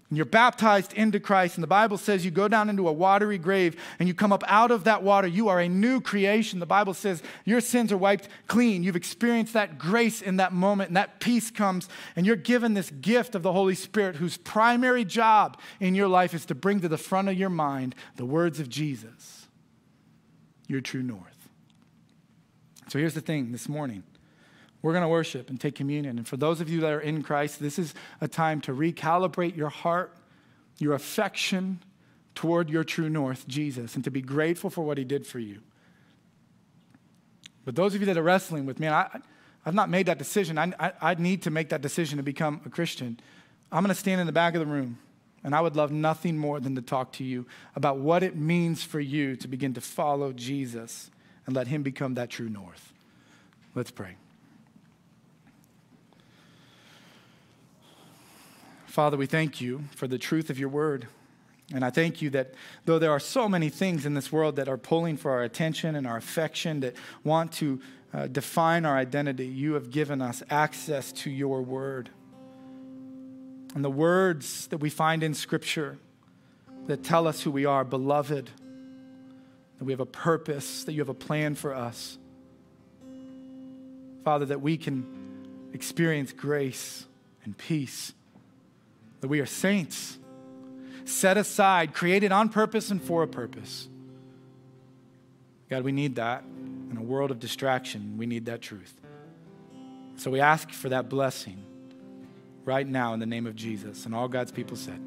And 0.10 0.18
you're 0.18 0.26
baptized 0.26 0.94
into 0.94 1.20
Christ, 1.20 1.56
and 1.56 1.63
the 1.63 1.68
Bible 1.68 1.98
says 1.98 2.24
you 2.24 2.30
go 2.30 2.48
down 2.48 2.70
into 2.70 2.88
a 2.88 2.94
watery 2.94 3.39
grave 3.39 3.76
and 3.98 4.08
you 4.08 4.13
come 4.13 4.32
up 4.32 4.44
out 4.46 4.70
of 4.70 4.84
that 4.84 5.02
water. 5.02 5.28
You 5.28 5.48
are 5.50 5.60
a 5.60 5.68
new 5.68 6.00
creation. 6.00 6.60
The 6.60 6.68
Bible 6.68 6.94
says 6.94 7.24
your 7.44 7.60
sins 7.60 7.91
are 7.91 7.98
wiped 7.98 8.28
clean. 8.48 8.84
You've 8.84 8.96
experienced 8.96 9.54
that 9.54 9.80
grace 9.80 10.22
in 10.22 10.38
that 10.38 10.54
moment, 10.54 10.89
and 10.89 10.98
that 10.98 11.20
peace 11.20 11.50
comes, 11.50 11.89
and 12.15 12.24
you're 12.24 12.36
given 12.36 12.76
this 12.76 12.91
gift 12.91 13.34
of 13.34 13.41
the 13.41 13.52
Holy 13.52 13.74
Spirit, 13.74 14.18
whose 14.18 14.38
primary 14.38 15.06
job 15.06 15.60
in 15.80 15.96
your 15.96 16.08
life 16.08 16.36
is 16.36 16.46
to 16.46 16.56
bring 16.56 16.82
to 16.82 16.88
the 16.88 17.00
front 17.00 17.28
of 17.28 17.36
your 17.36 17.50
mind 17.50 17.96
the 18.15 18.26
words 18.26 18.60
of 18.60 18.70
Jesus, 18.70 19.48
your 20.68 20.82
true 20.82 21.02
north. 21.02 21.50
So 22.89 23.00
here's 23.00 23.15
the 23.15 23.22
thing 23.22 23.52
this 23.52 23.68
morning 23.68 24.04
we're 24.86 24.91
going 24.91 25.02
to 25.02 25.08
worship 25.08 25.50
and 25.50 25.60
take 25.60 25.74
communion. 25.74 26.19
And 26.19 26.28
for 26.28 26.38
those 26.38 26.62
of 26.62 26.69
you 26.69 26.82
that 26.82 26.91
are 26.91 27.00
in 27.00 27.24
Christ, 27.24 27.60
this 27.60 27.80
is 27.80 27.95
a 28.21 28.28
time 28.28 28.62
to 28.62 28.71
recalibrate 28.71 29.58
your 29.58 29.69
heart, 29.69 30.15
your 30.78 30.93
affection 30.93 31.82
toward 32.36 32.69
your 32.69 32.84
true 32.84 33.10
north, 33.10 33.48
Jesus, 33.48 33.95
and 33.95 34.04
to 34.04 34.12
be 34.12 34.21
grateful 34.21 34.69
for 34.69 34.84
what 34.84 35.00
he 35.00 35.04
did 35.04 35.26
for 35.26 35.39
you. 35.39 35.62
But 37.65 37.76
those 37.76 37.95
of 37.95 38.02
you 38.02 38.06
that 38.06 38.15
are 38.15 38.21
wrestling 38.21 38.67
with, 38.67 38.80
man, 38.80 38.93
I, 38.93 39.21
I've 39.65 39.74
not 39.74 39.89
made 39.89 40.06
that 40.06 40.19
decision. 40.19 40.60
I, 40.60 40.71
I, 40.80 40.91
I 41.02 41.15
need 41.15 41.41
to 41.41 41.50
make 41.50 41.69
that 41.69 41.82
decision 41.82 42.17
to 42.17 42.24
become 42.24 42.62
a 42.63 42.69
Christian. 42.69 43.19
I'm 43.71 43.82
going 43.82 43.89
to 43.89 44.00
stand 44.00 44.21
in 44.21 44.28
the 44.28 44.34
back 44.34 44.54
of 44.54 44.60
the 44.60 44.71
room, 44.71 45.00
and 45.43 45.56
I 45.56 45.62
would 45.62 45.76
love 45.76 45.91
nothing 45.91 46.38
more 46.38 46.60
than 46.60 46.76
to 46.76 46.84
talk 46.84 47.12
to 47.13 47.24
you 47.24 47.48
about 47.76 47.98
what 47.98 48.21
it 48.21 48.36
means 48.36 48.84
for 48.84 49.00
you 49.00 49.36
to 49.38 49.48
begin 49.48 49.74
to 49.74 49.82
follow 49.82 50.32
Jesus 50.32 51.10
and 51.48 51.56
let 51.56 51.65
him 51.65 51.82
become 51.82 52.13
that 52.13 52.30
true 52.30 52.50
north. 52.50 52.93
Let's 53.74 53.89
pray. 53.89 54.17
Father, 58.95 59.17
we 59.17 59.25
thank 59.25 59.60
you 59.60 59.84
for 59.93 60.08
the 60.08 60.17
truth 60.17 60.49
of 60.49 60.58
your 60.58 60.69
word. 60.69 61.10
And 61.73 61.84
I 61.84 61.89
thank 61.89 62.21
you 62.21 62.29
that 62.29 62.53
though 62.86 62.97
there 62.97 63.12
are 63.12 63.19
so 63.19 63.49
many 63.49 63.67
things 63.67 64.05
in 64.05 64.13
this 64.13 64.31
world 64.31 64.55
that 64.55 64.69
are 64.69 64.77
pulling 64.77 65.17
for 65.17 65.31
our 65.31 65.43
attention 65.43 65.97
and 65.97 66.08
our 66.08 66.15
affection, 66.15 66.79
that 66.79 66.95
want 67.21 67.51
to 67.55 67.81
uh, 68.13 68.27
define 68.27 68.86
our 68.86 68.95
identity, 68.95 69.47
you 69.47 69.73
have 69.73 69.91
given 69.91 70.21
us 70.21 70.43
access 70.49 71.12
to 71.12 71.29
your 71.29 71.62
word. 71.62 72.10
And 73.75 73.84
the 73.84 73.89
words 73.89 74.67
that 74.67 74.77
we 74.77 74.89
find 74.89 75.23
in 75.23 75.34
Scripture 75.34 75.97
that 76.88 77.03
tell 77.03 77.27
us 77.27 77.41
who 77.41 77.51
we 77.51 77.65
are, 77.65 77.84
beloved, 77.84 78.49
that 79.77 79.84
we 79.84 79.91
have 79.91 79.99
a 79.99 80.05
purpose, 80.05 80.86
that 80.86 80.93
you 80.93 81.01
have 81.01 81.10
a 81.10 81.13
plan 81.13 81.55
for 81.55 81.75
us. 81.75 82.17
Father, 84.23 84.45
that 84.45 84.62
we 84.62 84.77
can 84.77 85.69
experience 85.73 86.31
grace 86.31 87.05
and 87.43 87.58
peace 87.58 88.13
that 89.25 89.29
we 89.29 89.39
are 89.39 89.47
saints, 89.47 90.19
set 91.03 91.35
aside, 91.35 91.95
created 91.95 92.31
on 92.31 92.47
purpose 92.47 92.91
and 92.91 93.01
for 93.01 93.23
a 93.23 93.27
purpose. 93.27 93.89
God, 95.67 95.83
we 95.83 95.91
need 95.91 96.17
that. 96.17 96.43
In 96.91 96.95
a 96.95 97.01
world 97.01 97.31
of 97.31 97.39
distraction, 97.39 98.19
we 98.19 98.27
need 98.27 98.45
that 98.45 98.61
truth. 98.61 98.93
So 100.17 100.29
we 100.29 100.41
ask 100.41 100.69
for 100.69 100.89
that 100.89 101.09
blessing 101.09 101.57
right 102.65 102.88
now 102.88 103.15
in 103.15 103.19
the 103.19 103.25
name 103.25 103.47
of 103.47 103.55
Jesus. 103.55 104.05
And 104.05 104.13
all 104.13 104.27
God's 104.27 104.51
people 104.51 104.77
said, 104.77 105.01